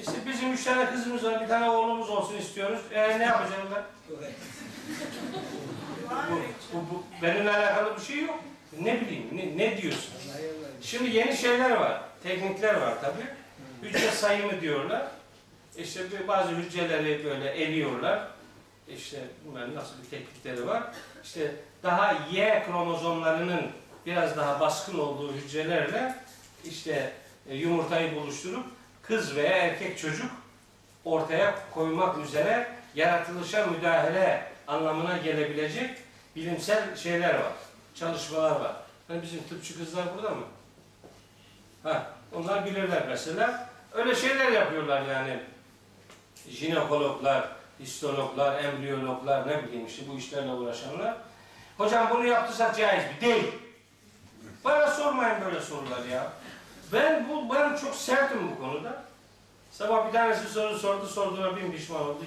işte 0.00 0.12
bizim 0.26 0.52
üç 0.52 0.64
tane 0.64 0.90
kızımız 0.90 1.24
var, 1.24 1.40
bir 1.40 1.48
tane 1.48 1.70
oğlumuz 1.70 2.10
olsun 2.10 2.36
istiyoruz. 2.36 2.80
E 2.92 3.18
ne 3.18 3.24
yapacağım 3.24 3.68
ben? 3.74 3.82
Bu, 6.30 6.36
bu, 6.72 6.78
bu 6.90 7.22
benimle 7.22 7.50
alakalı 7.50 7.96
bir 7.96 8.02
şey 8.02 8.24
yok. 8.24 8.38
Ne 8.80 9.00
bileyim, 9.00 9.28
ne, 9.32 9.64
ne 9.64 9.82
diyorsun? 9.82 10.14
Şimdi 10.82 11.16
yeni 11.16 11.36
şeyler 11.36 11.70
var, 11.70 12.00
teknikler 12.22 12.74
var 12.74 12.94
tabii. 13.00 13.26
Hücre 13.82 14.10
sayımı 14.10 14.60
diyorlar. 14.60 15.06
İşte 15.78 16.28
bazı 16.28 16.50
hücreleri 16.50 17.24
böyle 17.24 17.50
eliyorlar. 17.50 18.28
İşte 18.88 19.18
bilmem 19.44 19.74
nasıl 19.74 19.94
bir 20.02 20.10
teknikleri 20.10 20.66
var. 20.66 20.82
İşte 21.24 21.54
daha 21.82 22.16
Y 22.32 22.64
kromozomlarının 22.66 23.62
biraz 24.06 24.36
daha 24.36 24.60
baskın 24.60 24.98
olduğu 24.98 25.32
hücrelerle 25.32 26.14
işte 26.64 27.12
e, 27.48 27.54
yumurtayı 27.56 28.14
buluşturup 28.14 28.66
kız 29.06 29.36
veya 29.36 29.56
erkek 29.56 29.98
çocuk 29.98 30.30
ortaya 31.04 31.54
koymak 31.74 32.18
üzere 32.18 32.68
yaratılışa 32.94 33.66
müdahale 33.66 34.46
anlamına 34.66 35.16
gelebilecek 35.16 35.90
bilimsel 36.36 36.96
şeyler 36.96 37.34
var. 37.34 37.52
Çalışmalar 37.94 38.60
var. 38.60 38.76
Hani 39.08 39.22
bizim 39.22 39.42
tıpçı 39.42 39.78
kızlar 39.78 40.04
burada 40.16 40.30
mı? 40.30 40.44
Ha, 41.82 42.06
onlar 42.32 42.66
bilirler 42.66 43.02
mesela. 43.08 43.68
Öyle 43.92 44.14
şeyler 44.14 44.52
yapıyorlar 44.52 45.02
yani. 45.02 45.38
Jinekologlar, 46.48 47.48
histologlar, 47.80 48.64
embriyologlar 48.64 49.48
ne 49.48 49.64
bileyim 49.64 49.86
işte 49.86 50.02
bu 50.08 50.18
işlerle 50.18 50.52
uğraşanlar. 50.52 51.16
Hocam 51.78 52.10
bunu 52.10 52.26
yaptıysak 52.26 52.76
caiz 52.76 53.04
mi? 53.04 53.12
Değil. 53.20 53.52
Bana 54.64 54.90
sormayın 54.90 55.44
böyle 55.44 55.60
sorular 55.60 56.04
ya. 56.04 56.32
Ben 56.94 57.26
bu 57.28 57.54
ben 57.54 57.76
çok 57.76 57.94
sertim 57.94 58.38
bu 58.50 58.58
konuda. 58.62 59.02
Sabah 59.72 60.08
bir 60.08 60.12
tanesi 60.12 60.48
soru 60.48 60.78
sordu, 60.78 61.06
sorduğuna 61.06 61.56
bin 61.56 61.72
pişman 61.72 62.02
oldu. 62.02 62.24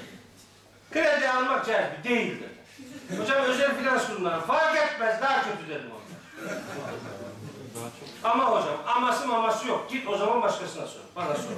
Kredi 0.92 1.28
almak 1.28 1.66
caiz 1.66 1.90
mi? 1.90 1.98
Değil 2.04 2.36
dedi. 2.36 2.48
Hocam 3.20 3.44
özel 3.44 3.76
finans 3.76 4.06
kurumları 4.06 4.40
fark 4.40 4.76
etmez 4.76 5.22
daha 5.22 5.42
kötü 5.42 5.68
dedim 5.68 5.90
ona. 5.90 6.00
Ama 8.24 8.50
hocam 8.50 8.76
aması 8.86 9.26
maması 9.26 9.68
yok. 9.68 9.90
Git 9.90 10.08
o 10.08 10.16
zaman 10.16 10.42
başkasına 10.42 10.86
sor. 10.86 11.00
Bana 11.16 11.34
sor. 11.34 11.50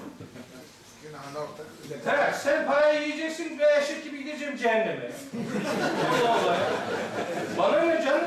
Evet, 2.06 2.34
sen 2.42 2.66
parayı 2.66 3.02
yiyeceksin 3.02 3.58
ve 3.58 3.78
eşek 3.82 4.04
gibi 4.04 4.24
gideceğim 4.24 4.56
cehenneme. 4.56 5.08
Bana 7.58 7.80
ne 7.80 8.04
canım? 8.04 8.24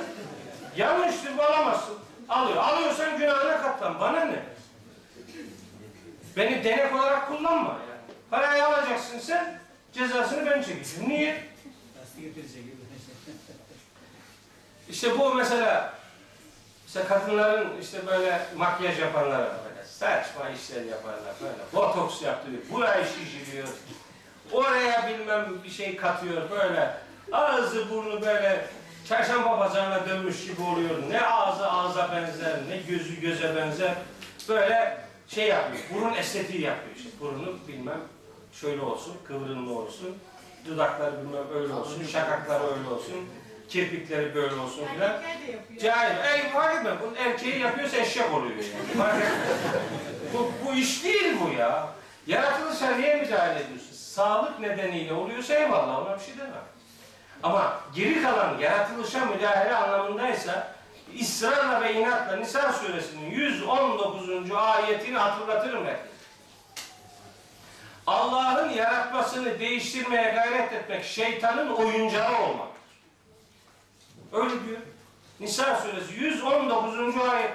Yanlıştır, 0.77 1.37
alamazsın. 1.37 1.95
Alıyor. 2.29 2.57
Alıyorsan 2.57 3.17
günahına 3.17 3.61
katlan. 3.61 3.99
Bana 3.99 4.25
ne? 4.25 4.43
Beni 6.37 6.63
denek 6.63 6.95
olarak 6.95 7.27
kullanma 7.27 7.69
yani. 7.69 8.01
Parayı 8.29 8.65
alacaksın 8.65 9.19
sen, 9.19 9.59
cezasını 9.93 10.45
ben 10.45 10.61
çekeceğim. 10.61 11.09
Niye? 11.09 11.43
İşte 14.89 15.19
bu 15.19 15.33
mesela 15.33 15.93
işte 16.87 17.03
kadınların 17.03 17.81
işte 17.81 18.07
böyle 18.07 18.41
makyaj 18.55 18.99
yapanlar 18.99 19.39
var 19.39 19.51
böyle 19.69 19.87
saçma 19.87 20.49
işler 20.49 20.83
yaparlar 20.83 21.33
böyle 21.41 21.55
botoks 21.73 22.21
yaptırıyor, 22.21 22.61
burayı 22.71 23.05
şişiriyor, 23.05 23.67
oraya 24.51 25.09
bilmem 25.09 25.63
bir 25.63 25.69
şey 25.69 25.95
katıyor 25.95 26.49
böyle 26.49 26.97
ağzı 27.31 27.89
burnu 27.89 28.21
böyle 28.21 28.67
çarşamba 29.07 29.57
pazarına 29.57 30.05
dönmüş 30.09 30.47
gibi 30.47 30.61
oluyor. 30.61 30.89
Ne 31.09 31.21
ağzı 31.21 31.71
ağza 31.71 32.11
benzer, 32.11 32.55
ne 32.69 32.77
gözü 32.77 33.21
göze 33.21 33.55
benzer. 33.55 33.93
Böyle 34.49 34.97
şey 35.27 35.47
yapıyor, 35.47 35.83
burun 35.93 36.13
estetiği 36.13 36.61
yapıyor 36.61 36.95
işte. 36.95 37.09
Burnu 37.19 37.57
bilmem 37.67 38.01
şöyle 38.53 38.81
olsun, 38.81 39.13
kıvrımlı 39.27 39.79
olsun, 39.79 40.17
dudakları 40.65 41.13
bilmem 41.17 41.43
öyle 41.55 41.73
olsun, 41.73 42.05
şakakları 42.05 42.63
öyle 42.63 42.89
olsun, 42.89 43.29
kirpikleri 43.69 44.35
böyle 44.35 44.55
olsun 44.55 44.85
filan. 44.93 45.11
Erkekler 45.11 45.47
de 45.47 45.51
yapıyor. 45.51 45.81
Cahil. 45.81 46.33
Ey 46.33 46.49
fark 46.49 46.75
etme. 46.75 46.91
Bunun 47.03 47.15
erkeği 47.15 47.59
yapıyorsa 47.59 47.97
eşek 47.97 48.33
oluyor 48.33 48.55
yani. 48.55 48.97
Fark 48.97 49.21
etme. 49.21 49.79
bu, 50.33 50.51
bu 50.65 50.73
iş 50.73 51.03
değil 51.03 51.33
bu 51.43 51.59
ya. 51.59 51.87
Yaratılışa 52.27 52.97
niye 52.97 53.15
müdahale 53.15 53.63
ediyorsun? 53.63 53.93
Sağlık 53.93 54.59
nedeniyle 54.59 55.13
oluyorsa 55.13 55.53
eyvallah 55.53 56.05
ona 56.05 56.19
bir 56.19 56.23
şey 56.23 56.37
demem. 56.37 56.63
Ama 57.43 57.79
geri 57.95 58.23
kalan 58.23 58.57
yaratılışa 58.57 59.25
müdahale 59.25 59.75
anlamındaysa 59.75 60.75
ısrarla 61.21 61.81
ve 61.81 61.93
inatla 61.93 62.35
Nisa 62.35 62.73
suresinin 62.73 63.31
119. 63.31 64.51
ayetini 64.51 65.17
hatırlatırım 65.17 65.85
herkese. 65.85 66.15
Allah'ın 68.07 68.69
yaratmasını 68.69 69.59
değiştirmeye 69.59 70.31
gayret 70.31 70.73
etmek 70.73 71.05
şeytanın 71.05 71.69
oyuncağı 71.69 72.41
olmak. 72.41 72.67
Öyle 74.33 74.65
diyor. 74.65 74.79
Nisa 75.39 75.75
suresi 75.75 76.13
119. 76.13 77.17
ayet. 77.17 77.51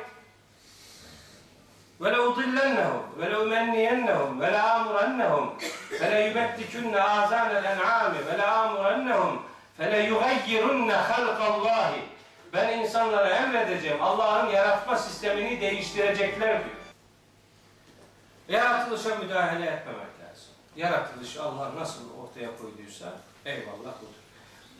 Ve 2.01 2.12
le 2.12 2.20
udillennehum 2.20 3.03
ve 3.18 3.31
le 3.31 3.39
umenniyennehum 3.39 4.41
ve 4.41 4.53
le 4.53 4.61
amurennehum 4.61 5.55
ve 6.01 6.11
le 6.11 6.28
yubettikünne 6.28 7.03
azanel 7.03 7.64
en'ami 7.64 8.26
ve 8.26 8.39
le 8.39 8.47
amurennehum 8.47 9.43
fe 9.81 9.93
le 9.93 10.07
yugayyirunne 10.07 10.93
halkallahi 10.93 12.01
ben 12.53 12.78
insanlara 12.78 13.28
emredeceğim 13.28 14.03
Allah'ın 14.03 14.51
yaratma 14.51 14.99
sistemini 14.99 15.61
değiştirecekler 15.61 16.64
diyor. 16.64 16.76
Yaratılışa 18.49 19.16
müdahale 19.16 19.66
etmemek 19.66 20.20
lazım. 20.20 20.49
Yaratılışı 20.76 21.43
Allah 21.43 21.70
nasıl 21.78 22.01
ortaya 22.18 22.57
koyduysa 22.57 23.12
eyvallah 23.45 23.95
budur. 24.01 24.20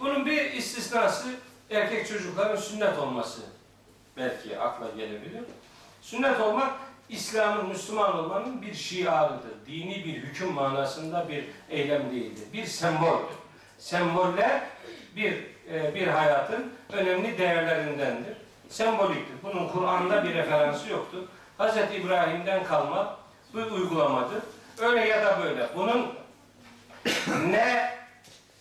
Bunun 0.01 0.27
bir 0.27 0.53
istisnası 0.53 1.29
erkek 1.71 2.09
çocukların 2.09 2.57
sünnet 2.57 2.99
olması 2.99 3.41
belki 4.17 4.59
akla 4.59 4.91
gelebilir. 4.97 5.45
Sünnet 6.03 6.41
olmak 6.41 6.73
İslam'ın 7.09 7.69
Müslüman 7.69 8.19
olmanın 8.19 8.63
bir 8.63 8.75
şiarıdır. 8.75 9.67
Dini 9.67 10.05
bir 10.05 10.15
hüküm 10.15 10.53
manasında 10.53 11.29
bir 11.29 11.45
eylem 11.71 12.11
değildir. 12.11 12.45
Bir 12.53 12.65
semboldür. 12.65 13.37
Semboller 13.79 14.63
bir 15.17 15.33
e, 15.73 15.95
bir 15.95 16.07
hayatın 16.07 16.73
önemli 16.93 17.39
değerlerindendir. 17.39 18.37
Semboliktir. 18.69 19.35
Bunun 19.43 19.69
Kur'an'da 19.69 20.25
bir 20.25 20.35
referansı 20.35 20.91
yoktur. 20.91 21.23
Hz. 21.59 21.77
İbrahim'den 21.95 22.65
kalma 22.65 23.17
bir 23.55 23.63
uygulamadır. 23.63 24.43
Öyle 24.79 25.09
ya 25.09 25.27
da 25.27 25.39
böyle. 25.45 25.69
Bunun 25.77 26.07
ne 27.47 27.91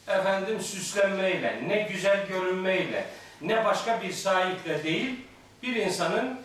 efendim 0.08 0.62
süslenmeyle, 0.62 1.64
ne 1.68 1.88
güzel 1.92 2.28
görünmeyle, 2.28 3.06
ne 3.42 3.66
başka 3.66 4.02
bir 4.02 4.12
sahiple 4.12 4.84
değil, 4.84 5.16
bir 5.64 5.76
insanın 5.76 6.40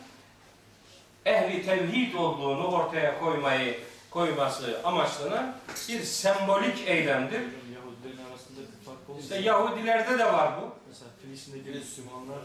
ehli 1.26 1.66
tevhid 1.66 2.14
olduğunu 2.14 2.66
ortaya 2.66 3.18
koymayı 3.18 3.78
koyması 4.10 4.80
amaçlanan 4.84 5.56
bir 5.88 6.02
sembolik 6.02 6.88
eylemdir. 6.88 7.40
Yahudilerin 7.74 8.30
arasında 8.30 8.60
bir 8.60 8.84
fark 8.84 9.03
olmuyor. 9.03 9.03
İşte 9.20 9.38
Yahudilerde 9.38 10.18
de 10.18 10.24
var 10.32 10.50
bu. 10.62 10.74
Mesela 10.88 11.10
Filistin'deki 11.22 11.78
Müslümanlar 11.78 12.38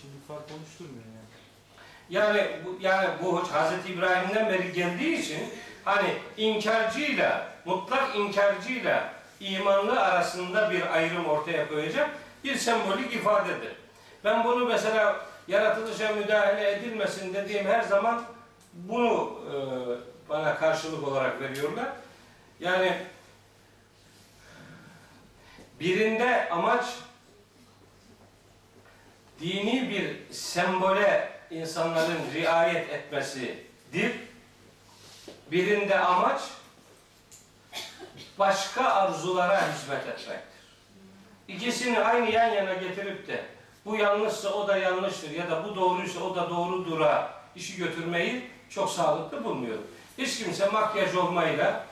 şimdi 0.00 0.14
fark 0.28 0.42
oluşturmuyor 0.58 1.04
yani. 1.04 1.24
Yani 2.10 2.50
bu, 2.64 2.76
yani 2.80 3.08
bu 3.22 3.42
Hz. 3.42 3.90
İbrahim'den 3.90 4.48
beri 4.48 4.72
geldiği 4.72 5.18
için 5.18 5.40
hani 5.84 6.14
inkarcıyla, 6.36 7.46
mutlak 7.64 8.16
inkarcıyla 8.16 9.14
imanlı 9.40 10.00
arasında 10.00 10.70
bir 10.70 10.94
ayrım 10.94 11.26
ortaya 11.26 11.68
koyacak 11.68 12.10
bir 12.44 12.56
sembolik 12.56 13.14
ifadedir. 13.14 13.72
Ben 14.24 14.44
bunu 14.44 14.66
mesela 14.66 15.20
yaratılışa 15.48 16.12
müdahale 16.12 16.72
edilmesin 16.72 17.34
dediğim 17.34 17.66
her 17.66 17.82
zaman 17.82 18.24
bunu 18.72 19.40
e, 19.50 19.54
bana 20.28 20.56
karşılık 20.56 21.08
olarak 21.08 21.40
veriyorlar. 21.40 21.88
Yani 22.60 22.96
Birinde 25.84 26.48
amaç 26.50 26.84
dini 29.40 29.90
bir 29.90 30.34
sembole 30.34 31.30
insanların 31.50 32.18
riayet 32.34 32.90
etmesidir. 32.90 34.12
Birinde 35.50 35.98
amaç 35.98 36.40
başka 38.38 38.84
arzulara 38.84 39.72
hizmet 39.72 40.06
etmektir. 40.06 40.34
İkisini 41.48 41.98
aynı 41.98 42.30
yan 42.30 42.48
yana 42.48 42.74
getirip 42.74 43.28
de 43.28 43.44
bu 43.84 43.96
yanlışsa 43.96 44.48
o 44.48 44.68
da 44.68 44.76
yanlıştır 44.76 45.30
ya 45.30 45.50
da 45.50 45.64
bu 45.64 45.76
doğruysa 45.76 46.20
o 46.20 46.36
da 46.36 46.50
doğrudura 46.50 47.42
işi 47.56 47.76
götürmeyi 47.76 48.50
çok 48.70 48.90
sağlıklı 48.90 49.44
bulmuyorum. 49.44 49.86
Hiç 50.18 50.38
kimse 50.38 50.66
makyaj 50.66 51.16
olmayla 51.16 51.86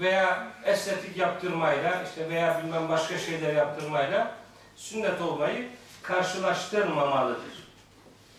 veya 0.00 0.48
estetik 0.68 1.16
yaptırmayla 1.16 2.02
işte 2.02 2.28
veya 2.28 2.62
bilmem 2.62 2.88
başka 2.88 3.18
şeyler 3.18 3.54
yaptırmayla 3.54 4.30
sünnet 4.76 5.20
olmayı 5.20 5.68
karşılaştırmamalıdır. 6.02 7.68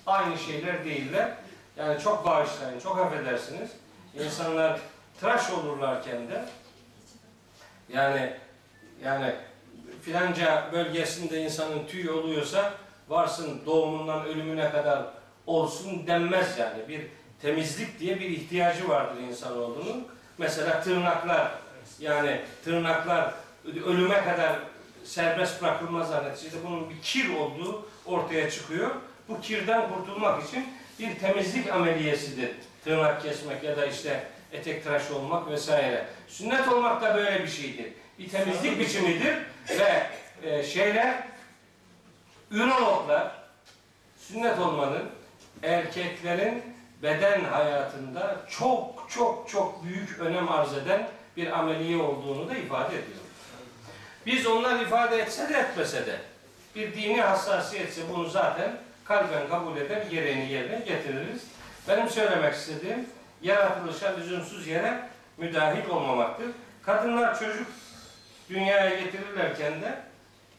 Aynı 0.05 0.37
şeyler 0.37 0.85
değiller. 0.85 1.33
Yani 1.77 2.01
çok 2.01 2.25
bağışlayın, 2.25 2.79
çok 2.79 2.99
affedersiniz. 2.99 3.69
İnsanlar 4.15 4.79
tıraş 5.19 5.51
olurlarken 5.51 6.29
de 6.29 6.45
yani 7.93 8.33
yani 9.03 9.35
filanca 10.01 10.69
bölgesinde 10.73 11.41
insanın 11.41 11.85
tüy 11.87 12.09
oluyorsa 12.09 12.73
varsın 13.09 13.61
doğumundan 13.65 14.25
ölümüne 14.25 14.71
kadar 14.71 15.05
olsun 15.47 16.07
denmez 16.07 16.57
yani. 16.57 16.87
Bir 16.87 17.07
temizlik 17.41 17.99
diye 17.99 18.19
bir 18.19 18.29
ihtiyacı 18.29 18.89
vardır 18.89 19.21
insanoğlunun. 19.21 20.07
Mesela 20.37 20.81
tırnaklar 20.81 21.51
yani 21.99 22.41
tırnaklar 22.63 23.33
ölüme 23.85 24.23
kadar 24.23 24.59
serbest 25.03 25.61
bırakılmaz 25.61 26.11
neticede 26.11 26.55
bunun 26.67 26.89
bir 26.89 27.01
kir 27.01 27.35
olduğu 27.35 27.89
ortaya 28.05 28.51
çıkıyor. 28.51 28.91
Bu 29.29 29.41
kirden 29.41 29.89
kurtulmak 29.93 30.47
için 30.47 30.67
bir 30.99 31.19
temizlik 31.19 31.71
ameliyesidir. 31.71 32.51
Tırnak 32.83 33.21
kesmek 33.21 33.63
ya 33.63 33.77
da 33.77 33.85
işte 33.85 34.27
etek 34.51 34.83
tıraş 34.83 35.11
olmak 35.11 35.49
vesaire. 35.49 36.05
Sünnet 36.27 36.67
olmak 36.67 37.01
da 37.01 37.15
böyle 37.15 37.43
bir 37.43 37.47
şeydir. 37.47 37.85
Bir 38.19 38.29
temizlik 38.29 38.79
biçimidir 38.79 39.37
ve 39.69 40.03
e, 40.43 40.63
şeyler 40.63 41.23
ürologlar 42.51 43.31
sünnet 44.17 44.59
olmanın 44.59 45.03
erkeklerin 45.63 46.63
beden 47.03 47.43
hayatında 47.43 48.37
çok 48.49 49.07
çok 49.09 49.49
çok 49.49 49.83
büyük 49.83 50.19
önem 50.19 50.51
arz 50.51 50.77
eden 50.77 51.09
bir 51.39 51.59
ameliye 51.59 51.97
olduğunu 51.97 52.49
da 52.49 52.55
ifade 52.55 52.95
ediyor. 52.95 53.19
Biz 54.25 54.47
onlar 54.47 54.79
ifade 54.79 55.17
etse 55.17 55.49
de 55.49 55.57
etmese 55.57 56.05
de 56.05 56.15
bir 56.75 56.93
dini 56.93 57.21
hassasiyetse 57.21 58.01
bunu 58.09 58.29
zaten 58.29 58.71
kalben 59.03 59.49
kabul 59.49 59.77
eder, 59.77 60.01
gereğini 60.11 60.51
yerine 60.51 60.79
getiririz. 60.79 61.41
Benim 61.87 62.09
söylemek 62.09 62.53
istediğim 62.53 63.09
yaratılışa 63.41 64.15
lüzumsuz 64.15 64.67
yere 64.67 65.09
müdahil 65.37 65.89
olmamaktır. 65.89 66.47
Kadınlar 66.83 67.39
çocuk 67.39 67.67
dünyaya 68.49 68.99
getirirlerken 68.99 69.81
de 69.81 69.99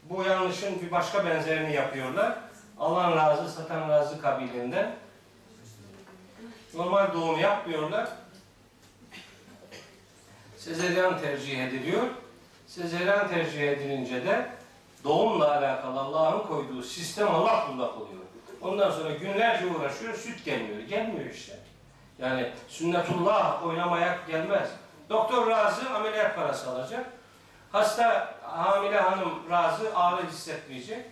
bu 0.03 0.22
yanlışın 0.22 0.83
bir 0.83 0.91
başka 0.91 1.26
benzerini 1.26 1.74
yapıyorlar. 1.74 2.33
Alan 2.78 3.16
razı, 3.16 3.53
satan 3.53 3.89
razı 3.89 4.20
kabilinden. 4.20 4.93
Normal 6.74 7.12
doğum 7.14 7.41
yapmıyorlar. 7.41 8.09
Sezeryan 10.61 11.20
tercih 11.20 11.66
ediliyor. 11.66 12.02
Sezeryan 12.66 13.28
tercih 13.28 13.68
edilince 13.68 14.24
de 14.26 14.50
doğumla 15.04 15.58
alakalı 15.58 16.00
Allah'ın 16.00 16.46
koyduğu 16.46 16.82
sistem 16.82 17.28
Allah 17.28 17.66
bullak 17.68 17.96
oluyor. 17.96 18.20
Ondan 18.61 18.90
sonra 18.90 19.11
günlerce 19.11 19.66
uğraşıyor, 19.66 20.14
süt 20.14 20.44
gelmiyor. 20.44 20.80
Gelmiyor 20.82 21.30
işte. 21.30 21.58
Yani 22.18 22.50
sünnetullah 22.68 23.66
oynamaya 23.66 24.18
gelmez. 24.28 24.70
Doktor 25.11 25.50
razı 25.50 25.90
ameliyat 25.90 26.36
parası 26.36 26.70
alacak. 26.70 27.06
Hasta 27.72 28.34
hamile 28.42 29.00
hanım 29.00 29.50
razı 29.50 29.96
ağrı 29.96 30.26
hissetmeyecek. 30.26 31.06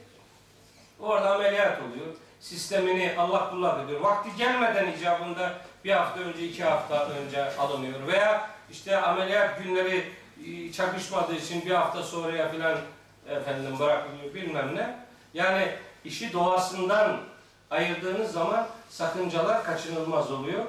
Orada 1.00 1.34
ameliyat 1.34 1.78
oluyor. 1.82 2.06
Sistemini 2.40 3.14
Allah 3.18 3.50
kullak 3.50 3.84
ediyor. 3.84 4.00
Vakti 4.00 4.30
gelmeden 4.38 4.92
icabında 4.92 5.52
bir 5.84 5.90
hafta 5.90 6.20
önce, 6.20 6.48
iki 6.48 6.64
hafta 6.64 7.08
önce 7.08 7.56
alınıyor. 7.56 8.06
Veya 8.06 8.57
işte 8.70 8.96
ameliyat 8.96 9.62
günleri 9.62 10.04
e, 10.46 10.72
çakışmadığı 10.72 11.34
için 11.34 11.66
bir 11.66 11.70
hafta 11.70 12.02
sonraya 12.02 12.50
filan 12.50 12.78
efendim 13.28 13.78
bırakılıyor 13.78 14.34
bilmem 14.34 14.76
ne. 14.76 14.98
Yani 15.34 15.68
işi 16.04 16.32
doğasından 16.32 17.20
ayırdığınız 17.70 18.32
zaman 18.32 18.68
sakıncalar 18.88 19.64
kaçınılmaz 19.64 20.30
oluyor. 20.30 20.64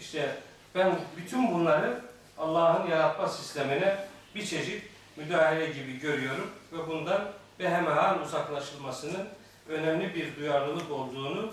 İşte 0.00 0.36
ben 0.74 0.98
bütün 1.16 1.54
bunları 1.54 2.00
Allah'ın 2.38 2.90
yaratma 2.90 3.28
sistemine 3.28 3.96
bir 4.34 4.46
çeşit 4.46 4.82
müdahale 5.16 5.66
gibi 5.66 6.00
görüyorum 6.00 6.50
ve 6.72 6.88
bundan 6.88 7.24
behemehan 7.58 8.22
uzaklaşılmasının 8.22 9.28
önemli 9.68 10.14
bir 10.14 10.36
duyarlılık 10.36 10.90
olduğunu 10.90 11.52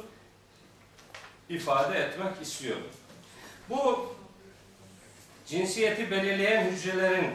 ifade 1.50 2.00
etmek 2.00 2.42
istiyorum. 2.42 2.88
Bu 3.70 4.15
cinsiyeti 5.48 6.12
belirleyen 6.12 6.66
hücrelerin 6.66 7.28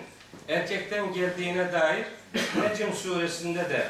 erkekten 0.48 1.12
geldiğine 1.12 1.72
dair 1.72 2.06
Necm 2.34 2.92
suresinde 2.92 3.70
de 3.70 3.86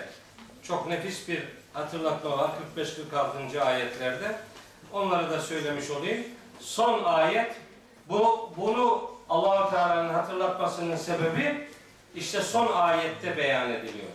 çok 0.63 0.89
nefis 0.89 1.29
bir 1.29 1.43
hatırlatma 1.73 2.39
var 2.39 2.51
45-46. 2.77 3.61
ayetlerde. 3.61 4.37
Onları 4.93 5.31
da 5.31 5.41
söylemiş 5.41 5.91
olayım. 5.91 6.25
Son 6.61 7.05
ayet 7.05 7.53
bu 8.09 8.53
bunu 8.57 9.11
Allah 9.29 9.71
Teala'nın 9.71 10.15
hatırlatmasının 10.15 10.97
sebebi 10.97 11.69
işte 12.15 12.41
son 12.43 12.73
ayette 12.73 13.37
beyan 13.37 13.71
ediliyor. 13.71 14.09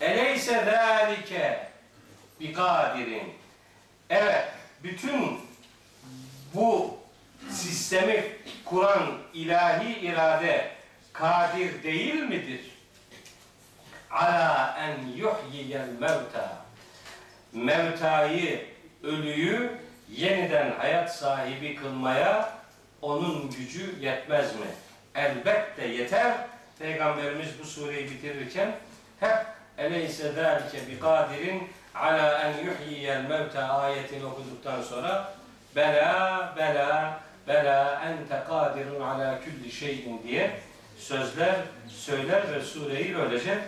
Eleyse 0.00 0.64
zalike 0.64 1.68
bi 2.40 2.52
kadirin. 2.52 3.32
Evet, 4.10 4.44
bütün 4.82 5.40
bu 6.54 6.95
sistemi 7.50 8.24
kuran 8.64 9.18
ilahi 9.34 10.00
irade 10.00 10.70
kadir 11.12 11.82
değil 11.82 12.14
midir? 12.14 12.60
Ala 14.10 14.78
en 14.80 15.06
yuhyiyel 15.08 15.88
mevta. 16.00 16.56
Mevtayı, 17.52 18.66
ölüyü 19.02 19.72
yeniden 20.10 20.70
hayat 20.78 21.16
sahibi 21.16 21.74
kılmaya 21.74 22.52
onun 23.02 23.50
gücü 23.50 23.94
yetmez 24.00 24.54
mi? 24.54 24.66
Elbette 25.14 25.86
yeter. 25.86 26.34
Peygamberimiz 26.78 27.48
bu 27.60 27.64
sureyi 27.64 28.10
bitirirken 28.10 28.72
hep 29.20 29.46
eleyse 29.78 30.32
zâlike 30.32 30.88
bi 30.88 31.00
kadirin 31.00 31.68
ala 31.94 32.42
en 32.42 32.64
yuhyiyel 32.64 33.24
mevta 33.24 33.68
ayetini 33.68 34.24
okuduktan 34.24 34.82
sonra 34.82 35.32
bela 35.76 36.54
bela 36.56 37.20
bela 37.48 38.02
ente 38.04 38.44
kadirun 38.48 39.00
ala 39.00 39.40
külli 39.40 39.72
şeyin 39.72 40.22
diye 40.22 40.60
sözler 40.98 41.56
söyler 41.88 42.52
ve 42.52 42.62
sureyi 42.62 43.16
böylece 43.16 43.58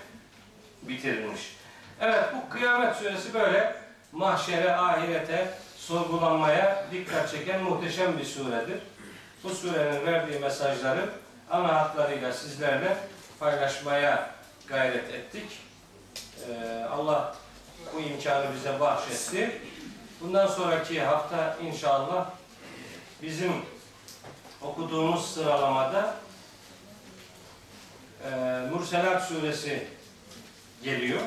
bitirilmiş. 0.83 1.57
Evet 2.01 2.25
bu 2.35 2.53
kıyamet 2.53 2.97
suresi 2.97 3.35
böyle 3.35 3.75
mahşere, 4.13 4.73
ahirete, 4.73 5.49
sorgulanmaya 5.77 6.85
dikkat 6.93 7.31
çeken 7.31 7.63
muhteşem 7.63 8.19
bir 8.19 8.25
suredir. 8.25 8.79
Bu 9.45 9.51
surenin 9.51 10.07
verdiği 10.07 10.39
mesajları 10.39 11.11
ana 11.51 11.75
hatlarıyla 11.75 12.33
sizlerle 12.33 12.97
paylaşmaya 13.41 14.31
gayret 14.67 15.15
ettik. 15.15 15.61
Ee, 16.49 16.85
Allah 16.85 17.35
bu 17.95 18.01
imkanı 18.01 18.55
bize 18.55 18.81
bahşetti. 18.81 19.61
Bundan 20.21 20.47
sonraki 20.47 21.03
hafta 21.03 21.57
inşallah 21.63 22.31
bizim 23.23 23.53
okuduğumuz 24.63 25.35
sıralamada 25.35 26.17
e, 28.25 28.31
Murselat 28.73 29.29
suresi 29.29 29.87
geliyor. 30.83 31.21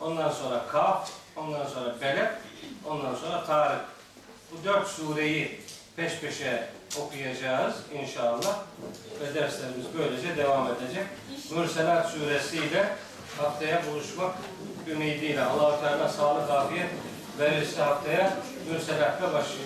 Ondan 0.00 0.30
sonra 0.30 0.66
Kaf, 0.72 1.10
ondan 1.36 1.66
sonra 1.66 2.00
Beled, 2.00 2.30
ondan 2.86 3.14
sonra 3.14 3.44
Tarık. 3.44 3.84
Bu 4.52 4.64
dört 4.64 4.88
sureyi 4.88 5.60
peş 5.96 6.20
peşe 6.20 6.68
okuyacağız 7.00 7.74
inşallah. 8.02 8.58
Ve 9.20 9.34
derslerimiz 9.34 9.86
böylece 9.98 10.36
devam 10.36 10.66
edecek. 10.66 11.06
Mürselat 11.50 12.10
suresiyle 12.10 12.96
haftaya 13.38 13.82
buluşmak 13.86 14.34
ümidiyle 14.88 15.44
Allah-u 15.44 15.80
Teala 15.80 16.08
sağlık, 16.08 16.50
afiyet 16.50 16.90
verirse 17.38 17.82
haftaya 17.82 18.36
Mürselat'la 18.70 19.32
başlayacağız. 19.32 19.58